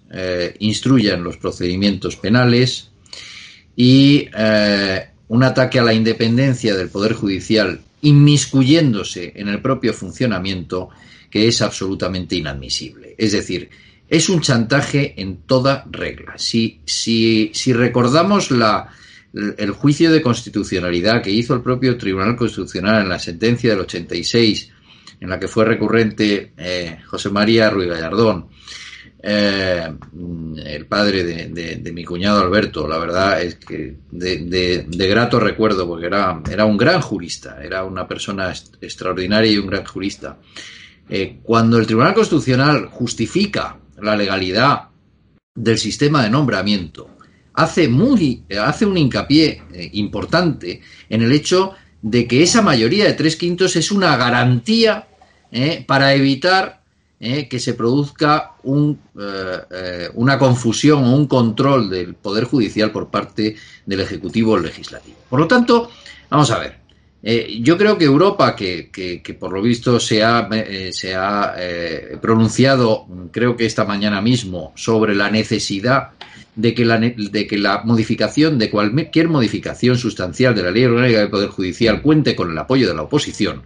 instruyan 0.60 1.24
los 1.24 1.36
procedimientos 1.36 2.16
penales 2.16 2.90
y 3.74 4.28
un 5.28 5.42
ataque 5.42 5.78
a 5.78 5.84
la 5.84 5.92
independencia 5.92 6.76
del 6.76 6.88
Poder 6.88 7.12
Judicial 7.12 7.80
inmiscuyéndose 8.02 9.32
en 9.34 9.48
el 9.48 9.60
propio 9.60 9.92
funcionamiento 9.92 10.90
que 11.30 11.48
es 11.48 11.60
absolutamente 11.60 12.36
inadmisible. 12.36 13.14
Es 13.18 13.32
decir, 13.32 13.68
es 14.08 14.28
un 14.28 14.40
chantaje 14.40 15.14
en 15.20 15.38
toda 15.38 15.84
regla. 15.90 16.34
Si, 16.38 16.80
si, 16.84 17.50
si 17.52 17.72
recordamos 17.72 18.50
la, 18.50 18.88
el 19.32 19.70
juicio 19.72 20.12
de 20.12 20.22
constitucionalidad 20.22 21.22
que 21.22 21.30
hizo 21.30 21.54
el 21.54 21.62
propio 21.62 21.98
Tribunal 21.98 22.36
Constitucional 22.36 23.02
en 23.02 23.08
la 23.08 23.18
sentencia 23.18 23.70
del 23.70 23.80
86, 23.80 24.70
en 25.20 25.28
la 25.28 25.40
que 25.40 25.48
fue 25.48 25.64
recurrente 25.64 26.52
eh, 26.56 26.98
José 27.06 27.30
María 27.30 27.70
Ruiz 27.70 27.88
Gallardón, 27.88 28.46
eh, 29.28 29.92
el 30.64 30.86
padre 30.86 31.24
de, 31.24 31.92
mi 31.92 32.04
cuñado 32.04 32.40
Alberto, 32.40 32.86
la 32.86 32.96
verdad 32.96 33.42
es 33.42 33.56
que 33.56 33.96
de, 34.12 34.86
grato 34.88 35.40
recuerdo, 35.40 35.84
porque 35.88 36.06
era, 36.06 36.64
un 36.64 36.76
gran 36.76 37.00
jurista, 37.00 37.58
era 37.60 37.82
una 37.82 38.06
persona 38.06 38.54
extraordinaria 38.80 39.50
y 39.50 39.58
un 39.58 39.66
gran 39.66 39.84
jurista. 39.84 40.38
Eh, 41.08 41.40
cuando 41.42 41.76
el 41.76 41.86
Tribunal 41.86 42.14
Constitucional 42.14 42.86
justifica 42.86 43.76
la 44.00 44.14
legalidad 44.14 44.90
del 45.56 45.78
sistema 45.78 46.22
de 46.22 46.30
nombramiento, 46.30 47.10
hace, 47.54 47.88
muy, 47.88 48.44
hace 48.62 48.86
un 48.86 48.96
hincapié 48.96 49.60
eh, 49.72 49.90
importante 49.94 50.80
en 51.08 51.22
el 51.22 51.32
hecho 51.32 51.72
de 52.00 52.28
que 52.28 52.44
esa 52.44 52.62
mayoría 52.62 53.06
de 53.06 53.14
tres 53.14 53.34
quintos 53.34 53.74
es 53.74 53.90
una 53.90 54.16
garantía 54.16 55.08
para 55.86 56.12
evitar 56.12 56.82
eh, 57.18 57.48
que 57.48 57.58
se 57.58 57.72
produzca 57.72 58.56
un, 58.64 59.00
eh, 59.18 59.58
eh, 59.70 60.10
una 60.16 60.38
confusión 60.38 61.02
o 61.02 61.16
un 61.16 61.26
control 61.26 61.88
del 61.88 62.12
Poder 62.12 62.44
Judicial 62.44 62.92
por 62.92 63.08
parte 63.08 63.56
del 63.86 64.00
Ejecutivo 64.00 64.52
o 64.52 64.58
Legislativo. 64.58 65.16
Por 65.30 65.40
lo 65.40 65.48
tanto, 65.48 65.90
vamos 66.28 66.50
a 66.50 66.58
ver. 66.58 66.76
yo 67.62 67.78
creo 67.78 67.96
que 67.96 68.04
Europa, 68.04 68.54
que, 68.54 69.38
por 69.40 69.50
lo 69.50 69.62
visto 69.62 69.98
se 69.98 70.22
ha, 70.22 70.46
se 70.92 71.14
ha 71.14 71.54
pronunciado, 72.20 73.06
creo 73.32 73.56
que 73.56 73.64
esta 73.64 73.86
mañana 73.86 74.20
mismo, 74.20 74.74
sobre 74.76 75.14
la 75.14 75.30
necesidad 75.30 76.10
de 76.54 76.74
que 76.74 76.84
la, 76.84 76.98
de 76.98 77.46
que 77.46 77.56
la 77.56 77.82
modificación 77.82 78.58
de 78.58 78.68
cualquier 78.68 79.28
modificación 79.28 79.96
sustancial 79.96 80.54
de 80.54 80.62
la 80.64 80.70
ley 80.70 80.84
orgánica 80.84 81.20
del 81.20 81.30
Poder 81.30 81.48
Judicial 81.48 82.02
cuente 82.02 82.36
con 82.36 82.50
el 82.50 82.58
apoyo 82.58 82.86
de 82.86 82.94
la 82.94 83.02
oposición, 83.02 83.62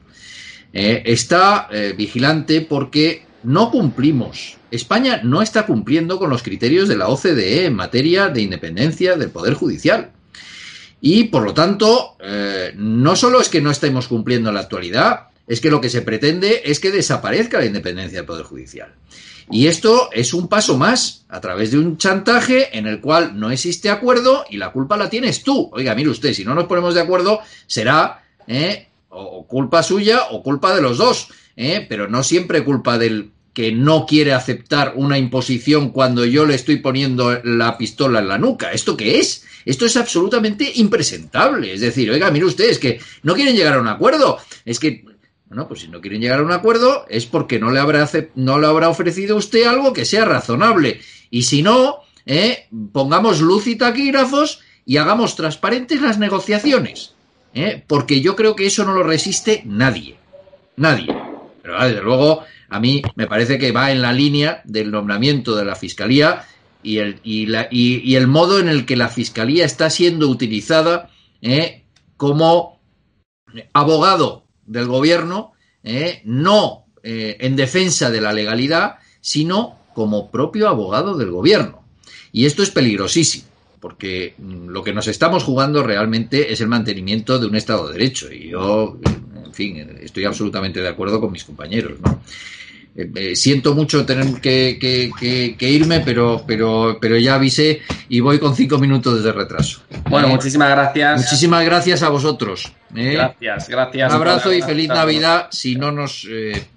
está 0.73 1.69
vigilante 1.97 2.61
porque 2.61 3.29
no 3.43 3.71
cumplimos. 3.71 4.57
España 4.71 5.21
no 5.23 5.43
está 5.43 5.67
cumpliendo 5.67 6.19
con 6.19 6.31
los 6.31 6.43
criterios 6.43 6.89
de 6.89 6.97
la 6.97 7.09
OCDE 7.09 7.67
en 7.67 7.75
materia 7.75 8.29
de 8.29 8.43
independencia 8.43 9.17
del 9.17 9.31
Poder 9.31 9.55
Judicial. 9.55 10.13
Y, 11.01 11.25
por 11.25 11.43
lo 11.45 11.55
tanto, 11.55 12.17
eh, 12.21 12.73
no 12.77 13.17
solo 13.17 13.41
es 13.41 13.49
que 13.49 13.63
no 13.63 13.71
estemos 13.71 14.07
cumpliendo 14.07 14.51
en 14.51 14.55
la 14.55 14.61
actualidad, 14.61 15.29
es 15.47 15.61
que 15.61 15.71
lo 15.71 15.81
que 15.81 15.89
se 15.89 16.03
pretende 16.03 16.63
es 16.67 16.79
que 16.79 16.91
desaparezca 16.91 17.59
la 17.59 17.67
independencia 17.67 18.19
del 18.19 18.27
Poder 18.27 18.45
Judicial. 18.45 18.95
Y 19.51 19.67
esto 19.67 20.11
es 20.13 20.33
un 20.33 20.47
paso 20.47 20.77
más 20.77 21.25
a 21.29 21.41
través 21.41 21.73
de 21.73 21.79
un 21.79 21.97
chantaje 21.97 22.77
en 22.79 22.87
el 22.87 23.01
cual 23.01 23.39
no 23.39 23.51
existe 23.51 23.91
acuerdo 23.91 24.45
y 24.49 24.59
la 24.59 24.71
culpa 24.71 24.97
la 24.97 25.11
tienes 25.11 25.43
tú. 25.43 25.69
Oiga, 25.73 25.95
mire 25.97 26.11
usted, 26.11 26.35
si 26.35 26.45
no 26.45 26.55
nos 26.55 26.67
ponemos 26.67 26.95
de 26.95 27.01
acuerdo, 27.01 27.41
será 27.67 28.23
eh, 28.47 28.87
o 29.09 29.45
culpa 29.47 29.83
suya 29.83 30.29
o 30.31 30.43
culpa 30.45 30.73
de 30.75 30.83
los 30.83 30.99
dos. 30.99 31.29
¿Eh? 31.61 31.87
pero 31.87 32.09
no 32.09 32.23
siempre 32.23 32.65
culpa 32.65 32.99
del 32.99 33.31
que 33.53 33.73
no 33.73 34.07
quiere 34.07 34.33
aceptar 34.33 34.95
una 34.97 35.19
imposición 35.19 35.91
cuando 35.91 36.25
yo 36.25 36.47
le 36.47 36.55
estoy 36.55 36.77
poniendo 36.77 37.39
la 37.45 37.77
pistola 37.77 38.21
en 38.21 38.29
la 38.29 38.39
nuca. 38.39 38.73
¿Esto 38.73 38.97
qué 38.97 39.19
es? 39.19 39.45
Esto 39.67 39.85
es 39.85 39.97
absolutamente 39.97 40.73
impresentable. 40.77 41.75
Es 41.75 41.81
decir, 41.81 42.11
oiga, 42.11 42.31
mire 42.31 42.47
usted, 42.47 42.71
es 42.71 42.79
que 42.79 43.01
no 43.23 43.35
quieren 43.35 43.55
llegar 43.55 43.75
a 43.75 43.81
un 43.81 43.89
acuerdo. 43.89 44.39
Es 44.65 44.79
que, 44.79 45.05
bueno, 45.49 45.69
pues 45.69 45.81
si 45.81 45.89
no 45.89 46.01
quieren 46.01 46.23
llegar 46.23 46.39
a 46.39 46.45
un 46.45 46.53
acuerdo 46.53 47.05
es 47.11 47.27
porque 47.27 47.59
no 47.59 47.71
le 47.71 47.81
habrá, 47.81 48.09
no 48.37 48.59
le 48.59 48.67
habrá 48.67 48.89
ofrecido 48.89 49.37
usted 49.37 49.65
algo 49.65 49.93
que 49.93 50.07
sea 50.07 50.25
razonable. 50.25 51.01
Y 51.29 51.43
si 51.43 51.63
no, 51.63 51.99
¿eh? 52.25 52.69
pongamos 52.93 53.41
luz 53.41 53.67
y 53.67 53.77
taquígrafos 53.77 54.61
y 54.87 54.97
hagamos 54.97 55.37
transparentes 55.37 56.01
las 56.01 56.19
negociaciones. 56.19 57.15
¿eh? 57.53 57.85
Porque 57.87 58.23
yo 58.23 58.37
creo 58.37 58.57
que 58.57 58.67
eso 58.67 58.85
no 58.85 58.95
lo 58.95 59.03
resiste 59.03 59.63
nadie. 59.67 60.17
Nadie. 60.77 61.30
Pero 61.63 61.83
desde 61.83 62.03
luego 62.03 62.45
a 62.69 62.81
mí 62.81 63.03
me 63.17 63.27
parece 63.27 63.59
que 63.59 63.73
va 63.73 63.91
en 63.91 64.03
la 64.03 64.13
línea 64.13 64.63
del 64.65 64.91
nombramiento 64.91 65.57
de 65.57 65.65
la 65.65 65.75
Fiscalía 65.75 66.45
y 66.83 66.99
el, 66.99 68.27
modo 68.27 68.59
en 68.59 68.69
el 68.69 68.87
que 68.87 68.97
la 68.97 69.09
Fiscalía 69.09 69.65
está 69.65 69.91
siendo 69.91 70.29
utilizada 70.29 71.11
eh, 71.43 71.85
como 72.17 72.81
abogado 73.73 74.45
del 74.65 74.87
gobierno, 74.87 75.53
eh, 75.83 76.23
no 76.25 76.87
eh, 77.03 77.37
en 77.41 77.57
defensa 77.57 78.11
de 78.11 78.21
la 78.21 78.33
legalidad, 78.33 78.97
sino 79.21 79.79
como 79.95 80.31
propio 80.31 80.69
abogado 80.69 81.17
del 81.17 81.31
gobierno. 81.31 81.83
Y 82.33 82.47
esto 82.47 82.63
es 82.63 82.71
peligrosísimo, 82.71 83.47
porque 83.81 84.35
mm, 84.39 84.69
lo 84.69 84.85
que 84.85 84.93
nos 84.93 85.09
estamos 85.09 85.43
jugando 85.43 85.83
realmente 85.83 86.53
es 86.53 86.61
el 86.61 86.69
mantenimiento 86.69 87.39
de 87.39 87.47
un 87.47 87.57
Estado 87.57 87.89
de 87.89 87.95
Derecho. 87.95 88.33
Y 88.33 88.51
yo 88.51 88.99
fin, 89.61 89.99
estoy 90.01 90.25
absolutamente 90.25 90.81
de 90.81 90.89
acuerdo 90.89 91.21
con 91.21 91.31
mis 91.31 91.45
compañeros, 91.45 92.01
¿no? 92.01 92.23
Eh, 92.97 93.11
eh, 93.15 93.37
siento 93.37 93.75
mucho 93.75 94.07
tener 94.07 94.41
que, 94.41 95.55
irme, 95.61 96.01
pero, 96.01 96.43
pero, 96.47 96.97
pero 96.99 97.19
ya 97.19 97.35
avisé 97.35 97.83
y 98.09 98.21
voy 98.21 98.39
con 98.39 98.57
cinco 98.57 98.79
minutos 98.79 99.23
de 99.23 99.33
retraso. 99.33 99.83
Bueno, 100.09 100.29
muchísimas 100.29 100.71
gracias. 100.71 101.21
Muchísimas 101.21 101.65
gracias 101.65 102.03
a 102.03 102.09
vosotros. 102.09 102.73
¿eh? 102.97 103.13
Gracias, 103.13 103.69
gracias. 103.69 104.11
Un 104.11 104.17
abrazo 104.17 104.53
y 104.53 104.63
feliz 104.63 104.89
Navidad 104.89 105.49
si 105.51 105.77
no 105.77 105.93
nos 105.93 106.27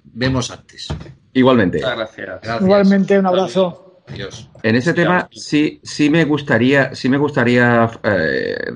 vemos 0.04 0.50
antes. 0.50 0.88
Igualmente. 1.32 1.78
Muchas 1.78 1.96
gracias. 1.96 2.60
Igualmente, 2.60 3.18
un 3.18 3.26
abrazo. 3.26 4.02
Adiós. 4.06 4.50
En 4.62 4.76
ese 4.76 4.92
tema 4.92 5.26
sí, 5.32 5.80
sí 5.82 6.10
me 6.10 6.24
gustaría, 6.24 6.94
sí 6.94 7.08
me 7.08 7.16
gustaría 7.16 7.90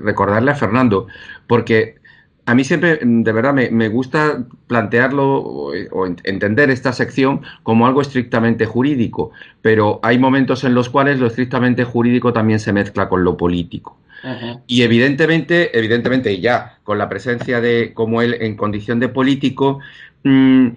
recordarle 0.01 0.51
a 0.51 0.55
Fernando, 0.55 1.05
porque 1.45 1.99
a 2.49 2.55
mí 2.55 2.63
siempre, 2.63 2.99
mm, 3.05 3.21
de 3.21 3.31
verdad, 3.31 3.53
me, 3.53 3.87
gusta 3.89 4.43
plantearlo 4.65 5.37
o, 5.37 6.05
entender 6.23 6.71
esta 6.71 6.93
sección 6.93 7.41
como 7.61 7.85
algo 7.85 8.01
estrictamente 8.01 8.65
jurídico, 8.65 9.31
pero 9.61 9.99
hay 10.01 10.17
momentos 10.17 10.63
en 10.63 10.73
los 10.73 10.89
cuales 10.89 11.19
lo 11.19 11.27
estrictamente 11.27 11.83
jurídico 11.83 12.33
también 12.33 12.59
se 12.59 12.73
mezcla 12.73 13.07
con 13.07 13.23
lo 13.23 13.37
político. 13.37 13.99
Y 14.65 14.81
evidentemente, 14.81 15.77
evidentemente 15.77 16.41
ya 16.41 16.79
con 16.83 16.97
la 16.97 17.07
presencia 17.07 17.61
de 17.61 17.93
como 17.93 18.21
él 18.21 18.35
en 18.41 18.57
condición 18.57 18.99
de 18.99 19.09
político, 19.09 19.79
mm, 20.23 20.67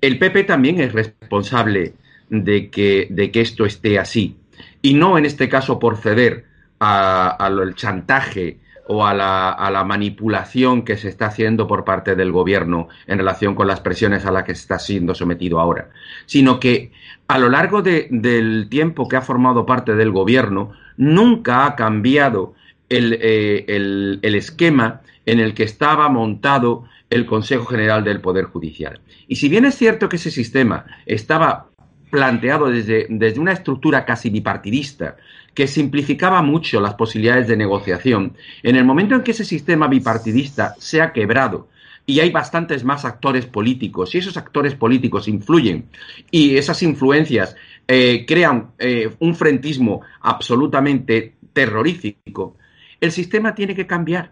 el 0.00 0.18
PP 0.18 0.44
también 0.44 0.80
es 0.80 0.94
responsable 0.94 1.92
de 2.30 2.70
que, 2.70 3.06
de 3.10 3.30
que 3.30 3.42
esto 3.42 3.66
esté 3.66 3.98
así. 3.98 4.36
Y 4.80 4.94
no 4.94 5.18
en 5.18 5.26
este 5.26 5.50
caso 5.50 5.78
por 5.78 5.98
ceder 5.98 6.46
al 6.78 7.74
chantaje 7.74 8.56
o 8.88 9.06
a 9.06 9.14
la, 9.14 9.50
a 9.50 9.70
la, 9.70 9.84
manipulación 9.84 10.82
que 10.82 10.96
se 10.96 11.08
está 11.08 11.26
haciendo 11.26 11.66
por 11.66 11.84
parte 11.84 12.16
del 12.16 12.32
gobierno 12.32 12.88
en 13.06 13.18
relación 13.18 13.54
con 13.54 13.66
las 13.66 13.80
presiones 13.80 14.26
a 14.26 14.32
las 14.32 14.44
que 14.44 14.52
está 14.52 14.78
siendo 14.78 15.14
sometido 15.14 15.60
ahora, 15.60 15.90
sino 16.26 16.58
que 16.58 16.90
a 17.28 17.38
lo 17.38 17.50
largo 17.50 17.82
del 17.82 18.68
tiempo 18.70 19.06
que 19.06 19.16
ha 19.16 19.20
formado 19.20 19.66
parte 19.66 19.94
del 19.94 20.10
gobierno, 20.10 20.72
nunca 20.96 21.66
ha 21.66 21.76
cambiado 21.76 22.54
el, 22.88 23.18
eh, 23.20 23.66
el, 23.68 24.18
el 24.22 24.34
esquema 24.34 25.02
en 25.26 25.38
el 25.40 25.52
que 25.52 25.64
estaba 25.64 26.08
montado 26.08 26.84
el 27.10 27.26
Consejo 27.26 27.66
General 27.66 28.02
del 28.02 28.20
Poder 28.20 28.46
Judicial. 28.46 29.00
Y 29.26 29.36
si 29.36 29.50
bien 29.50 29.66
es 29.66 29.74
cierto 29.74 30.08
que 30.08 30.16
ese 30.16 30.30
sistema 30.30 30.86
estaba 31.04 31.68
planteado 32.10 32.70
desde, 32.70 33.06
desde 33.10 33.40
una 33.40 33.52
estructura 33.52 34.04
casi 34.04 34.30
bipartidista, 34.30 35.16
que 35.58 35.66
simplificaba 35.66 36.40
mucho 36.40 36.80
las 36.80 36.94
posibilidades 36.94 37.48
de 37.48 37.56
negociación, 37.56 38.36
en 38.62 38.76
el 38.76 38.84
momento 38.84 39.16
en 39.16 39.22
que 39.22 39.32
ese 39.32 39.44
sistema 39.44 39.88
bipartidista 39.88 40.76
se 40.78 41.02
ha 41.02 41.12
quebrado 41.12 41.66
y 42.06 42.20
hay 42.20 42.30
bastantes 42.30 42.84
más 42.84 43.04
actores 43.04 43.44
políticos, 43.46 44.14
y 44.14 44.18
esos 44.18 44.36
actores 44.36 44.76
políticos 44.76 45.26
influyen 45.26 45.86
y 46.30 46.56
esas 46.58 46.80
influencias 46.84 47.56
eh, 47.88 48.24
crean 48.24 48.70
eh, 48.78 49.10
un 49.18 49.34
frentismo 49.34 50.02
absolutamente 50.20 51.34
terrorífico, 51.52 52.56
el 53.00 53.10
sistema 53.10 53.52
tiene 53.56 53.74
que 53.74 53.88
cambiar. 53.88 54.30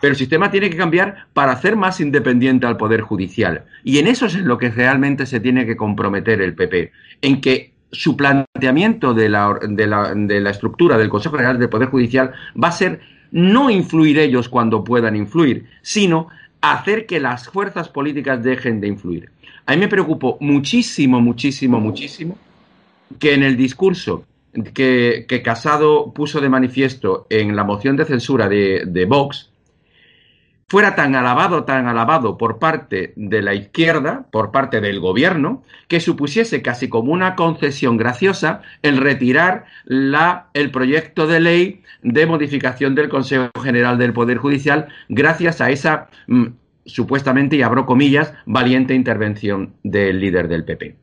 Pero 0.00 0.12
el 0.12 0.16
sistema 0.16 0.48
tiene 0.48 0.70
que 0.70 0.76
cambiar 0.76 1.26
para 1.32 1.50
hacer 1.50 1.74
más 1.74 1.98
independiente 1.98 2.68
al 2.68 2.76
Poder 2.76 3.00
Judicial. 3.00 3.64
Y 3.82 3.98
en 3.98 4.06
eso 4.06 4.26
es 4.26 4.36
en 4.36 4.46
lo 4.46 4.56
que 4.56 4.70
realmente 4.70 5.26
se 5.26 5.40
tiene 5.40 5.66
que 5.66 5.76
comprometer 5.76 6.40
el 6.40 6.54
PP, 6.54 6.92
en 7.22 7.40
que 7.40 7.72
su 7.90 8.16
planteamiento 8.16 9.14
de 9.14 9.28
la, 9.28 9.58
de 9.62 9.86
la, 9.86 10.14
de 10.14 10.40
la 10.40 10.50
estructura 10.50 10.98
del 10.98 11.08
Consejo 11.08 11.36
General 11.36 11.58
del 11.58 11.68
Poder 11.68 11.88
Judicial 11.88 12.32
va 12.62 12.68
a 12.68 12.72
ser 12.72 13.00
no 13.30 13.70
influir 13.70 14.18
ellos 14.18 14.48
cuando 14.48 14.84
puedan 14.84 15.16
influir, 15.16 15.66
sino 15.82 16.28
hacer 16.60 17.06
que 17.06 17.20
las 17.20 17.48
fuerzas 17.48 17.88
políticas 17.88 18.42
dejen 18.42 18.80
de 18.80 18.88
influir. 18.88 19.30
A 19.66 19.72
mí 19.72 19.78
me 19.78 19.88
preocupó 19.88 20.38
muchísimo, 20.40 21.20
muchísimo, 21.20 21.80
muchísimo 21.80 22.38
que 23.18 23.34
en 23.34 23.42
el 23.42 23.56
discurso 23.56 24.24
que, 24.74 25.26
que 25.28 25.42
Casado 25.42 26.12
puso 26.12 26.40
de 26.40 26.48
manifiesto 26.48 27.26
en 27.30 27.54
la 27.54 27.64
moción 27.64 27.96
de 27.96 28.04
censura 28.04 28.48
de, 28.48 28.84
de 28.86 29.04
Vox, 29.04 29.47
fuera 30.68 30.94
tan 30.94 31.14
alabado, 31.14 31.64
tan 31.64 31.86
alabado 31.86 32.36
por 32.36 32.58
parte 32.58 33.14
de 33.16 33.42
la 33.42 33.54
izquierda, 33.54 34.26
por 34.30 34.50
parte 34.50 34.80
del 34.80 35.00
gobierno, 35.00 35.62
que 35.88 36.00
supusiese 36.00 36.60
casi 36.60 36.88
como 36.88 37.12
una 37.12 37.36
concesión 37.36 37.96
graciosa 37.96 38.62
el 38.82 38.98
retirar 38.98 39.64
la, 39.84 40.48
el 40.52 40.70
proyecto 40.70 41.26
de 41.26 41.40
ley 41.40 41.82
de 42.02 42.26
modificación 42.26 42.94
del 42.94 43.08
Consejo 43.08 43.50
General 43.62 43.98
del 43.98 44.12
Poder 44.12 44.38
Judicial 44.38 44.88
gracias 45.08 45.60
a 45.60 45.70
esa 45.70 46.08
mm, 46.26 46.48
supuestamente, 46.88 47.56
y 47.56 47.62
abro 47.62 47.86
comillas, 47.86 48.32
valiente 48.46 48.94
intervención 48.94 49.74
del 49.82 50.20
líder 50.20 50.48
del 50.48 50.64
PP. 50.64 50.96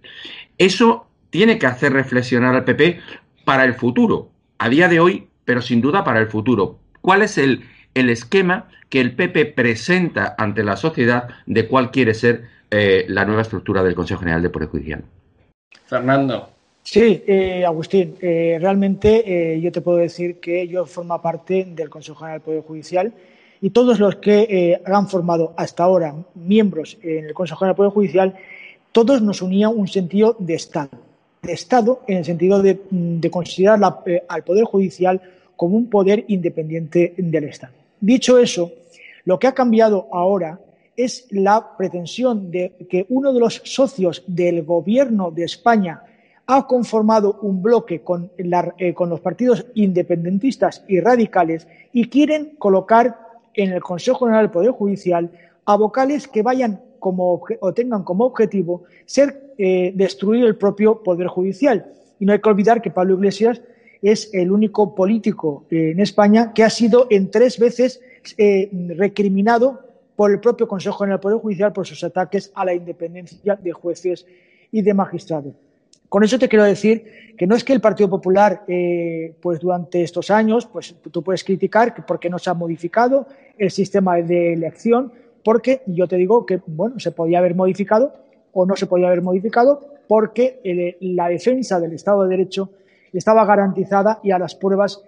Eso 0.57 1.07
tiene 1.29 1.57
que 1.57 1.67
hacer 1.67 1.93
reflexionar 1.93 2.55
al 2.55 2.65
PP 2.65 2.99
para 3.45 3.63
el 3.65 3.75
futuro, 3.75 4.31
a 4.57 4.69
día 4.69 4.87
de 4.87 4.99
hoy, 4.99 5.27
pero 5.45 5.61
sin 5.61 5.81
duda 5.81 6.03
para 6.03 6.19
el 6.19 6.27
futuro. 6.27 6.79
¿Cuál 7.01 7.21
es 7.21 7.37
el, 7.37 7.65
el 7.95 8.11
esquema 8.11 8.69
que 8.89 9.01
el 9.01 9.15
PP 9.15 9.45
presenta 9.47 10.35
ante 10.37 10.63
la 10.63 10.77
sociedad 10.77 11.29
de 11.47 11.67
cuál 11.67 11.89
quiere 11.89 12.13
ser 12.13 12.43
eh, 12.69 13.05
la 13.07 13.25
nueva 13.25 13.41
estructura 13.41 13.81
del 13.81 13.95
Consejo 13.95 14.19
General 14.19 14.43
de 14.43 14.49
Poder 14.51 14.69
Judicial. 14.69 15.03
Fernando. 15.85 16.49
Sí, 16.83 17.23
eh, 17.25 17.65
Agustín, 17.65 18.15
eh, 18.21 18.59
realmente 18.61 19.55
eh, 19.55 19.59
yo 19.59 19.71
te 19.71 19.81
puedo 19.81 19.97
decir 19.97 20.39
que 20.39 20.67
yo 20.67 20.85
formo 20.85 21.19
parte 21.19 21.65
del 21.67 21.89
Consejo 21.89 22.19
General 22.19 22.37
del 22.37 22.45
Poder 22.45 22.61
Judicial 22.61 23.13
y 23.59 23.71
todos 23.71 23.99
los 23.99 24.17
que 24.17 24.41
eh, 24.41 24.81
han 24.85 25.07
formado 25.07 25.55
hasta 25.57 25.83
ahora 25.83 26.13
miembros 26.35 26.99
en 27.01 27.25
el 27.25 27.33
Consejo 27.33 27.59
General 27.59 27.73
del 27.73 27.77
Poder 27.77 27.91
Judicial, 27.91 28.35
todos 28.91 29.21
nos 29.23 29.41
unía 29.41 29.69
un 29.69 29.87
sentido 29.87 30.35
de 30.37 30.53
Estado, 30.53 30.91
de 31.41 31.53
Estado 31.53 32.01
en 32.07 32.17
el 32.17 32.25
sentido 32.25 32.61
de, 32.61 32.79
de 32.91 33.31
considerar 33.31 33.79
la, 33.79 34.01
eh, 34.05 34.23
al 34.27 34.43
Poder 34.43 34.65
Judicial 34.65 35.19
como 35.55 35.77
un 35.77 35.89
poder 35.89 36.25
independiente 36.27 37.15
del 37.17 37.45
Estado. 37.45 37.73
Dicho 38.05 38.37
eso, 38.37 38.71
lo 39.23 39.39
que 39.39 39.47
ha 39.47 39.55
cambiado 39.55 40.07
ahora 40.11 40.59
es 40.95 41.25
la 41.31 41.75
pretensión 41.75 42.51
de 42.51 42.75
que 42.87 43.07
uno 43.09 43.33
de 43.33 43.39
los 43.39 43.63
socios 43.65 44.23
del 44.27 44.61
gobierno 44.61 45.31
de 45.31 45.45
España 45.45 46.03
ha 46.45 46.67
conformado 46.67 47.39
un 47.41 47.63
bloque 47.63 48.01
con, 48.01 48.29
eh, 48.37 48.93
los 48.95 49.19
partidos 49.21 49.65
independentistas 49.73 50.85
y 50.87 50.99
radicales 50.99 51.67
y 51.93 52.07
quieren 52.07 52.51
colocar 52.59 53.17
en 53.55 53.73
el 53.73 53.81
Consejo 53.81 54.25
General 54.25 54.43
del 54.45 54.51
Poder 54.51 54.69
Judicial 54.69 55.31
a 55.65 55.75
vocales 55.75 56.27
que 56.27 56.43
vayan 56.43 56.81
como, 56.99 57.41
o 57.59 57.73
tengan 57.73 58.03
como 58.03 58.25
objetivo 58.25 58.83
ser 59.07 59.55
eh, 59.57 59.93
destruir 59.95 60.45
el 60.45 60.57
propio 60.57 61.01
Poder 61.01 61.25
Judicial. 61.25 61.87
Y 62.19 62.25
no 62.25 62.33
hay 62.33 62.39
que 62.39 62.49
olvidar 62.49 62.83
que 62.83 62.91
Pablo 62.91 63.15
Iglesias 63.15 63.63
es 64.01 64.29
el 64.33 64.51
único 64.51 64.95
político 64.95 65.65
eh, 65.69 65.91
en 65.91 65.99
España 65.99 66.53
que 66.53 66.63
ha 66.63 66.69
sido 66.69 67.07
en 67.09 67.31
tres 67.31 67.59
veces 67.59 68.01
eh, 68.37 68.69
recriminado 68.97 69.79
por 70.15 70.31
el 70.31 70.39
propio 70.39 70.67
Consejo 70.67 70.99
General 70.99 71.17
del 71.17 71.21
Poder 71.21 71.37
Judicial 71.39 71.73
por 71.73 71.85
sus 71.85 72.03
ataques 72.03 72.51
a 72.55 72.65
la 72.65 72.73
independencia 72.73 73.55
de 73.55 73.71
jueces 73.71 74.25
y 74.71 74.81
de 74.81 74.93
magistrados. 74.93 75.53
Con 76.07 76.23
eso 76.23 76.39
te 76.39 76.47
quiero 76.47 76.63
decir 76.63 77.35
que 77.37 77.47
no 77.47 77.55
es 77.55 77.63
que 77.63 77.73
el 77.73 77.81
Partido 77.81 78.09
Popular, 78.09 78.63
eh, 78.67 79.33
pues 79.41 79.59
durante 79.59 80.01
estos 80.01 80.31
años, 80.31 80.65
pues 80.65 80.95
tú 81.11 81.23
puedes 81.23 81.43
criticar 81.43 81.93
porque 82.05 82.29
no 82.29 82.39
se 82.39 82.49
ha 82.49 82.53
modificado 82.53 83.27
el 83.57 83.71
sistema 83.71 84.15
de 84.17 84.53
elección, 84.53 85.11
porque 85.43 85.81
yo 85.87 86.07
te 86.07 86.15
digo 86.15 86.45
que, 86.45 86.61
bueno, 86.67 86.99
se 86.99 87.11
podía 87.11 87.39
haber 87.39 87.55
modificado 87.55 88.13
o 88.53 88.65
no 88.65 88.75
se 88.75 88.85
podía 88.85 89.07
haber 89.07 89.21
modificado 89.21 89.81
porque 90.07 90.97
la 91.01 91.27
defensa 91.27 91.79
del 91.79 91.93
Estado 91.93 92.23
de 92.23 92.29
Derecho 92.29 92.69
estaba 93.17 93.45
garantizada 93.45 94.19
y 94.23 94.31
a 94.31 94.39
las 94.39 94.55
pruebas 94.55 95.01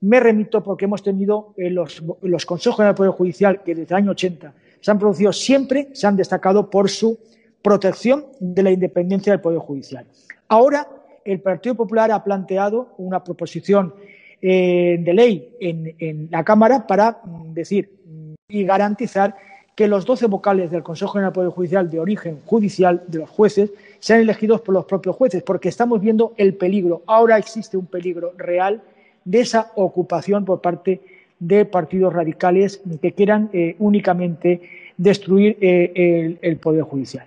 me 0.00 0.20
remito 0.20 0.62
porque 0.62 0.84
hemos 0.84 1.02
tenido 1.02 1.54
eh, 1.56 1.70
los, 1.70 2.02
los 2.22 2.44
consejos 2.44 2.84
del 2.84 2.94
Poder 2.94 3.12
Judicial 3.12 3.62
que 3.62 3.74
desde 3.74 3.94
el 3.94 4.02
año 4.02 4.10
80 4.10 4.52
se 4.80 4.90
han 4.90 4.98
producido 4.98 5.32
siempre, 5.32 5.88
se 5.92 6.06
han 6.06 6.16
destacado 6.16 6.68
por 6.68 6.90
su 6.90 7.18
protección 7.62 8.26
de 8.38 8.62
la 8.62 8.70
independencia 8.70 9.32
del 9.32 9.40
Poder 9.40 9.58
Judicial. 9.60 10.04
Ahora, 10.48 10.86
el 11.24 11.40
Partido 11.40 11.74
Popular 11.74 12.12
ha 12.12 12.22
planteado 12.22 12.94
una 12.98 13.24
proposición 13.24 13.94
eh, 14.42 14.98
de 15.00 15.14
ley 15.14 15.56
en, 15.58 15.94
en, 15.98 16.28
la 16.30 16.44
Cámara 16.44 16.86
para 16.86 17.22
mm, 17.24 17.54
decir 17.54 17.90
mm, 18.04 18.34
y 18.48 18.64
garantizar 18.64 19.34
que 19.74 19.88
los 19.88 20.04
doce 20.04 20.26
vocales 20.26 20.70
del 20.70 20.82
Consejo 20.82 21.12
General 21.12 21.32
del 21.32 21.34
Poder 21.34 21.50
Judicial 21.50 21.90
de 21.90 21.98
origen 21.98 22.40
judicial 22.44 23.02
de 23.06 23.20
los 23.20 23.30
jueces 23.30 23.72
sean 24.04 24.20
elegidos 24.20 24.60
por 24.60 24.74
los 24.74 24.84
propios 24.84 25.16
jueces, 25.16 25.42
porque 25.42 25.70
estamos 25.70 25.98
viendo 25.98 26.34
el 26.36 26.52
peligro. 26.52 27.02
Ahora 27.06 27.38
existe 27.38 27.78
un 27.78 27.86
peligro 27.86 28.34
real 28.36 28.82
de 29.24 29.40
esa 29.40 29.72
ocupación 29.76 30.44
por 30.44 30.60
parte 30.60 31.00
de 31.38 31.64
partidos 31.64 32.12
radicales 32.12 32.82
que 33.00 33.12
quieran 33.12 33.48
eh, 33.54 33.76
únicamente 33.78 34.60
destruir 34.98 35.56
eh, 35.58 36.36
el, 36.42 36.56
Poder 36.58 36.82
Judicial. 36.82 37.24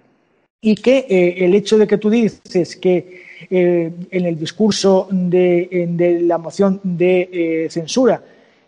Y 0.61 0.75
que 0.75 1.07
eh, 1.09 1.45
el 1.45 1.55
hecho 1.55 1.80
de 1.80 1.88
que 1.88 1.97
tú 1.97 2.11
dices 2.11 2.75
que 2.75 3.25
en 3.49 4.25
el 4.25 4.38
discurso 4.38 5.07
de, 5.09 5.88
de 5.89 6.21
la 6.21 6.38
moción 6.38 6.80
de 6.84 7.65
censura, 7.71 8.21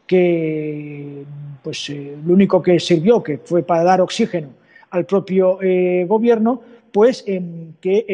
que 0.07 1.25
pues, 1.61 1.89
lo 2.25 2.33
único 2.33 2.59
que 2.59 2.79
sirvió 2.79 3.21
que 3.21 3.37
fue 3.37 3.61
para 3.61 3.83
dar 3.83 4.01
oxígeno 4.01 4.47
al 4.89 5.05
propio 5.05 5.59
gobierno, 6.07 6.61
pues 6.91 7.23
que 7.23 8.05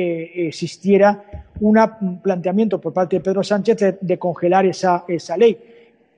existiera 0.47 1.23
un 1.59 2.19
planteamiento 2.21 2.79
por 2.79 2.93
parte 2.93 3.17
de 3.17 3.21
Pedro 3.21 3.43
Sánchez 3.43 3.77
de, 3.77 3.97
de 3.99 4.19
congelar 4.19 4.65
esa, 4.65 5.05
esa 5.07 5.37
ley. 5.37 5.57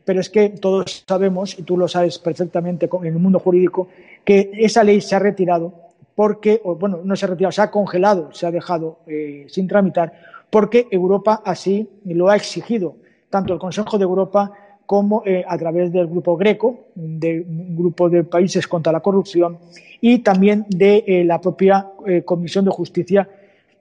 Pero 0.03 0.21
es 0.21 0.29
que 0.29 0.49
todos 0.49 1.03
sabemos, 1.07 1.59
y 1.59 1.63
tú 1.63 1.77
lo 1.77 1.87
sabes 1.87 2.17
perfectamente 2.17 2.89
en 3.03 3.05
el 3.07 3.19
mundo 3.19 3.39
jurídico, 3.39 3.89
que 4.23 4.51
esa 4.53 4.83
ley 4.83 5.01
se 5.01 5.15
ha 5.15 5.19
retirado 5.19 5.73
porque, 6.15 6.61
o, 6.63 6.75
bueno, 6.75 7.01
no 7.03 7.15
se 7.15 7.25
ha 7.25 7.29
retirado, 7.29 7.51
se 7.51 7.61
ha 7.61 7.69
congelado, 7.69 8.33
se 8.33 8.47
ha 8.47 8.51
dejado 8.51 8.99
eh, 9.05 9.45
sin 9.49 9.67
tramitar, 9.67 10.13
porque 10.49 10.87
Europa 10.89 11.41
así 11.45 11.87
lo 12.05 12.29
ha 12.29 12.35
exigido, 12.35 12.95
tanto 13.29 13.53
el 13.53 13.59
Consejo 13.59 13.97
de 13.97 14.05
Europa 14.05 14.51
como 14.87 15.21
eh, 15.23 15.45
a 15.47 15.55
través 15.59 15.91
del 15.91 16.07
Grupo 16.07 16.35
Greco, 16.35 16.87
de 16.95 17.41
un 17.41 17.75
grupo 17.75 18.09
de 18.09 18.23
países 18.23 18.67
contra 18.67 18.91
la 18.91 19.01
corrupción, 19.01 19.59
y 20.01 20.19
también 20.19 20.65
de 20.69 21.03
eh, 21.05 21.23
la 21.23 21.39
propia 21.39 21.87
Comisión 22.25 22.65
de 22.65 22.71
Justicia 22.71 23.29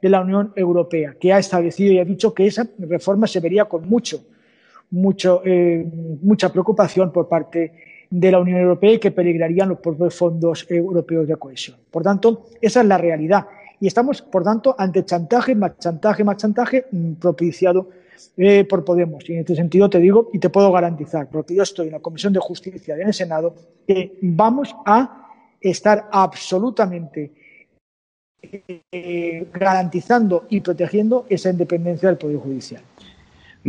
de 0.03 0.09
la 0.11 0.21
Unión 0.21 0.53
Europea, 0.57 1.15
que 1.19 1.33
ha 1.33 1.39
establecido 1.39 1.95
y 1.95 1.99
ha 1.99 2.05
dicho 2.05 2.35
que 2.35 2.47
esa 2.47 2.67
reforma 2.79 3.27
se 3.27 3.41
vería 3.41 3.65
con 3.65 3.89
mucho 3.89 4.21
mucho, 4.91 5.43
eh, 5.45 5.87
mucha 6.23 6.51
preocupación 6.51 7.13
por 7.13 7.29
parte 7.29 7.73
de 8.09 8.31
la 8.31 8.39
Unión 8.39 8.61
Europea 8.61 8.93
y 8.93 8.99
que 8.99 9.11
peligrarían 9.11 9.69
los 9.69 9.79
propios 9.79 10.15
fondos 10.15 10.67
europeos 10.69 11.27
de 11.27 11.37
cohesión. 11.37 11.77
Por 11.91 12.03
tanto, 12.03 12.47
esa 12.61 12.81
es 12.81 12.87
la 12.87 12.99
realidad. 12.99 13.47
Y 13.81 13.87
estamos, 13.87 14.23
por 14.23 14.45
tanto, 14.45 14.75
ante 14.79 15.05
chantaje, 15.05 15.55
más 15.55 15.79
chantaje, 15.79 16.25
más 16.25 16.37
chantaje 16.37 16.87
mm, 16.91 17.15
propiciado 17.15 17.89
eh, 18.37 18.65
por 18.65 18.85
Podemos. 18.85 19.29
Y 19.29 19.35
en 19.35 19.41
este 19.41 19.55
sentido 19.55 19.89
te 19.91 19.99
digo 19.99 20.31
y 20.33 20.39
te 20.39 20.51
puedo 20.51 20.71
garantizar, 20.73 21.29
porque 21.29 21.55
yo 21.55 21.63
estoy 21.63 21.87
en 21.87 21.93
la 21.93 22.01
Comisión 22.01 22.33
de 22.33 22.41
Justicia 22.41 22.95
en 22.95 23.09
el 23.09 23.15
Senado, 23.15 23.55
que 23.87 24.19
vamos 24.23 24.75
a 24.85 25.29
estar 25.61 26.09
absolutamente 26.13 27.33
eh, 28.93 29.47
garantizando 29.53 30.47
y 30.49 30.61
protegiendo 30.61 31.27
esa 31.29 31.51
independencia 31.51 32.09
del 32.09 32.19
Poder 32.19 32.39
Judicial. 32.39 32.83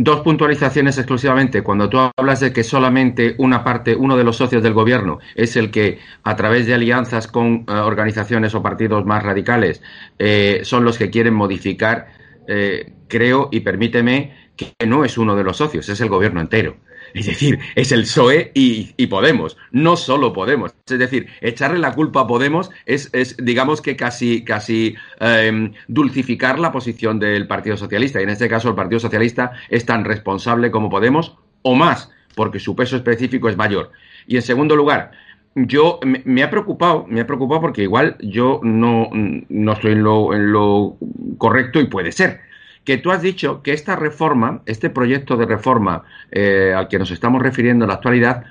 Dos 0.00 0.20
puntualizaciones 0.20 0.96
exclusivamente. 0.96 1.62
Cuando 1.62 1.88
tú 1.88 1.98
hablas 2.16 2.38
de 2.38 2.52
que 2.52 2.62
solamente 2.62 3.34
una 3.38 3.64
parte, 3.64 3.96
uno 3.96 4.16
de 4.16 4.22
los 4.22 4.36
socios 4.36 4.62
del 4.62 4.72
gobierno 4.72 5.18
es 5.34 5.56
el 5.56 5.72
que, 5.72 5.98
a 6.22 6.36
través 6.36 6.66
de 6.66 6.74
alianzas 6.74 7.26
con 7.26 7.66
uh, 7.68 7.72
organizaciones 7.84 8.54
o 8.54 8.62
partidos 8.62 9.04
más 9.04 9.24
radicales, 9.24 9.82
eh, 10.20 10.60
son 10.62 10.84
los 10.84 10.98
que 10.98 11.10
quieren 11.10 11.34
modificar, 11.34 12.06
eh, 12.46 12.92
creo, 13.08 13.48
y 13.50 13.60
permíteme, 13.60 14.48
que 14.56 14.74
no 14.86 15.04
es 15.04 15.18
uno 15.18 15.36
de 15.36 15.44
los 15.44 15.56
socios, 15.56 15.88
es 15.88 16.00
el 16.00 16.08
gobierno 16.08 16.40
entero. 16.40 16.76
Es 17.14 17.26
decir, 17.26 17.58
es 17.74 17.92
el 17.92 18.02
PSOE 18.02 18.50
y, 18.54 18.92
y, 18.96 19.06
Podemos, 19.06 19.56
no 19.70 19.96
solo 19.96 20.32
Podemos. 20.32 20.74
Es 20.86 20.98
decir, 20.98 21.28
echarle 21.40 21.78
la 21.78 21.94
culpa 21.94 22.20
a 22.20 22.26
Podemos 22.26 22.70
es, 22.86 23.08
es 23.12 23.36
digamos 23.38 23.80
que 23.80 23.96
casi, 23.96 24.44
casi 24.44 24.94
eh, 25.20 25.72
dulcificar 25.86 26.58
la 26.58 26.72
posición 26.72 27.18
del 27.18 27.46
Partido 27.46 27.76
Socialista. 27.76 28.20
Y 28.20 28.24
en 28.24 28.30
este 28.30 28.48
caso 28.48 28.68
el 28.68 28.74
Partido 28.74 29.00
Socialista 29.00 29.52
es 29.70 29.86
tan 29.86 30.04
responsable 30.04 30.70
como 30.70 30.90
Podemos 30.90 31.36
o 31.62 31.74
más, 31.74 32.10
porque 32.34 32.58
su 32.58 32.76
peso 32.76 32.96
específico 32.96 33.48
es 33.48 33.56
mayor. 33.56 33.90
Y 34.26 34.36
en 34.36 34.42
segundo 34.42 34.76
lugar, 34.76 35.12
yo 35.54 35.98
me, 36.04 36.42
ha 36.42 36.50
preocupado, 36.50 37.06
me 37.08 37.20
ha 37.20 37.26
preocupado 37.26 37.60
porque 37.60 37.82
igual 37.82 38.16
yo 38.20 38.60
no, 38.62 39.08
no 39.12 39.72
estoy 39.72 39.92
en 39.92 40.02
lo, 40.02 40.34
en 40.34 40.52
lo 40.52 40.96
correcto 41.38 41.80
y 41.80 41.86
puede 41.86 42.12
ser 42.12 42.47
que 42.88 42.96
tú 42.96 43.10
has 43.10 43.20
dicho 43.20 43.62
que 43.62 43.74
esta 43.74 43.96
reforma, 43.96 44.62
este 44.64 44.88
proyecto 44.88 45.36
de 45.36 45.44
reforma 45.44 46.04
eh, 46.30 46.72
al 46.74 46.88
que 46.88 46.98
nos 46.98 47.10
estamos 47.10 47.42
refiriendo 47.42 47.84
en 47.84 47.88
la 47.90 47.96
actualidad, 47.96 48.46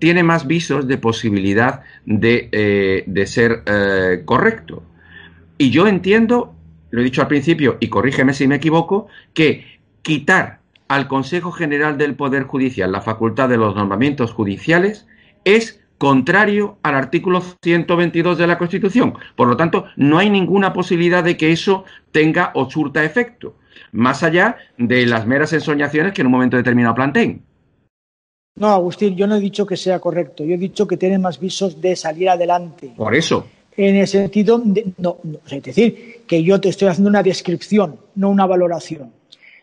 tiene 0.00 0.24
más 0.24 0.48
visos 0.48 0.88
de 0.88 0.98
posibilidad 0.98 1.82
de, 2.04 2.48
eh, 2.50 3.26
ser 3.26 3.62
eh, 3.66 4.22
correcto. 4.24 4.82
Y 5.58 5.70
yo 5.70 5.86
entiendo, 5.86 6.56
lo 6.90 7.00
he 7.00 7.04
dicho 7.04 7.22
al 7.22 7.28
principio, 7.28 7.76
y 7.78 7.86
corrígeme 7.86 8.34
si 8.34 8.48
me 8.48 8.56
equivoco, 8.56 9.06
que 9.32 9.78
quitar 10.02 10.58
al 10.88 11.06
Consejo 11.06 11.52
General 11.52 11.96
del 11.96 12.16
Poder 12.16 12.42
Judicial 12.42 12.90
la 12.90 13.00
facultad 13.00 13.48
de 13.48 13.58
los 13.58 13.76
nombramientos 13.76 14.32
judiciales 14.32 15.06
es 15.44 15.80
contrario 15.98 16.78
al 16.82 16.96
artículo 16.96 17.42
122 17.62 18.38
de 18.38 18.46
la 18.48 18.58
Constitución. 18.58 19.14
Por 19.36 19.46
lo 19.46 19.56
tanto, 19.56 19.84
no 19.94 20.18
hay 20.18 20.30
ninguna 20.30 20.72
posibilidad 20.72 21.22
de 21.22 21.36
que 21.36 21.52
eso 21.52 21.84
tenga 22.10 22.50
o 22.54 22.68
surta 22.68 23.04
efecto, 23.04 23.56
más 23.92 24.22
allá 24.22 24.56
de 24.76 25.06
las 25.06 25.26
meras 25.26 25.52
ensoñaciones 25.52 26.12
que 26.12 26.22
en 26.22 26.26
un 26.26 26.32
momento 26.32 26.56
determinado 26.56 26.94
planteen. 26.94 27.42
No, 28.56 28.68
Agustín, 28.68 29.16
yo 29.16 29.26
no 29.26 29.36
he 29.36 29.40
dicho 29.40 29.64
que 29.64 29.76
sea 29.76 30.00
correcto. 30.00 30.44
Yo 30.44 30.54
he 30.54 30.58
dicho 30.58 30.86
que 30.86 30.96
tiene 30.96 31.18
más 31.18 31.38
visos 31.38 31.80
de 31.80 31.94
salir 31.94 32.28
adelante. 32.28 32.92
Por 32.96 33.14
eso. 33.14 33.46
En 33.76 33.94
el 33.94 34.08
sentido 34.08 34.58
de. 34.58 34.92
No, 34.98 35.18
es 35.48 35.62
decir, 35.62 36.22
que 36.26 36.42
yo 36.42 36.60
te 36.60 36.68
estoy 36.68 36.88
haciendo 36.88 37.08
una 37.08 37.22
descripción, 37.22 38.00
no 38.16 38.30
una 38.30 38.46
valoración. 38.46 39.12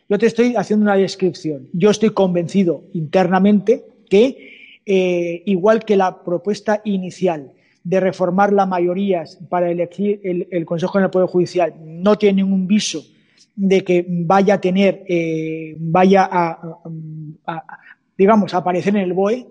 Yo 0.07 0.17
te 0.17 0.27
estoy 0.27 0.55
haciendo 0.55 0.83
una 0.83 0.95
descripción. 0.95 1.67
Yo 1.73 1.89
estoy 1.89 2.11
convencido 2.11 2.83
internamente 2.93 3.83
que, 4.09 4.81
eh, 4.85 5.43
igual 5.45 5.83
que 5.83 5.97
la 5.97 6.23
propuesta 6.23 6.81
inicial 6.85 7.51
de 7.83 7.99
reformar 7.99 8.53
las 8.53 8.67
mayorías 8.67 9.39
para 9.49 9.69
elegir 9.69 10.19
el, 10.23 10.65
Consejo 10.65 10.99
del 10.99 11.09
Poder 11.09 11.27
Judicial 11.27 11.73
no 11.83 12.17
tiene 12.17 12.41
ningún 12.41 12.67
viso 12.67 13.03
de 13.55 13.83
que 13.83 14.05
vaya 14.07 14.55
a 14.55 14.61
tener, 14.61 15.03
eh, 15.07 15.75
vaya 15.79 16.27
a, 16.29 16.81
digamos, 18.17 18.53
aparecer 18.53 18.95
en 18.95 19.03
el 19.03 19.13
BOE, 19.13 19.47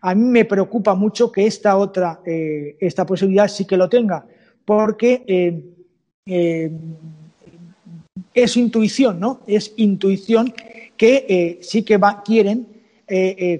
a 0.00 0.14
mí 0.14 0.24
me 0.24 0.44
preocupa 0.44 0.94
mucho 0.94 1.30
que 1.30 1.46
esta 1.46 1.76
otra, 1.76 2.20
eh, 2.24 2.76
esta 2.80 3.04
posibilidad 3.06 3.48
sí 3.48 3.64
que 3.64 3.76
lo 3.76 3.88
tenga, 3.88 4.26
porque 4.64 5.24
eh, 6.26 6.70
es 8.34 8.56
intuición, 8.56 9.18
¿no? 9.18 9.40
Es 9.46 9.72
intuición 9.76 10.52
que 10.96 11.58
sí 11.62 11.82
que 11.82 11.98
quieren 12.24 12.68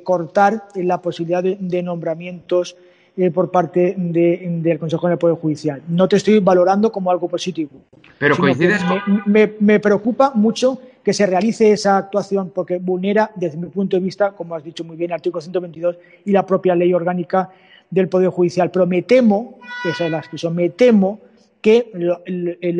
cortar 0.04 0.68
la 0.76 1.02
posibilidad 1.02 1.42
de 1.42 1.82
nombramientos 1.82 2.76
eh, 3.14 3.30
por 3.30 3.50
parte 3.50 3.94
del 3.98 4.78
Consejo 4.78 5.06
del 5.06 5.18
Poder 5.18 5.36
Judicial. 5.36 5.82
No 5.86 6.08
te 6.08 6.16
estoy 6.16 6.40
valorando 6.40 6.90
como 6.90 7.10
algo 7.10 7.28
positivo. 7.28 7.82
Pero 8.18 8.38
coincides 8.38 8.80
me, 9.26 9.80
preocupa 9.80 10.32
mucho 10.34 10.80
que 11.04 11.12
se 11.12 11.26
realice 11.26 11.72
esa 11.72 11.98
actuación 11.98 12.52
porque 12.54 12.78
vulnera, 12.78 13.30
desde 13.34 13.58
mi 13.58 13.66
punto 13.66 13.98
de 13.98 14.02
vista, 14.02 14.30
como 14.30 14.54
has 14.54 14.64
dicho 14.64 14.82
muy 14.82 14.96
bien, 14.96 15.10
el 15.10 15.16
artículo 15.16 15.42
122 15.42 15.98
y 16.24 16.32
la 16.32 16.46
propia 16.46 16.74
ley 16.74 16.94
orgánica 16.94 17.50
del 17.90 18.08
Poder 18.08 18.30
Judicial. 18.30 18.70
Pero 18.70 18.86
me 18.86 19.02
temo, 19.02 19.58
esa 19.84 20.06
es 20.06 20.10
la 20.10 20.18
expresión, 20.18 20.54
me 20.54 20.70
temo 20.70 21.20
que 21.60 21.90
lo, 21.92 22.22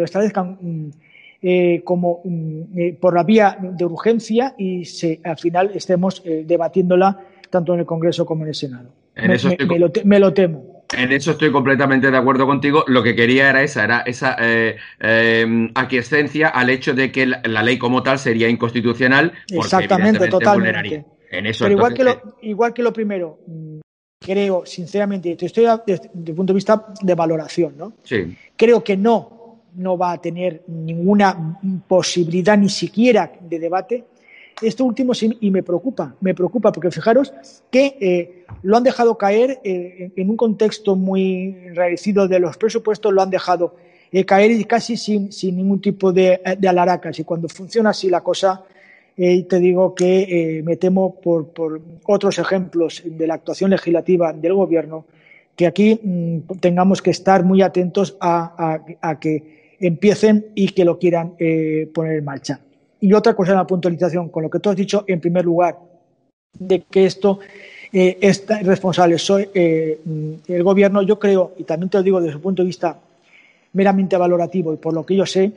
establezcan 0.04 0.56
mm, 0.58 0.90
eh, 1.42 1.82
como 1.84 2.22
mm, 2.24 2.78
eh, 2.78 2.96
por 2.98 3.14
la 3.14 3.22
vía 3.22 3.58
de 3.60 3.84
urgencia 3.84 4.54
y 4.56 4.86
se, 4.86 5.20
al 5.24 5.36
final 5.36 5.72
estemos 5.74 6.22
debatiéndola 6.24 7.20
tanto 7.50 7.74
en 7.74 7.80
el 7.80 7.86
Congreso 7.86 8.24
como 8.24 8.44
en 8.44 8.48
el 8.48 8.54
Senado. 8.54 9.01
En 9.14 9.28
me, 9.28 9.34
eso 9.34 9.50
me, 10.04 10.18
lo 10.18 10.32
temo. 10.32 10.84
En 10.96 11.12
eso 11.12 11.32
estoy 11.32 11.50
completamente 11.50 12.10
de 12.10 12.16
acuerdo 12.16 12.46
contigo. 12.46 12.84
Lo 12.86 13.02
que 13.02 13.14
quería 13.14 13.50
era 13.50 13.62
esa, 13.62 13.84
era 13.84 14.00
esa 14.00 14.36
eh, 14.40 14.76
eh, 15.00 15.70
aquiescencia 15.74 16.48
al 16.48 16.70
hecho 16.70 16.94
de 16.94 17.12
que 17.12 17.26
la, 17.26 17.62
ley 17.62 17.78
como 17.78 18.02
tal 18.02 18.18
sería 18.18 18.48
inconstitucional. 18.48 19.32
Exactamente, 19.48 20.28
totalmente. 20.28 21.04
En 21.30 21.46
eso, 21.46 21.64
Pero 21.64 21.76
igual, 21.76 21.94
que 21.94 22.04
lo, 22.04 22.36
igual 22.42 22.74
que 22.74 22.82
lo 22.82 22.92
primero, 22.92 23.38
mm, 23.46 23.80
creo, 24.20 24.66
sinceramente, 24.66 25.36
estoy 25.40 25.66
desde, 25.86 26.10
el 26.14 26.34
punto 26.34 26.52
de 26.52 26.56
vista 26.56 26.86
de 27.00 27.14
valoración, 27.14 27.74
¿no? 27.76 27.94
Sí. 28.02 28.36
Creo 28.54 28.84
que 28.84 28.98
no, 28.98 29.62
no 29.74 29.96
va 29.96 30.12
a 30.12 30.20
tener 30.20 30.62
ninguna 30.66 31.58
posibilidad 31.88 32.58
ni 32.58 32.68
siquiera 32.68 33.32
de 33.40 33.58
debate 33.58 34.04
esto 34.62 34.84
último 34.84 35.14
sí, 35.14 35.36
y 35.40 35.50
me 35.50 35.62
preocupa, 35.62 36.14
me 36.20 36.34
preocupa, 36.34 36.72
porque 36.72 36.90
fijaros 36.90 37.32
que 37.70 37.96
eh, 38.00 38.44
lo 38.62 38.76
han 38.76 38.82
dejado 38.82 39.18
caer 39.18 39.60
eh, 39.64 40.12
en 40.16 40.30
un 40.30 40.36
contexto 40.36 40.96
muy 40.96 41.54
reducido 41.74 42.28
de 42.28 42.40
los 42.40 42.56
presupuestos, 42.56 43.12
lo 43.12 43.22
han 43.22 43.30
dejado 43.30 43.76
eh, 44.10 44.24
caer 44.24 44.66
casi 44.66 44.96
sin, 44.96 45.30
ningún 45.56 45.80
tipo 45.80 46.12
de, 46.12 46.40
alaracas. 46.66 47.18
Y 47.18 47.24
cuando 47.24 47.48
funciona 47.48 47.90
así 47.90 48.08
la 48.08 48.20
cosa, 48.20 48.62
te 49.14 49.58
digo 49.60 49.94
que 49.94 50.62
me 50.64 50.76
temo 50.76 51.14
por, 51.20 51.52
otros 52.04 52.38
ejemplos 52.38 53.02
de 53.04 53.26
la 53.26 53.34
actuación 53.34 53.70
legislativa 53.70 54.32
del 54.32 54.54
Gobierno, 54.54 55.04
que 55.54 55.66
aquí 55.66 56.00
mm, 56.02 56.58
tengamos 56.60 57.02
que 57.02 57.10
estar 57.10 57.44
muy 57.44 57.62
atentos 57.62 58.16
a, 58.20 58.80
que 59.20 59.76
empiecen 59.80 60.46
y 60.54 60.68
que 60.68 60.84
lo 60.84 60.98
quieran 60.98 61.34
poner 61.92 62.18
en 62.18 62.24
marcha. 62.24 62.60
Y 63.02 63.12
otra 63.12 63.34
cosa 63.34 63.50
en 63.50 63.58
la 63.58 63.66
puntualización, 63.66 64.28
con 64.28 64.44
lo 64.44 64.48
que 64.48 64.60
tú 64.60 64.70
has 64.70 64.76
dicho, 64.76 65.04
en 65.08 65.20
primer 65.20 65.44
lugar, 65.44 65.76
de 66.56 66.82
que 66.82 67.04
esto 67.04 67.40
eh, 67.92 68.16
es 68.20 68.46
responsable 68.62 69.18
soy 69.18 69.48
eh, 69.52 69.98
el 70.46 70.62
gobierno, 70.62 71.02
yo 71.02 71.18
creo, 71.18 71.52
y 71.58 71.64
también 71.64 71.90
te 71.90 71.98
lo 71.98 72.02
digo 72.04 72.20
desde 72.20 72.36
un 72.36 72.42
punto 72.42 72.62
de 72.62 72.66
vista 72.68 72.96
meramente 73.72 74.16
valorativo 74.16 74.72
y 74.72 74.76
por 74.76 74.94
lo 74.94 75.04
que 75.04 75.16
yo 75.16 75.26
sé, 75.26 75.52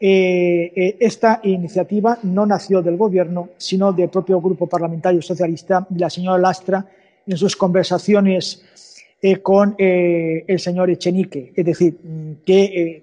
eh, 0.00 0.96
esta 1.00 1.40
iniciativa 1.42 2.18
no 2.22 2.46
nació 2.46 2.80
del 2.80 2.96
gobierno, 2.96 3.50
sino 3.56 3.92
del 3.92 4.08
propio 4.08 4.40
grupo 4.40 4.68
parlamentario 4.68 5.20
socialista 5.20 5.86
y 5.94 5.98
la 5.98 6.08
señora 6.08 6.38
Lastra 6.38 6.86
en 7.26 7.36
sus 7.36 7.56
conversaciones 7.56 8.62
con 9.42 9.74
el 9.78 10.60
señor 10.60 10.90
Echenique. 10.90 11.50
Es 11.56 11.64
decir, 11.64 11.96
que 12.44 13.02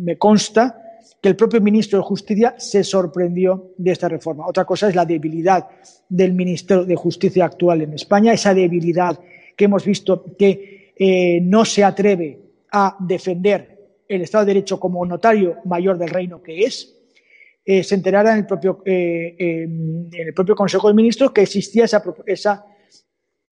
me 0.00 0.18
consta 0.18 0.82
que 1.20 1.28
el 1.28 1.36
propio 1.36 1.60
ministro 1.60 1.98
de 1.98 2.04
Justicia 2.04 2.54
se 2.58 2.82
sorprendió 2.82 3.72
de 3.78 3.92
esta 3.92 4.08
reforma. 4.08 4.46
Otra 4.46 4.64
cosa 4.64 4.88
es 4.88 4.94
la 4.94 5.04
debilidad 5.04 5.68
del 6.08 6.32
ministro 6.32 6.84
de 6.84 6.96
Justicia 6.96 7.44
actual 7.44 7.82
en 7.82 7.94
España, 7.94 8.32
esa 8.32 8.52
debilidad 8.52 9.18
que 9.56 9.64
hemos 9.64 9.84
visto 9.84 10.36
que 10.36 10.92
eh, 10.96 11.40
no 11.40 11.64
se 11.64 11.84
atreve 11.84 12.38
a 12.72 12.96
defender 13.00 13.78
el 14.08 14.22
Estado 14.22 14.44
de 14.44 14.54
Derecho 14.54 14.78
como 14.80 15.04
notario 15.06 15.58
mayor 15.64 15.96
del 15.96 16.10
reino 16.10 16.42
que 16.42 16.64
es. 16.64 16.96
Eh, 17.64 17.84
se 17.84 17.94
enterara 17.94 18.32
en 18.32 18.38
el, 18.38 18.46
propio, 18.46 18.82
eh, 18.84 19.36
en 19.38 20.10
el 20.12 20.34
propio 20.34 20.56
Consejo 20.56 20.88
de 20.88 20.94
Ministros 20.94 21.30
que 21.30 21.42
existía 21.42 21.84
esa, 21.84 22.02
esa, 22.26 22.66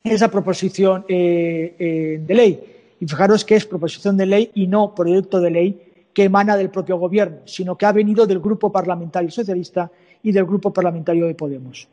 esa 0.03 0.31
proposición 0.31 1.05
de 1.07 2.25
ley. 2.27 2.61
Y 2.99 3.07
fijaros 3.07 3.45
que 3.45 3.55
es 3.55 3.65
proposición 3.65 4.17
de 4.17 4.27
ley 4.27 4.51
y 4.55 4.67
no 4.67 4.95
proyecto 4.95 5.41
de 5.41 5.51
ley 5.51 5.90
que 6.13 6.25
emana 6.25 6.57
del 6.57 6.71
propio 6.71 6.97
gobierno, 6.97 7.39
sino 7.45 7.77
que 7.77 7.87
ha 7.87 7.93
venido 7.93 8.27
del 8.27 8.41
Grupo 8.41 8.73
Parlamentario 8.73 9.31
Socialista 9.31 9.91
y 10.23 10.33
del 10.33 10.45
Grupo 10.45 10.73
Parlamentario 10.73 11.27
de 11.27 11.35
Podemos. 11.35 11.89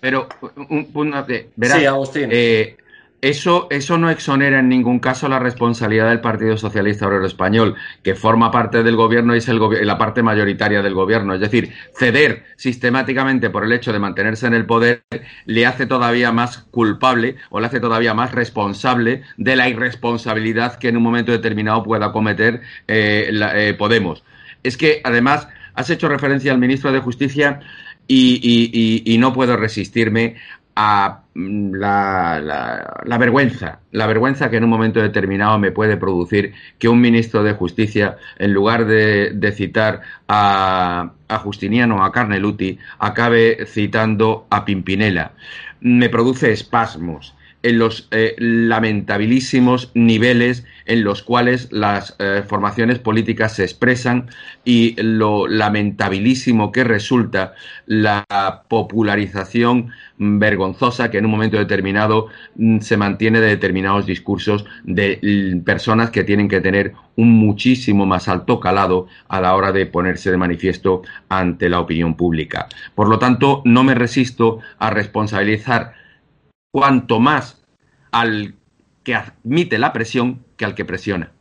pero 0.00 0.28
un, 0.68 1.14
sí, 1.62 1.84
Agustín. 1.84 2.28
Eh, 2.32 2.76
eso, 3.22 3.66
eso 3.70 3.98
no 3.98 4.10
exonera 4.10 4.60
en 4.60 4.68
ningún 4.68 4.98
caso 4.98 5.28
la 5.28 5.38
responsabilidad 5.38 6.10
del 6.10 6.20
Partido 6.20 6.56
Socialista 6.56 7.06
Obrero 7.06 7.26
Español, 7.26 7.74
que 8.02 8.14
forma 8.14 8.50
parte 8.50 8.82
del 8.82 8.96
gobierno 8.96 9.34
y 9.34 9.38
es 9.38 9.48
la 9.48 9.98
parte 9.98 10.22
mayoritaria 10.22 10.82
del 10.82 10.94
gobierno. 10.94 11.34
Es 11.34 11.40
decir, 11.40 11.72
ceder 11.94 12.44
sistemáticamente 12.56 13.50
por 13.50 13.64
el 13.64 13.72
hecho 13.72 13.92
de 13.92 13.98
mantenerse 13.98 14.46
en 14.46 14.54
el 14.54 14.66
poder 14.66 15.02
le 15.46 15.66
hace 15.66 15.86
todavía 15.86 16.30
más 16.32 16.58
culpable 16.70 17.36
o 17.50 17.60
le 17.60 17.66
hace 17.66 17.80
todavía 17.80 18.14
más 18.14 18.32
responsable 18.32 19.22
de 19.36 19.56
la 19.56 19.68
irresponsabilidad 19.68 20.76
que 20.76 20.88
en 20.88 20.96
un 20.96 21.02
momento 21.02 21.32
determinado 21.32 21.82
pueda 21.82 22.12
cometer 22.12 22.60
eh, 22.86 23.30
eh, 23.32 23.74
Podemos. 23.78 24.24
Es 24.62 24.76
que, 24.76 25.00
además, 25.04 25.48
has 25.74 25.90
hecho 25.90 26.08
referencia 26.08 26.52
al 26.52 26.58
ministro 26.58 26.92
de 26.92 27.00
Justicia 27.00 27.60
y, 28.08 29.16
no 29.18 29.32
puedo 29.32 29.56
resistirme 29.56 30.36
a 30.76 31.22
mm, 31.34 31.74
la, 31.74 33.16
vergüenza, 33.18 33.80
la 33.90 34.06
vergüenza 34.06 34.50
que 34.50 34.58
en 34.58 34.64
un 34.64 34.70
momento 34.70 35.00
determinado 35.00 35.58
me 35.58 35.72
puede 35.72 35.96
producir 35.96 36.52
que 36.78 36.88
un 36.88 37.00
ministro 37.00 37.42
de 37.42 37.54
Justicia, 37.54 38.18
en 38.38 38.52
lugar 38.52 38.86
de, 38.86 39.52
citar 39.52 40.02
a, 40.28 41.12
a 41.28 41.38
Justiniano 41.38 41.96
o 41.96 42.02
a 42.02 42.12
Carneluti, 42.12 42.78
acabe 42.98 43.64
citando 43.66 44.46
a 44.50 44.64
Pimpinela. 44.64 45.32
Me 45.80 46.08
produce 46.08 46.52
espasmos. 46.52 47.35
En 47.66 47.80
los 47.80 48.06
eh, 48.12 48.36
lamentabilísimos 48.38 49.90
niveles 49.94 50.64
en 50.84 51.02
los 51.02 51.24
cuales 51.24 51.66
las 51.72 52.14
eh, 52.20 52.44
formaciones 52.46 53.00
políticas 53.00 53.56
se 53.56 53.64
expresan 53.64 54.28
y 54.64 54.94
lo 55.02 55.48
lamentabilísimo 55.48 56.70
que 56.70 56.84
resulta 56.84 57.54
la 57.86 58.62
popularización 58.68 59.90
vergonzosa 60.16 61.10
que 61.10 61.18
en 61.18 61.24
un 61.24 61.32
momento 61.32 61.56
determinado 61.56 62.28
mm, 62.54 62.78
se 62.78 62.96
mantiene 62.96 63.40
de 63.40 63.48
determinados 63.48 64.06
discursos 64.06 64.64
de 64.84 65.18
mm, 65.20 65.64
personas 65.64 66.10
que 66.10 66.22
tienen 66.22 66.46
que 66.46 66.60
tener 66.60 66.92
un 67.16 67.32
muchísimo 67.32 68.06
más 68.06 68.28
alto 68.28 68.60
calado 68.60 69.08
a 69.26 69.40
la 69.40 69.56
hora 69.56 69.72
de 69.72 69.86
ponerse 69.86 70.30
de 70.30 70.36
manifiesto 70.36 71.02
ante 71.28 71.68
la 71.68 71.80
opinión 71.80 72.14
pública. 72.14 72.68
Por 72.94 73.08
lo 73.08 73.18
tanto, 73.18 73.62
no 73.64 73.82
me 73.82 73.96
resisto 73.96 74.60
a 74.78 74.90
responsabilizar 74.90 76.05
cuanto 76.76 77.20
más 77.20 77.56
al 78.10 78.54
que 79.02 79.14
admite 79.14 79.78
la 79.78 79.94
presión 79.94 80.44
que 80.58 80.66
al 80.66 80.74
que 80.74 80.84
presiona. 80.84 81.32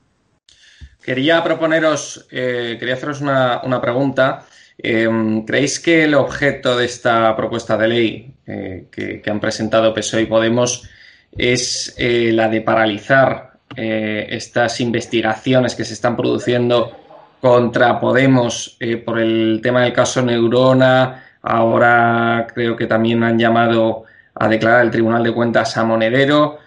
Quería 1.03 1.43
proponeros, 1.43 2.25
eh, 2.31 2.77
quería 2.79 2.93
haceros 2.93 3.19
una, 3.19 3.81
pregunta. 3.81 4.45
Em, 4.77 5.43
¿Creéis 5.43 5.81
que 5.81 6.05
el 6.05 6.13
objeto 6.13 6.77
de 6.77 6.85
esta 6.85 7.35
propuesta 7.35 7.75
de 7.75 7.87
ley 7.89 8.33
eh, 8.47 8.85
que, 8.89 9.29
han 9.29 9.41
presentado 9.41 9.93
PSOE 9.93 10.21
y 10.21 10.25
Podemos 10.25 10.89
es 11.33 11.93
eh, 11.97 12.31
la 12.31 12.47
de 12.47 12.61
paralizar 12.61 13.59
estas 13.75 14.79
investigaciones 14.79 15.75
que 15.75 15.83
se 15.83 15.95
están 15.95 16.15
produciendo 16.15 16.95
contra 17.41 17.99
Podemos 17.99 18.77
por 19.03 19.19
el 19.19 19.59
tema 19.61 19.83
del 19.83 19.91
caso 19.91 20.21
Neurona? 20.21 21.25
Ahora 21.41 22.47
creo 22.53 22.77
que 22.77 22.87
también 22.87 23.21
han 23.21 23.37
llamado 23.37 24.05
a 24.35 24.49
declarar 24.49 24.85
el 24.85 24.91
Tribunal 24.91 25.23
de 25.23 25.33
Cuentas 25.33 25.77
a 25.77 25.83
Monedero. 25.83 26.57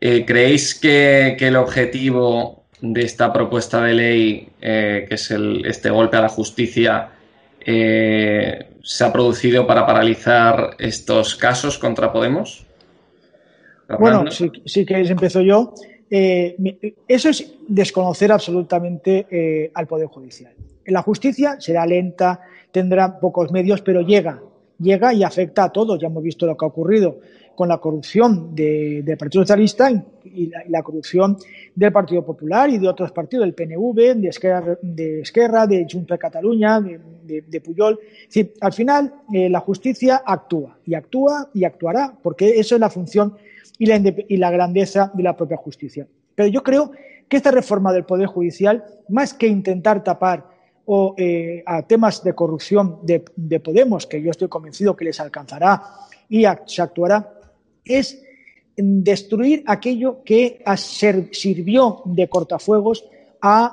Eh, 0.00 0.24
¿Creéis 0.24 0.74
que, 0.74 1.36
el 1.38 1.56
objetivo 1.56 2.64
de 2.80 3.02
esta 3.02 3.32
propuesta 3.32 3.82
de 3.82 3.94
ley, 3.94 4.48
eh, 4.60 5.04
que 5.08 5.14
es 5.16 5.30
este 5.30 5.90
golpe 5.90 6.16
a 6.16 6.22
la 6.22 6.28
justicia, 6.28 7.10
eh, 7.60 8.70
se 8.82 9.04
ha 9.04 9.12
producido 9.12 9.66
para 9.66 9.84
paralizar 9.86 10.70
estos 10.78 11.34
casos 11.34 11.78
contra 11.78 12.12
Podemos? 12.12 12.64
Bueno, 13.98 14.30
si, 14.30 14.84
queréis 14.84 15.10
empiezo 15.10 15.40
yo. 15.40 15.74
eso 16.10 17.28
es 17.28 17.52
desconocer 17.66 18.32
absolutamente 18.32 19.70
al 19.74 19.86
Poder 19.86 20.06
Judicial. 20.06 20.52
La 20.86 21.02
justicia 21.02 21.56
será 21.58 21.84
lenta, 21.84 22.40
tendrá 22.70 23.18
pocos 23.18 23.50
medios, 23.50 23.82
pero 23.82 24.02
llega, 24.02 24.40
llega 24.78 25.12
y 25.12 25.22
afecta 25.22 25.64
a 25.64 25.72
todos. 25.72 25.98
Ya 25.98 26.06
hemos 26.06 26.22
visto 26.22 26.46
lo 26.46 26.56
que 26.56 26.64
ha 26.64 26.68
ocurrido 26.68 27.20
con 27.54 27.68
la 27.68 27.78
corrupción 27.78 28.54
del 28.54 29.16
Partido 29.18 29.42
Socialista 29.42 29.90
y 30.24 30.50
la, 30.68 30.80
corrupción 30.82 31.36
del 31.74 31.92
Partido 31.92 32.24
Popular 32.24 32.70
y 32.70 32.78
de 32.78 32.88
otros 32.88 33.10
partidos, 33.10 33.46
del 33.46 33.54
PNV, 33.54 34.14
de 34.14 34.28
Esquerra, 34.28 34.78
de, 34.80 35.20
Esquerra, 35.22 35.66
de 35.66 35.84
Junts 35.90 36.06
per 36.06 36.20
Catalunya, 36.20 36.80
de, 36.80 37.60
Puyol. 37.60 37.98
al 38.60 38.72
final, 38.72 39.12
eh, 39.32 39.50
la 39.50 39.58
justicia 39.58 40.22
actúa 40.24 40.78
y 40.86 40.94
actúa 40.94 41.50
y 41.52 41.64
actuará, 41.64 42.16
porque 42.22 42.60
eso 42.60 42.76
es 42.76 42.80
la 42.80 42.90
función 42.90 43.36
y 43.76 43.86
la, 43.86 43.96
y 44.28 44.36
la 44.36 44.52
grandeza 44.52 45.10
de 45.12 45.24
la 45.24 45.36
propia 45.36 45.56
justicia. 45.56 46.06
Pero 46.36 46.48
yo 46.48 46.62
creo 46.62 46.92
que 47.28 47.36
esta 47.36 47.50
reforma 47.50 47.92
del 47.92 48.04
Poder 48.04 48.26
Judicial, 48.26 48.84
más 49.08 49.34
que 49.34 49.48
intentar 49.48 50.04
tapar 50.04 50.57
o 50.90 51.14
eh, 51.18 51.62
a 51.66 51.82
temas 51.82 52.24
de 52.24 52.32
corrupción 52.32 53.00
de, 53.02 53.22
de, 53.36 53.60
Podemos, 53.60 54.06
que 54.06 54.22
yo 54.22 54.30
estoy 54.30 54.48
convencido 54.48 54.96
que 54.96 55.04
les 55.04 55.20
alcanzará 55.20 55.82
y 56.30 56.44
se 56.64 56.80
actuará, 56.80 57.30
es 57.84 58.22
destruir 58.74 59.64
aquello 59.66 60.22
que 60.24 60.64
sirvió 61.32 62.00
de 62.06 62.28
cortafuegos 62.28 63.04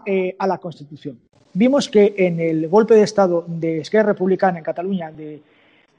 eh, 0.05 0.35
a, 0.37 0.47
la 0.47 0.57
Constitución. 0.57 1.19
Vimos 1.53 1.87
que 1.87 2.15
en 2.17 2.41
el 2.41 2.67
golpe 2.67 2.95
de 2.95 3.03
Estado 3.03 3.45
de 3.47 3.79
Esquerra 3.79 4.09
Republicana 4.09 4.57
en 4.57 4.63
Cataluña 4.65 5.09
de, 5.09 5.41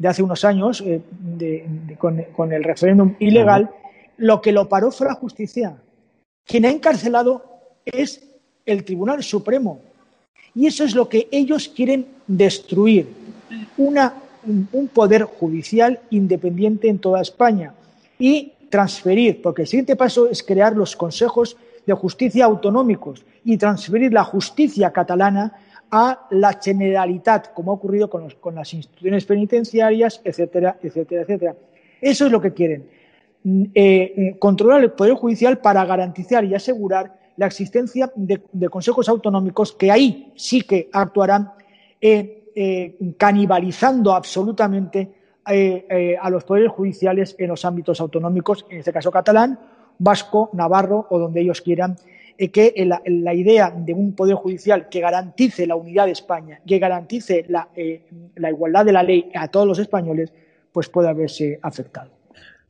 hace 0.06 0.22
unos 0.22 0.44
años, 0.44 0.84
eh, 0.84 1.00
con, 1.96 2.52
el 2.52 2.62
referéndum 2.62 3.14
ilegal, 3.20 3.70
lo 4.18 4.42
que 4.42 4.52
lo 4.52 4.68
paró 4.68 4.90
fue 4.90 5.06
la 5.06 5.14
justicia. 5.14 5.78
Quien 6.44 6.66
ha 6.66 6.70
encarcelado 6.70 7.42
es 7.86 8.22
el 8.66 8.84
Tribunal 8.84 9.22
Supremo. 9.22 9.80
Y 10.56 10.66
eso 10.66 10.84
es 10.84 10.94
lo 10.94 11.06
que 11.06 11.28
ellos 11.30 11.68
quieren 11.68 12.06
destruir, 12.26 13.06
un 13.76 14.88
poder 14.88 15.24
judicial 15.24 16.00
independiente 16.10 16.88
en 16.88 16.98
toda 16.98 17.20
España 17.20 17.74
y 18.18 18.52
transferir, 18.70 19.42
porque 19.42 19.62
el 19.62 19.68
siguiente 19.68 19.96
paso 19.96 20.28
es 20.30 20.42
crear 20.42 20.74
los 20.74 20.96
consejos 20.96 21.58
de 21.84 21.92
justicia 21.92 22.46
autonómicos 22.46 23.22
y 23.44 23.58
transferir 23.58 24.12
la 24.14 24.24
justicia 24.24 24.90
catalana 24.92 25.52
a 25.90 26.26
la 26.30 26.58
Generalitat, 26.60 27.52
como 27.52 27.70
ha 27.70 27.74
ocurrido 27.74 28.08
con, 28.08 28.54
las 28.54 28.72
instituciones 28.72 29.26
penitenciarias, 29.26 30.22
etcétera, 30.24 30.78
etcétera, 30.82 31.22
etcétera. 31.22 31.54
Eso 32.00 32.26
es 32.26 32.32
lo 32.32 32.40
que 32.40 32.54
quieren. 32.54 32.86
Mm, 33.44 33.64
eh, 33.74 34.36
controlar 34.38 34.82
el 34.82 34.92
Poder 34.92 35.14
Judicial 35.14 35.58
para 35.58 35.84
garantizar 35.84 36.44
y 36.44 36.54
asegurar 36.54 37.25
la 37.36 37.46
existencia 37.46 38.10
de, 38.14 38.68
consejos 38.68 39.08
autonómicos 39.08 39.72
que 39.72 39.90
ahí 39.90 40.32
sí 40.36 40.62
que 40.62 40.88
actuarán 40.92 41.52
eh, 42.00 42.50
eh, 42.54 42.96
canibalizando 43.16 44.12
absolutamente 44.12 45.10
eh, 45.48 46.16
a 46.20 46.30
los 46.30 46.44
poderes 46.44 46.72
judiciales 46.72 47.36
en 47.38 47.48
los 47.48 47.64
ámbitos 47.64 48.00
autonómicos, 48.00 48.66
en 48.70 48.78
este 48.78 48.92
caso 48.92 49.10
catalán, 49.10 49.58
vasco, 49.98 50.50
navarro 50.54 51.06
o 51.10 51.18
donde 51.18 51.40
ellos 51.40 51.60
quieran, 51.60 51.96
que 52.36 52.74
la, 53.06 53.34
idea 53.34 53.70
de 53.70 53.94
un 53.94 54.14
poder 54.14 54.34
judicial 54.34 54.90
que 54.90 55.00
garantice 55.00 55.66
la 55.66 55.74
unidad 55.74 56.04
de 56.04 56.12
España, 56.12 56.60
que 56.66 56.78
garantice 56.78 57.46
la, 57.48 57.68
igualdad 58.50 58.84
de 58.84 58.92
la 58.92 59.02
ley 59.02 59.30
a 59.34 59.48
todos 59.48 59.66
los 59.66 59.78
españoles, 59.78 60.32
pues 60.70 60.90
puede 60.90 61.08
haberse 61.08 61.58
afectado. 61.62 62.10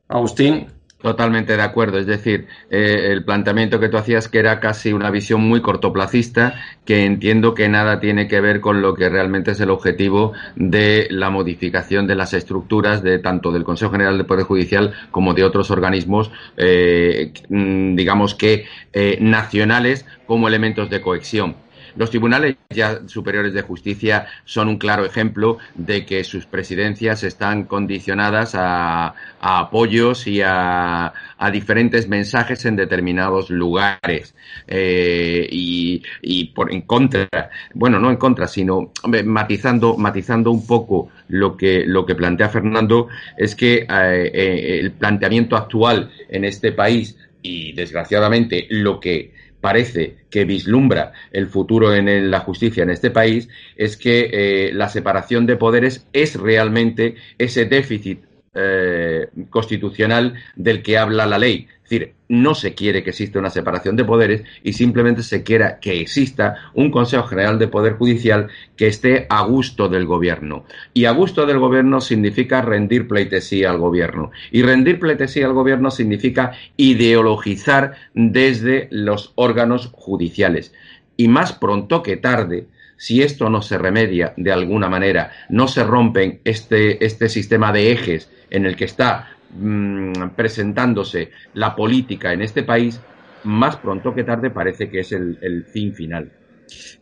Agustín. 0.07 0.67
Totalmente 1.01 1.55
de 1.55 1.61
acuerdo. 1.61 1.99
Es 1.99 2.07
decir, 2.07 2.47
eh, 2.71 3.09
el 3.11 3.23
planteamiento 3.23 3.79
que 3.79 3.87
tú 3.87 3.97
hacías 3.97 4.27
que 4.27 4.39
era 4.39 4.59
casi 4.59 4.93
una 4.93 5.11
visión 5.11 5.41
muy 5.41 5.61
cortoplacista, 5.61 6.55
que 6.85 7.05
entiendo 7.05 7.53
que 7.53 7.69
nada 7.69 7.99
tiene 7.99 8.27
que 8.27 8.41
ver 8.41 8.61
con 8.61 8.81
lo 8.81 8.95
que 8.95 9.07
realmente 9.07 9.51
es 9.51 9.59
el 9.59 9.69
objetivo 9.69 10.33
de 10.55 11.07
la 11.11 11.29
modificación 11.29 12.07
de 12.07 12.15
las 12.15 12.33
estructuras 12.33 13.03
de 13.03 13.19
tanto 13.19 13.51
del 13.51 13.63
Consejo 13.63 13.91
General 13.91 14.17
de 14.17 14.23
Poder 14.23 14.45
Judicial 14.45 14.93
como 15.11 15.35
de 15.35 15.43
otros 15.43 15.69
organismos, 15.69 16.31
eh, 16.57 17.31
mm, 17.47 17.95
digamos 17.95 18.33
que 18.33 18.65
eh, 18.91 19.19
nacionales 19.21 20.05
como 20.25 20.47
elementos 20.47 20.89
de 20.89 21.01
cohesión. 21.01 21.66
Los 21.97 22.11
tribunales 22.11 22.57
ya 22.69 23.01
superiores 23.07 23.53
de 23.53 23.63
justicia 23.63 24.27
son 24.45 24.67
un 24.67 24.77
claro 24.77 25.03
ejemplo 25.03 25.57
de 25.75 26.05
que 26.05 26.23
sus 26.23 26.45
presidencias 26.45 27.23
están 27.23 27.63
condicionadas 27.63 28.53
a, 28.55 29.15
apoyos 29.41 30.27
y 30.27 30.41
a, 30.43 31.13
diferentes 31.51 32.07
mensajes 32.07 32.65
en 32.65 32.75
determinados 32.75 33.49
lugares 33.49 34.35
eh, 34.67 35.47
y, 35.49 36.45
por 36.53 36.71
en 36.71 36.81
contra, 36.81 37.27
bueno, 37.73 37.99
no 37.99 38.09
en 38.09 38.17
contra, 38.17 38.47
sino 38.47 38.91
matizando, 39.25 39.97
matizando 39.97 40.51
un 40.51 40.65
poco 40.65 41.09
lo 41.29 41.57
que 41.57 41.85
lo 41.85 42.05
que 42.05 42.15
plantea 42.15 42.49
Fernando 42.49 43.07
es 43.37 43.55
que 43.55 43.77
eh, 43.77 43.87
eh, 43.89 44.79
el 44.79 44.91
planteamiento 44.91 45.55
actual 45.55 46.11
en 46.29 46.45
este 46.45 46.71
país 46.71 47.17
y 47.41 47.73
desgraciadamente 47.73 48.67
lo 48.69 48.99
que 48.99 49.36
parece 49.61 50.17
que 50.29 50.45
vislumbra 50.45 51.13
el 51.31 51.47
futuro 51.47 51.93
en 51.95 52.31
la 52.31 52.39
justicia 52.41 52.83
en 52.83 52.89
este 52.89 53.09
país 53.09 53.49
es 53.75 53.97
que 53.97 54.29
eh, 54.31 54.73
la 54.73 54.89
separación 54.89 55.45
de 55.45 55.57
poderes 55.57 56.07
es 56.13 56.35
realmente 56.35 57.15
ese 57.37 57.65
déficit 57.65 58.26
eh, 58.59 59.27
constitucional 59.51 60.33
del 60.55 60.81
que 60.81 60.97
habla 60.97 61.27
la 61.27 61.37
ley. 61.37 61.67
Es 61.83 61.91
decir, 61.91 62.13
no 62.27 62.55
se 62.55 62.73
quiere 62.73 63.03
que 63.03 63.11
exista 63.11 63.37
una 63.37 63.51
separación 63.51 63.95
de 63.95 64.03
poderes 64.03 64.43
y 64.63 64.73
simplemente 64.73 65.21
se 65.21 65.43
quiera 65.43 65.79
que 65.79 66.01
exista 66.01 66.55
un 66.73 66.89
Consejo 66.89 67.27
General 67.27 67.59
de 67.59 67.67
Poder 67.67 67.93
Judicial 67.93 68.47
que 68.75 68.87
esté 68.87 69.27
a 69.29 69.43
gusto 69.43 69.87
del 69.87 70.05
gobierno. 70.05 70.65
Y 70.93 71.05
a 71.05 71.11
gusto 71.11 71.45
del 71.45 71.59
gobierno 71.59 72.01
significa 72.01 72.63
rendir 72.63 73.07
pleitesía 73.07 73.69
al 73.69 73.77
gobierno. 73.77 74.31
Y 74.51 74.63
rendir 74.63 74.99
pleitesía 74.99 75.45
al 75.45 75.53
gobierno 75.53 75.91
significa 75.91 76.53
ideologizar 76.77 77.93
desde 78.15 78.87
los 78.91 79.31
órganos 79.35 79.91
judiciales. 79.93 80.73
Y 81.15 81.27
más 81.27 81.53
pronto 81.53 82.01
que 82.03 82.17
tarde, 82.17 82.67
si 82.97 83.21
esto 83.21 83.49
no 83.49 83.61
se 83.61 83.77
remedia 83.77 84.33
de 84.35 84.51
alguna 84.51 84.89
manera, 84.89 85.31
no 85.49 85.67
se 85.67 85.83
rompen 85.83 86.41
este, 86.43 87.03
este 87.05 87.29
sistema 87.29 87.71
de 87.71 87.91
ejes 87.91 88.29
en 88.49 88.65
el 88.65 88.75
que 88.75 88.85
está 88.85 89.29
mm, 89.51 90.29
presentándose 90.35 91.31
la 91.53 91.75
política 91.75 92.33
en 92.33 92.41
este 92.41 92.63
país, 92.63 92.99
más 93.43 93.77
pronto 93.77 94.13
que 94.13 94.23
tarde 94.23 94.49
parece 94.49 94.89
que 94.89 95.01
es 95.01 95.11
el, 95.11 95.65
fin 95.71 95.93
final. 95.93 96.31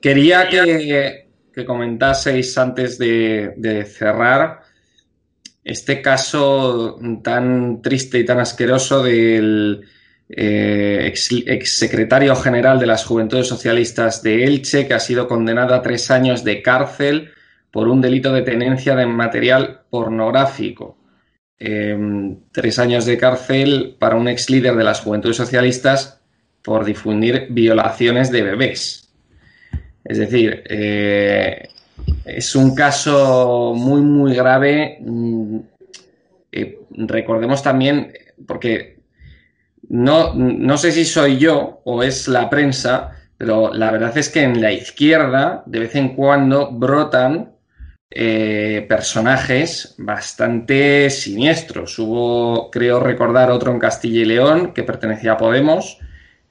Quería 0.01 0.47
que, 0.47 1.25
comentaseis 1.65 2.57
antes 2.57 2.97
de, 2.97 3.85
cerrar 3.85 4.61
este 5.63 6.01
caso 6.01 6.99
tan 7.23 7.81
triste 7.81 8.19
y 8.19 8.25
tan 8.25 8.39
asqueroso 8.39 9.01
del 9.01 9.83
eh, 10.29 11.05
ex, 11.07 11.77
secretario 11.77 12.35
general 12.35 12.79
de 12.79 12.87
las 12.87 13.05
Juventudes 13.05 13.47
Socialistas 13.47 14.23
de 14.23 14.43
Elche, 14.45 14.87
que 14.87 14.93
ha 14.93 14.99
sido 14.99 15.27
condenado 15.27 15.73
a 15.73 15.81
tres 15.81 16.09
años 16.09 16.43
de 16.43 16.61
cárcel 16.61 17.31
por 17.71 17.87
un 17.87 18.01
delito 18.01 18.31
de 18.33 18.41
tenencia 18.41 18.95
de 18.95 19.05
material 19.05 19.81
pornográfico. 19.89 20.97
Em, 21.57 22.37
tres 22.51 22.79
años 22.79 23.05
de 23.05 23.17
cárcel 23.17 23.95
para 23.99 24.15
un 24.15 24.27
ex 24.27 24.49
líder 24.49 24.75
de 24.75 24.83
las 24.83 25.01
Juventudes 25.01 25.37
Socialistas 25.37 26.21
por 26.61 26.83
difundir 26.83 27.47
violaciones 27.49 28.31
de 28.31 28.41
bebés. 28.41 29.13
Es 30.03 30.17
decir, 30.17 30.63
eh, 30.67 31.69
es 32.25 32.55
un 32.55 32.75
caso 32.75 33.73
muy, 33.75 34.01
muy 34.01 34.35
grave. 34.35 34.97
Mm, 34.99 35.59
eh, 36.51 36.79
recordemos 36.91 37.61
también, 37.63 38.11
porque 38.47 38.94
no, 39.89 40.33
no 40.33 40.77
sé 40.77 40.91
si 40.91 41.05
soy 41.05 41.37
yo 41.37 41.81
o 41.83 42.03
es 42.03 42.27
la 42.27 42.49
prensa, 42.49 43.11
pero 43.37 43.73
la 43.73 43.91
verdad 43.91 44.17
es 44.17 44.29
que 44.29 44.43
en 44.43 44.61
la 44.61 44.71
izquierda 44.71 45.63
de 45.65 45.79
vez 45.79 45.95
en 45.95 46.15
cuando 46.15 46.71
brotan 46.71 47.53
eh, 48.09 48.85
personajes 48.87 49.95
bastante 49.97 51.09
siniestros. 51.09 51.99
Hubo, 51.99 52.71
creo 52.71 52.99
recordar, 52.99 53.51
otro 53.51 53.71
en 53.71 53.79
Castilla 53.79 54.21
y 54.21 54.25
León 54.25 54.73
que 54.73 54.83
pertenecía 54.83 55.33
a 55.33 55.37
Podemos, 55.37 55.99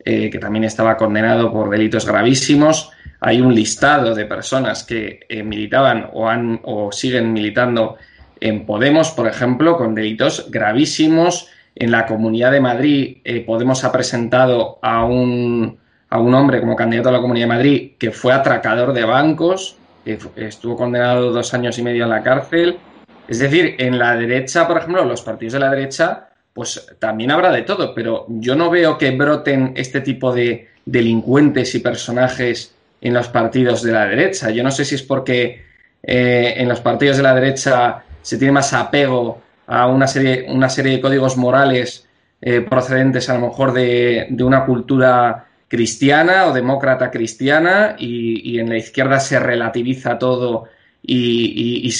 eh, 0.04 0.28
que 0.30 0.38
también 0.38 0.64
estaba 0.64 0.96
condenado 0.96 1.52
por 1.52 1.70
delitos 1.70 2.06
gravísimos 2.06 2.90
hay 3.26 3.40
un 3.40 3.54
listado 3.54 4.14
de 4.14 4.26
personas 4.26 4.84
que 4.84 5.20
eh, 5.30 5.42
militaban 5.42 6.10
o, 6.12 6.28
han, 6.28 6.60
o 6.62 6.92
siguen 6.92 7.32
militando 7.32 7.96
en 8.38 8.66
Podemos, 8.66 9.12
por 9.12 9.26
ejemplo, 9.26 9.78
con 9.78 9.94
delitos 9.94 10.50
gravísimos. 10.50 11.48
En 11.76 11.90
la 11.90 12.06
Comunidad 12.06 12.52
de 12.52 12.60
Madrid, 12.60 13.18
eh, 13.24 13.40
Podemos 13.40 13.84
ha 13.84 13.90
presentado 13.90 14.78
a 14.80 15.04
un, 15.04 15.78
a 16.08 16.18
un 16.18 16.34
hombre 16.34 16.60
como 16.60 16.76
candidato 16.76 17.08
a 17.08 17.12
la 17.12 17.20
Comunidad 17.20 17.46
de 17.46 17.54
Madrid 17.54 17.92
que 17.98 18.10
fue 18.10 18.32
atracador 18.32 18.92
de 18.92 19.04
bancos, 19.04 19.76
que 20.04 20.18
estuvo 20.36 20.76
condenado 20.76 21.32
dos 21.32 21.52
años 21.54 21.78
y 21.78 21.82
medio 21.82 22.04
en 22.04 22.10
la 22.10 22.22
cárcel. 22.22 22.78
Es 23.26 23.38
decir, 23.38 23.76
en 23.78 23.98
la 23.98 24.14
derecha, 24.16 24.68
por 24.68 24.78
ejemplo, 24.78 25.04
los 25.04 25.22
partidos 25.22 25.54
de 25.54 25.60
la 25.60 25.70
derecha, 25.70 26.28
pues 26.52 26.86
también 26.98 27.32
habrá 27.32 27.50
de 27.50 27.62
todo, 27.62 27.94
pero 27.94 28.26
yo 28.28 28.54
no 28.54 28.70
veo 28.70 28.96
que 28.96 29.10
broten 29.10 29.72
este 29.74 30.00
tipo 30.00 30.32
de 30.32 30.68
delincuentes 30.84 31.74
y 31.74 31.80
personajes 31.80 32.74
en 33.00 33.14
los 33.14 33.28
partidos 33.28 33.82
de 33.82 33.92
la 33.92 34.06
derecha. 34.06 34.50
Yo 34.50 34.62
no 34.62 34.70
sé 34.70 34.84
si 34.84 34.94
es 34.94 35.02
porque 35.02 35.64
eh, 36.02 36.54
en 36.56 36.68
los 36.68 36.80
partidos 36.80 37.16
de 37.16 37.22
la 37.22 37.34
derecha 37.34 38.04
se 38.22 38.38
tiene 38.38 38.52
más 38.52 38.72
apego 38.72 39.42
a 39.66 39.86
una 39.86 40.06
serie, 40.06 40.46
una 40.48 40.68
serie 40.68 40.92
de 40.92 41.00
códigos 41.00 41.36
morales 41.36 42.06
eh, 42.40 42.60
procedentes 42.60 43.28
a 43.30 43.34
lo 43.34 43.48
mejor 43.48 43.72
de, 43.72 44.28
una 44.40 44.64
cultura 44.64 45.46
cristiana 45.68 46.46
o 46.46 46.52
demócrata 46.52 47.10
cristiana 47.10 47.96
y, 47.98 48.58
en 48.58 48.68
la 48.68 48.76
izquierda 48.76 49.18
se 49.18 49.38
relativiza 49.38 50.18
todo 50.18 50.64
y, 51.02 51.90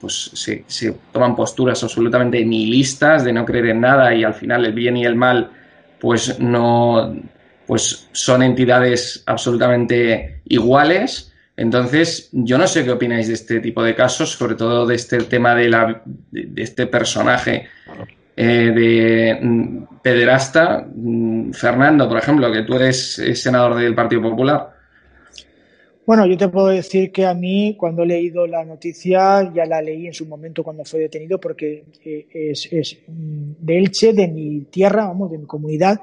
pues 0.00 0.30
se, 0.34 0.64
se, 0.66 0.96
toman 1.12 1.36
posturas 1.36 1.82
absolutamente 1.82 2.44
nihilistas 2.44 3.24
de 3.24 3.32
no 3.32 3.44
creer 3.44 3.66
en 3.66 3.80
nada 3.80 4.14
y 4.14 4.24
al 4.24 4.34
final 4.34 4.64
el 4.64 4.72
bien 4.72 4.96
y 4.96 5.04
el 5.04 5.16
mal 5.16 5.50
pues 6.00 6.38
no, 6.38 7.14
pues 7.66 8.08
son 8.12 8.42
entidades 8.42 9.22
absolutamente 9.26 10.40
iguales. 10.46 11.32
Entonces, 11.56 12.30
yo 12.32 12.58
no 12.58 12.66
sé 12.66 12.84
qué 12.84 12.90
opináis 12.90 13.28
de 13.28 13.34
este 13.34 13.60
tipo 13.60 13.82
de 13.82 13.94
casos, 13.94 14.30
sobre 14.30 14.56
todo 14.56 14.86
de 14.86 14.96
este 14.96 15.18
tema 15.18 15.54
de, 15.54 15.68
la, 15.68 16.02
este 16.56 16.86
personaje 16.88 17.66
eh, 18.36 18.72
de 18.74 19.38
mm, 19.40 20.00
pederasta. 20.02 20.84
Mm, 20.94 21.52
Fernando, 21.52 22.08
por 22.08 22.18
ejemplo, 22.18 22.50
que 22.50 22.62
tú 22.62 22.74
eres 22.74 23.22
senador 23.34 23.76
del 23.76 23.94
Partido 23.94 24.22
Popular. 24.22 24.74
Bueno, 26.04 26.26
yo 26.26 26.36
te 26.36 26.48
puedo 26.48 26.66
decir 26.66 27.12
que 27.12 27.24
a 27.24 27.32
mí, 27.32 27.76
cuando 27.78 28.02
he 28.02 28.06
leído 28.06 28.46
la 28.46 28.64
noticia, 28.64 29.50
ya 29.54 29.64
la 29.64 29.80
leí 29.80 30.08
en 30.08 30.12
su 30.12 30.26
momento 30.26 30.62
cuando 30.62 30.84
fue 30.84 31.00
detenido, 31.00 31.38
porque 31.38 31.84
eh, 32.04 32.26
es, 32.30 32.68
es 32.72 32.98
mm, 33.06 33.52
de 33.60 33.78
Elche, 33.78 34.12
de 34.12 34.26
mi 34.26 34.62
tierra, 34.62 35.06
vamos, 35.06 35.30
de 35.30 35.38
mi 35.38 35.46
comunidad, 35.46 36.00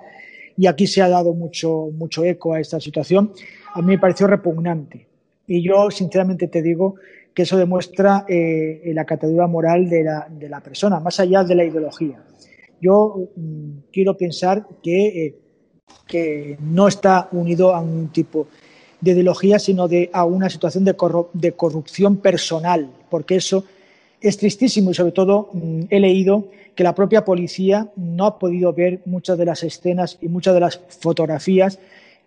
y 0.57 0.65
aquí 0.65 0.87
se 0.87 1.01
ha 1.01 1.09
dado 1.09 1.33
mucho, 1.33 1.89
mucho 1.93 2.23
eco 2.23 2.53
a 2.53 2.59
esta 2.61 2.79
situación, 2.79 3.33
a 3.73 3.81
mí 3.81 3.87
me 3.87 3.99
pareció 3.99 4.27
repugnante. 4.27 5.10
Y 5.51 5.61
yo, 5.61 5.91
sinceramente, 5.91 6.47
te 6.47 6.61
digo 6.61 6.95
que 7.33 7.41
eso 7.41 7.57
demuestra 7.57 8.23
eh, 8.29 8.89
la 8.93 9.03
catadura 9.03 9.47
moral 9.47 9.89
de 9.89 10.01
la, 10.01 10.25
de 10.29 10.47
la, 10.47 10.61
persona, 10.61 11.01
más 11.01 11.19
allá 11.19 11.43
de 11.43 11.55
la 11.55 11.65
ideología. 11.65 12.23
Yo 12.79 13.27
mm, 13.35 13.71
quiero 13.91 14.15
pensar 14.15 14.65
que, 14.81 15.07
eh, 15.07 15.35
que, 16.07 16.57
no 16.61 16.87
está 16.87 17.27
unido 17.33 17.75
a 17.75 17.81
un 17.81 18.13
tipo 18.13 18.47
de 19.01 19.11
ideología, 19.11 19.59
sino 19.59 19.89
de, 19.89 20.09
a 20.13 20.23
una 20.23 20.49
situación 20.49 20.85
de, 20.85 20.95
de 21.33 21.51
corrupción 21.51 22.15
personal, 22.21 22.89
porque 23.09 23.35
eso 23.35 23.65
es 24.21 24.37
tristísimo 24.37 24.91
y 24.91 24.93
sobre 24.93 25.11
todo 25.11 25.49
mm, 25.51 25.81
he 25.89 25.99
leído 25.99 26.47
que 26.75 26.85
la 26.85 26.95
propia 26.95 27.25
policía 27.25 27.89
no 27.97 28.25
ha 28.25 28.39
podido 28.39 28.71
ver 28.71 29.01
muchas 29.03 29.37
de 29.37 29.47
las 29.47 29.63
escenas 29.63 30.17
y 30.21 30.29
muchas 30.29 30.53
de 30.53 30.61
las 30.61 30.79
fotografías 31.01 31.77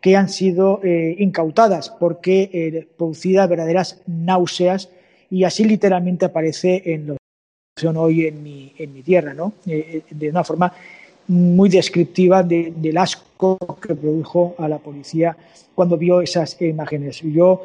que 0.05 0.19
han 0.19 0.29
sido 0.29 0.81
eh, 0.85 1.17
incautadas 1.19 1.89
porque 1.89 2.51
eh, 2.53 2.87
producidas 2.95 3.49
verdaderas 3.49 4.03
náuseas 4.07 4.91
y 5.31 5.45
así 5.45 5.65
literalmente 5.65 6.27
aparece 6.27 6.83
en 6.85 7.17
que 7.75 7.89
hoy 7.89 8.27
en 8.27 8.43
mi, 8.43 8.75
en 8.77 8.93
mi 8.93 9.03
tierra, 9.03 9.33
¿no? 9.33 9.55
Eh, 9.67 10.03
de 10.11 10.29
una 10.29 10.45
forma 10.45 10.71
muy 11.29 11.71
descriptiva 11.71 12.43
del 12.43 12.99
asco 12.99 13.57
que 13.81 13.95
produjo 13.95 14.55
a 14.59 14.69
la 14.69 14.77
policía 14.77 15.35
cuando 15.75 15.97
vio 15.97 16.21
esas 16.21 16.61
imágenes. 16.61 17.23
Yo 17.23 17.63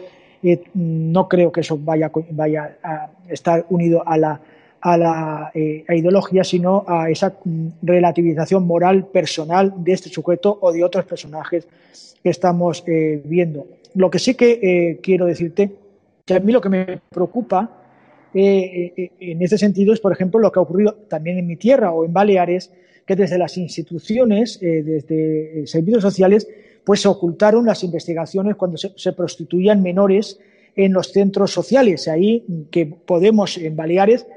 no 0.76 1.28
creo 1.28 1.52
que 1.52 1.60
eso 1.60 1.78
vaya, 1.78 2.10
vaya 2.32 2.78
a 2.82 3.10
estar 3.28 3.66
unido 3.68 4.02
a 4.08 4.18
la 4.18 4.40
a 4.82 4.98
la 4.98 5.52
eh, 5.54 5.84
ideología, 5.90 6.44
sino 6.44 6.86
a 6.88 7.10
esa 7.10 7.36
mm, 7.44 7.68
relativización 7.82 8.66
moral 8.66 9.08
personal 9.08 9.74
de 9.78 9.94
este 9.94 10.10
sujeto 10.10 10.58
o 10.62 10.72
de 10.72 10.84
otros 10.84 11.06
personajes 11.06 11.68
que 12.24 12.30
estamos 12.30 12.84
eh, 12.88 13.22
viendo. 13.26 13.68
Lo 13.96 14.10
que 14.10 14.20
sí 14.20 14.36
que 14.36 14.60
eh, 14.62 15.00
quiero 15.02 15.26
decirte, 15.26 15.72
que 16.26 16.36
a 16.36 16.40
mí 16.40 16.52
lo 16.52 16.62
que 16.62 16.70
me 16.70 17.02
preocupa 17.10 17.76
en 18.32 19.42
este 19.42 19.58
sentido 19.58 19.92
es, 19.92 20.00
por 20.00 20.12
ejemplo, 20.12 20.40
lo 20.40 20.52
que 20.52 20.60
ha 20.60 20.62
ocurrido 20.62 20.94
también 21.08 21.40
en 21.40 21.48
mi 21.48 21.56
tierra 21.56 21.92
o 21.92 22.06
en 22.06 22.14
Baleares, 22.14 22.72
que 23.04 23.16
desde 23.16 23.40
las 23.40 23.58
instituciones, 23.58 24.60
desde 24.60 25.66
servicios 25.66 26.04
sociales, 26.04 26.48
pues 26.84 27.02
se 27.02 27.08
ocultaron 27.08 27.66
las 27.66 27.84
investigaciones 27.84 28.56
cuando 28.56 28.78
se, 28.78 28.94
se 28.96 29.14
prostituían 29.14 29.82
menores 29.82 30.40
en 30.76 30.94
los 30.94 31.12
centros 31.12 31.52
sociales. 31.52 32.08
Ahí 32.08 32.46
que 32.70 32.86
Podemos 32.86 33.58
en 33.58 33.76
Baleares 33.76 34.28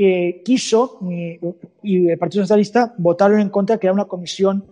eh, 0.00 0.42
quiso 0.44 1.00
eh, 1.10 1.40
y 1.82 2.08
el 2.08 2.16
Partido 2.18 2.44
Socialista 2.44 2.94
votaron 2.98 3.40
en 3.40 3.48
contra 3.48 3.74
de 3.74 3.80
crear 3.80 3.92
una 3.92 4.04
comisión 4.04 4.64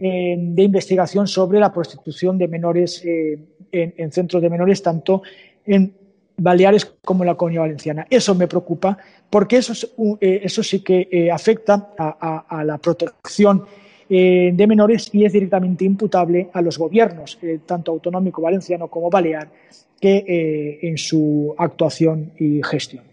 eh, 0.00 0.36
de 0.38 0.62
investigación 0.62 1.26
sobre 1.26 1.60
la 1.60 1.70
prostitución 1.70 2.38
de 2.38 2.48
menores 2.48 3.04
en, 3.04 4.10
centros 4.10 4.40
de 4.40 4.48
menores, 4.48 4.82
tanto 4.82 5.22
en 5.66 5.92
Baleares 6.38 6.86
como 7.04 7.24
en 7.24 7.26
la 7.26 7.34
Comunidad 7.34 7.64
Valenciana. 7.64 8.06
Eso 8.08 8.34
me 8.34 8.48
preocupa 8.48 8.96
porque 9.28 9.58
eso, 9.58 9.74
eso 10.18 10.62
sí 10.62 10.80
que 10.80 11.30
afecta 11.30 11.90
a, 11.98 12.64
la 12.64 12.78
protección 12.78 13.66
de 14.08 14.66
menores 14.66 15.10
y 15.12 15.26
es 15.26 15.32
directamente 15.34 15.84
imputable 15.84 16.48
a 16.54 16.62
los 16.62 16.78
gobiernos, 16.78 17.38
tanto 17.66 17.92
autonómico 17.92 18.40
valenciano 18.40 18.88
como 18.88 19.10
balear, 19.10 19.50
que 20.00 20.78
en 20.80 20.96
su 20.96 21.54
actuación 21.58 22.32
y 22.38 22.62
gestión. 22.62 23.09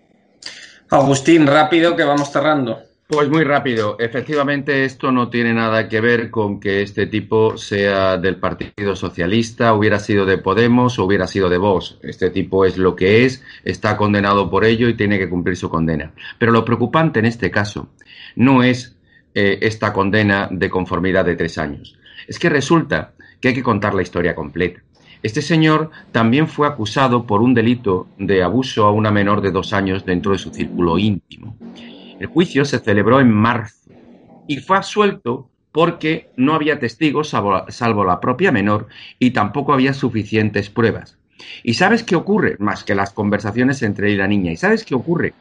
Agustín, 0.89 1.47
rápido 1.47 1.95
que 1.95 2.03
vamos 2.03 2.31
cerrando. 2.31 2.79
Pues 3.07 3.29
muy 3.29 3.45
rápido. 3.45 3.95
Efectivamente, 3.99 4.83
esto 4.83 5.13
no 5.13 5.29
tiene 5.29 5.53
nada 5.53 5.87
que 5.87 6.01
ver 6.01 6.29
con 6.29 6.59
que 6.59 6.81
este 6.81 7.07
tipo 7.07 7.57
sea 7.57 8.17
del 8.17 8.35
Partido 8.35 8.97
Socialista, 8.97 9.73
hubiera 9.73 9.97
sido 9.99 10.25
de 10.25 10.37
Podemos 10.37 10.99
o 10.99 11.05
hubiera 11.05 11.25
sido 11.25 11.49
de 11.49 11.57
Vox. 11.57 11.97
Este 12.03 12.29
tipo 12.29 12.65
es 12.65 12.77
lo 12.77 12.97
que 12.97 13.25
es, 13.25 13.43
está 13.63 13.95
condenado 13.95 14.49
por 14.49 14.65
ello 14.65 14.89
y 14.89 14.95
tiene 14.95 15.17
que 15.17 15.29
cumplir 15.29 15.55
su 15.55 15.69
condena. 15.69 16.11
Pero 16.37 16.51
lo 16.51 16.65
preocupante 16.65 17.19
en 17.19 17.25
este 17.25 17.49
caso 17.49 17.89
no 18.35 18.61
es 18.61 18.97
eh, 19.35 19.59
esta 19.61 19.93
condena 19.93 20.49
de 20.51 20.69
conformidad 20.69 21.23
de 21.23 21.35
tres 21.35 21.57
años. 21.57 21.97
Es 22.27 22.39
que 22.39 22.49
resulta 22.49 23.13
que 23.39 23.49
hay 23.49 23.53
que 23.53 23.63
contar 23.63 23.93
la 23.93 24.01
historia 24.01 24.35
completa. 24.35 24.81
Este 25.23 25.41
señor 25.41 25.91
también 26.11 26.47
fue 26.47 26.67
acusado 26.67 27.25
por 27.25 27.41
un 27.41 27.53
delito 27.53 28.07
de 28.17 28.43
abuso 28.43 28.85
a 28.85 28.91
una 28.91 29.11
menor 29.11 29.41
de 29.41 29.51
dos 29.51 29.73
años 29.73 30.05
dentro 30.05 30.31
de 30.31 30.37
su 30.37 30.51
círculo 30.51 30.97
íntimo. 30.97 31.55
El 32.19 32.27
juicio 32.27 32.65
se 32.65 32.79
celebró 32.79 33.19
en 33.19 33.31
marzo 33.31 33.91
y 34.47 34.57
fue 34.57 34.77
absuelto 34.77 35.49
porque 35.71 36.29
no 36.37 36.53
había 36.53 36.79
testigos 36.79 37.29
salvo, 37.29 38.03
la 38.03 38.19
propia 38.19 38.51
menor 38.51 38.87
y 39.19 39.31
tampoco 39.31 39.73
había 39.73 39.93
suficientes 39.93 40.69
pruebas. 40.69 41.17
¿Y 41.63 41.75
sabes 41.75 42.03
qué 42.03 42.15
ocurre? 42.15 42.55
Más 42.59 42.83
que 42.83 42.95
las 42.95 43.11
conversaciones 43.11 43.83
entre 43.83 44.07
él 44.07 44.13
y 44.13 44.17
la 44.17 44.27
niña. 44.27 44.51
¿Y 44.51 44.57
sabes 44.57 44.83
qué 44.83 44.95
ocurre? 44.95 45.33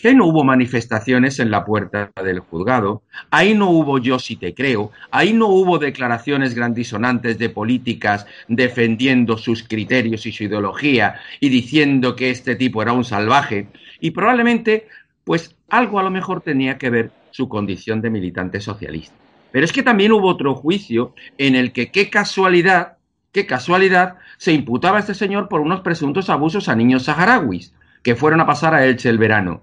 Que 0.00 0.14
no 0.14 0.26
hubo 0.26 0.44
manifestaciones 0.44 1.40
en 1.40 1.50
la 1.50 1.64
puerta 1.64 2.12
del 2.22 2.40
juzgado, 2.40 3.02
ahí 3.30 3.54
no 3.54 3.70
hubo 3.70 3.98
yo 3.98 4.18
si 4.18 4.36
te 4.36 4.54
creo, 4.54 4.92
ahí 5.10 5.32
no 5.32 5.48
hubo 5.48 5.78
declaraciones 5.78 6.54
grandisonantes 6.54 7.38
de 7.38 7.48
políticas 7.48 8.26
defendiendo 8.46 9.38
sus 9.38 9.62
criterios 9.62 10.26
y 10.26 10.32
su 10.32 10.44
ideología 10.44 11.16
y 11.40 11.48
diciendo 11.48 12.14
que 12.14 12.30
este 12.30 12.56
tipo 12.56 12.82
era 12.82 12.92
un 12.92 13.04
salvaje, 13.04 13.68
y 13.98 14.10
probablemente, 14.10 14.88
pues 15.24 15.56
algo 15.68 15.98
a 15.98 16.02
lo 16.02 16.10
mejor 16.10 16.42
tenía 16.42 16.76
que 16.78 16.90
ver 16.90 17.10
su 17.30 17.48
condición 17.48 18.00
de 18.00 18.10
militante 18.10 18.60
socialista. 18.60 19.14
Pero 19.50 19.64
es 19.64 19.72
que 19.72 19.82
también 19.82 20.12
hubo 20.12 20.28
otro 20.28 20.54
juicio 20.54 21.14
en 21.38 21.54
el 21.54 21.72
que, 21.72 21.90
qué 21.90 22.10
casualidad, 22.10 22.98
qué 23.32 23.46
casualidad, 23.46 24.16
se 24.36 24.52
imputaba 24.52 24.98
a 24.98 25.00
este 25.00 25.14
señor 25.14 25.48
por 25.48 25.60
unos 25.62 25.80
presuntos 25.80 26.28
abusos 26.28 26.68
a 26.68 26.76
niños 26.76 27.04
saharauis 27.04 27.72
que 28.02 28.14
fueron 28.14 28.40
a 28.40 28.46
pasar 28.46 28.74
a 28.74 28.84
Elche 28.84 29.08
el 29.08 29.18
verano. 29.18 29.62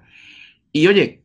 Y 0.73 0.87
oye, 0.87 1.21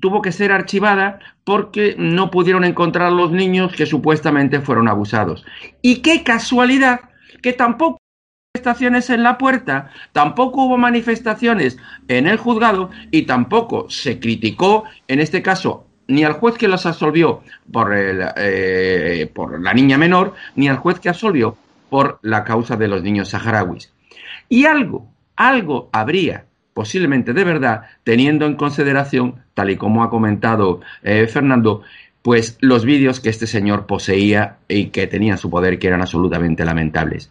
tuvo 0.00 0.22
que 0.22 0.32
ser 0.32 0.52
archivada 0.52 1.18
porque 1.44 1.94
no 1.98 2.30
pudieron 2.30 2.64
encontrar 2.64 3.12
los 3.12 3.32
niños 3.32 3.72
que 3.72 3.84
supuestamente 3.84 4.60
fueron 4.60 4.88
abusados. 4.88 5.44
Y 5.82 5.96
qué 5.96 6.22
casualidad 6.22 7.00
que 7.42 7.52
tampoco 7.52 7.98
hubo 7.98 8.54
manifestaciones 8.54 9.10
en 9.10 9.22
la 9.22 9.38
puerta, 9.38 9.90
tampoco 10.12 10.64
hubo 10.64 10.78
manifestaciones 10.78 11.78
en 12.08 12.26
el 12.26 12.36
juzgado 12.36 12.90
y 13.10 13.22
tampoco 13.22 13.90
se 13.90 14.20
criticó, 14.20 14.84
en 15.08 15.20
este 15.20 15.42
caso, 15.42 15.86
ni 16.06 16.24
al 16.24 16.34
juez 16.34 16.56
que 16.56 16.68
los 16.68 16.86
absolvió 16.86 17.42
por, 17.72 17.92
el, 17.92 18.24
eh, 18.36 19.30
por 19.34 19.60
la 19.60 19.74
niña 19.74 19.98
menor, 19.98 20.34
ni 20.54 20.68
al 20.68 20.76
juez 20.76 21.00
que 21.00 21.08
absolvió 21.08 21.56
por 21.90 22.18
la 22.22 22.44
causa 22.44 22.76
de 22.76 22.88
los 22.88 23.02
niños 23.02 23.30
saharauis. 23.30 23.92
Y 24.48 24.66
algo, 24.66 25.12
algo 25.36 25.90
habría 25.92 26.46
posiblemente 26.74 27.32
de 27.32 27.44
verdad, 27.44 27.82
teniendo 28.04 28.46
en 28.46 28.56
consideración, 28.56 29.36
tal 29.54 29.70
y 29.70 29.76
como 29.76 30.02
ha 30.02 30.10
comentado 30.10 30.80
eh, 31.02 31.26
Fernando, 31.26 31.82
pues 32.22 32.56
los 32.60 32.84
vídeos 32.84 33.20
que 33.20 33.28
este 33.28 33.46
señor 33.46 33.86
poseía 33.86 34.56
y 34.68 34.86
que 34.86 35.06
tenían 35.06 35.38
su 35.38 35.50
poder 35.50 35.78
que 35.78 35.88
eran 35.88 36.00
absolutamente 36.00 36.64
lamentables. 36.64 37.30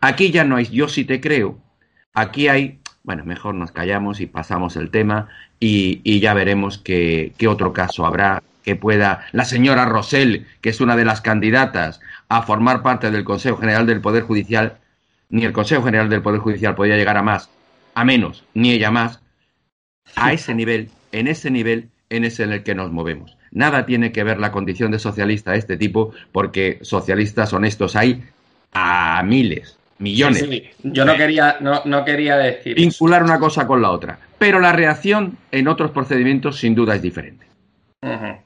Aquí 0.00 0.30
ya 0.30 0.44
no 0.44 0.56
hay 0.56 0.66
yo 0.66 0.88
sí 0.88 1.04
te 1.04 1.20
creo, 1.20 1.58
aquí 2.14 2.48
hay, 2.48 2.78
bueno, 3.02 3.24
mejor 3.24 3.54
nos 3.54 3.72
callamos 3.72 4.20
y 4.20 4.26
pasamos 4.26 4.76
el 4.76 4.90
tema 4.90 5.28
y, 5.58 6.00
y 6.04 6.20
ya 6.20 6.34
veremos 6.34 6.78
qué, 6.78 7.32
qué 7.36 7.48
otro 7.48 7.72
caso 7.72 8.06
habrá 8.06 8.42
que 8.62 8.76
pueda 8.76 9.26
la 9.32 9.44
señora 9.44 9.86
Rosell, 9.86 10.46
que 10.60 10.68
es 10.68 10.80
una 10.80 10.94
de 10.94 11.06
las 11.06 11.20
candidatas 11.20 12.00
a 12.28 12.42
formar 12.42 12.82
parte 12.82 13.10
del 13.10 13.24
Consejo 13.24 13.56
General 13.56 13.86
del 13.86 14.02
Poder 14.02 14.22
Judicial, 14.24 14.76
ni 15.30 15.44
el 15.44 15.52
Consejo 15.52 15.82
General 15.82 16.10
del 16.10 16.22
Poder 16.22 16.40
Judicial 16.40 16.74
podía 16.74 16.96
llegar 16.96 17.16
a 17.16 17.22
más 17.22 17.50
a 17.98 18.04
menos, 18.04 18.44
ni 18.54 18.70
ella 18.70 18.92
más, 18.92 19.20
a 20.14 20.32
ese 20.32 20.54
nivel, 20.54 20.88
en 21.10 21.26
ese 21.26 21.50
nivel, 21.50 21.88
en 22.10 22.24
ese 22.24 22.44
en 22.44 22.52
el 22.52 22.62
que 22.62 22.76
nos 22.76 22.92
movemos. 22.92 23.36
Nada 23.50 23.86
tiene 23.86 24.12
que 24.12 24.22
ver 24.22 24.38
la 24.38 24.52
condición 24.52 24.92
de 24.92 25.00
socialista 25.00 25.50
de 25.50 25.58
este 25.58 25.76
tipo, 25.76 26.12
porque 26.30 26.78
socialistas 26.82 27.52
honestos 27.52 27.96
hay 27.96 28.22
a 28.72 29.20
miles, 29.24 29.76
millones. 29.98 30.38
Sí, 30.38 30.46
sí. 30.48 30.70
Yo 30.84 31.04
no 31.04 31.16
quería, 31.16 31.56
no, 31.58 31.82
no 31.86 32.04
quería 32.04 32.36
decir. 32.36 32.76
Vincular 32.76 33.24
una 33.24 33.40
cosa 33.40 33.66
con 33.66 33.82
la 33.82 33.90
otra. 33.90 34.16
Pero 34.38 34.60
la 34.60 34.70
reacción 34.70 35.36
en 35.50 35.66
otros 35.66 35.90
procedimientos 35.90 36.56
sin 36.56 36.76
duda 36.76 36.94
es 36.94 37.02
diferente. 37.02 37.46
Uh 38.02 38.10
-huh. 38.10 38.38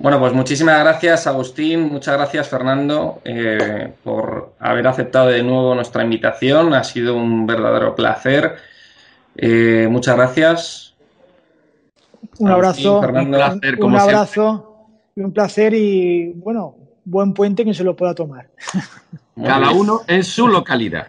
Bueno, 0.00 0.20
pues 0.20 0.34
muchísimas 0.34 0.80
gracias, 0.80 1.26
Agustín. 1.26 1.88
Muchas 1.88 2.14
gracias, 2.18 2.46
Fernando, 2.46 3.22
eh, 3.24 3.90
por 4.04 4.52
haber 4.58 4.86
aceptado 4.86 5.28
de 5.28 5.42
nuevo 5.42 5.74
nuestra 5.74 6.04
invitación. 6.04 6.74
Ha 6.74 6.84
sido 6.84 7.16
un 7.16 7.46
verdadero 7.46 7.94
placer. 7.94 8.71
Eh, 9.36 9.88
muchas 9.90 10.16
gracias. 10.16 10.94
Un 12.38 12.50
abrazo, 12.50 13.00
un, 13.00 13.30
placer, 13.30 13.82
un 13.82 13.96
abrazo 13.96 14.88
y 15.14 15.20
un 15.20 15.32
placer 15.32 15.74
y 15.74 16.32
bueno, 16.32 16.76
buen 17.04 17.34
puente 17.34 17.64
que 17.64 17.74
se 17.74 17.84
lo 17.84 17.94
pueda 17.94 18.14
tomar. 18.14 18.48
Cada 19.44 19.70
uno 19.70 20.02
en 20.06 20.24
su 20.24 20.48
localidad. 20.48 21.06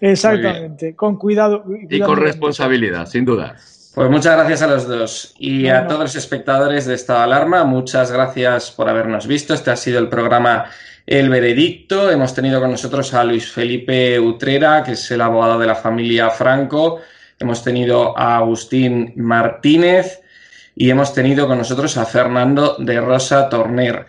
Exactamente, 0.00 0.94
con 0.94 1.16
cuidado, 1.16 1.62
cuidado. 1.62 1.88
Y 1.90 2.00
con 2.00 2.18
responsabilidad, 2.18 3.06
sin 3.06 3.24
duda. 3.24 3.56
Pues 3.94 4.10
muchas 4.10 4.36
gracias 4.36 4.62
a 4.62 4.66
los 4.66 4.88
dos 4.88 5.34
y 5.38 5.62
bueno. 5.62 5.78
a 5.78 5.86
todos 5.86 6.00
los 6.00 6.16
espectadores 6.16 6.84
de 6.84 6.94
Estado 6.94 7.20
de 7.20 7.24
Alarma. 7.26 7.62
Muchas 7.62 8.10
gracias 8.10 8.72
por 8.72 8.88
habernos 8.88 9.26
visto. 9.28 9.54
Este 9.54 9.70
ha 9.70 9.76
sido 9.76 10.00
el 10.00 10.08
programa 10.08 10.64
El 11.06 11.28
Veredicto. 11.28 12.10
Hemos 12.10 12.34
tenido 12.34 12.60
con 12.60 12.72
nosotros 12.72 13.14
a 13.14 13.22
Luis 13.22 13.50
Felipe 13.50 14.18
Utrera, 14.18 14.82
que 14.82 14.92
es 14.92 15.10
el 15.12 15.20
abogado 15.20 15.60
de 15.60 15.66
la 15.68 15.76
familia 15.76 16.28
Franco. 16.30 17.00
Hemos 17.38 17.62
tenido 17.62 18.16
a 18.18 18.38
Agustín 18.38 19.12
Martínez 19.16 20.20
y 20.76 20.90
hemos 20.90 21.12
tenido 21.14 21.46
con 21.46 21.58
nosotros 21.58 21.96
a 21.96 22.04
Fernando 22.04 22.76
de 22.78 23.00
Rosa 23.00 23.48
Torner. 23.48 24.06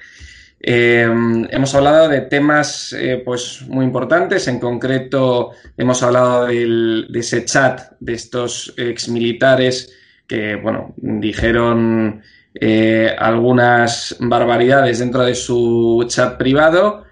Eh, 0.68 1.04
hemos 1.04 1.76
hablado 1.76 2.10
de 2.10 2.22
temas 2.22 2.92
eh, 2.94 3.22
pues 3.24 3.62
muy 3.68 3.86
importantes, 3.86 4.48
en 4.48 4.60
concreto 4.60 5.52
hemos 5.78 6.02
hablado 6.02 6.48
del, 6.48 7.06
de 7.10 7.20
ese 7.20 7.46
chat 7.46 7.92
de 8.00 8.14
estos 8.14 8.74
exmilitares 8.76 9.94
que 10.26 10.56
bueno, 10.56 10.96
dijeron 10.98 12.20
eh, 12.56 13.16
algunas 13.16 14.16
barbaridades 14.20 14.98
dentro 14.98 15.24
de 15.24 15.36
su 15.36 16.04
chat 16.08 16.36
privado, 16.36 17.04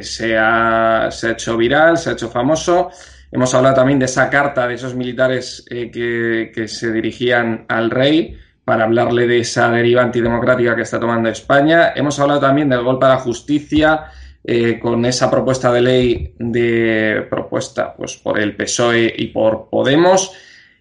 se 0.00 0.38
ha, 0.38 1.08
se, 1.10 1.26
ha, 1.26 1.30
hecho 1.32 1.56
viral, 1.58 1.98
se 1.98 2.08
ha 2.08 2.12
hecho 2.14 2.30
famoso. 2.30 2.90
Hemos 3.32 3.54
hablado 3.54 3.74
también 3.74 3.98
de 3.98 4.04
esa 4.04 4.30
carta 4.30 4.68
de 4.68 4.74
esos 4.74 4.94
militares 4.94 5.64
que, 5.68 6.52
que 6.54 6.68
se 6.68 6.92
dirigían 6.92 7.64
al 7.68 7.90
rey 7.90 8.38
para 8.64 8.84
hablarle 8.84 9.26
de 9.26 9.40
esa 9.40 9.70
deriva 9.70 10.02
antidemocrática 10.02 10.76
que 10.76 10.82
está 10.82 11.00
tomando 11.00 11.28
España. 11.28 11.92
Hemos 11.96 12.18
hablado 12.20 12.40
también 12.40 12.68
del 12.68 12.82
golpe 12.82 13.06
a 13.06 13.10
la 13.10 13.16
justicia 13.18 14.04
eh, 14.44 14.80
con 14.80 15.04
esa 15.04 15.30
propuesta 15.30 15.72
de 15.72 15.80
ley 15.80 16.34
de 16.38 17.26
propuesta 17.30 17.94
pues, 17.94 18.16
por 18.16 18.40
el 18.40 18.56
PSOE 18.56 19.12
y 19.16 19.28
por 19.28 19.68
Podemos. 19.70 20.32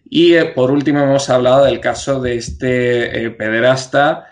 Y 0.09 0.33
eh, 0.33 0.45
por 0.45 0.71
último 0.71 1.01
hemos 1.01 1.29
hablado 1.29 1.65
del 1.65 1.79
caso 1.79 2.21
de 2.21 2.35
este 2.35 3.25
eh, 3.25 3.29
pederasta 3.31 4.27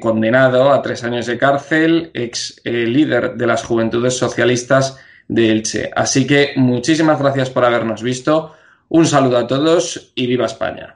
condenado 0.00 0.72
a 0.72 0.80
tres 0.80 1.04
años 1.04 1.26
de 1.26 1.36
cárcel, 1.36 2.10
ex 2.14 2.62
líder 2.64 3.34
de 3.34 3.46
las 3.46 3.62
Juventudes 3.62 4.16
Socialistas 4.16 4.98
de 5.28 5.50
Elche. 5.50 5.90
Así 5.94 6.26
que 6.26 6.52
muchísimas 6.56 7.18
gracias 7.18 7.50
por 7.50 7.64
habernos 7.64 8.02
visto. 8.02 8.54
Un 8.88 9.06
saludo 9.06 9.38
a 9.38 9.46
todos 9.46 10.12
y 10.14 10.26
viva 10.26 10.46
España. 10.46 10.95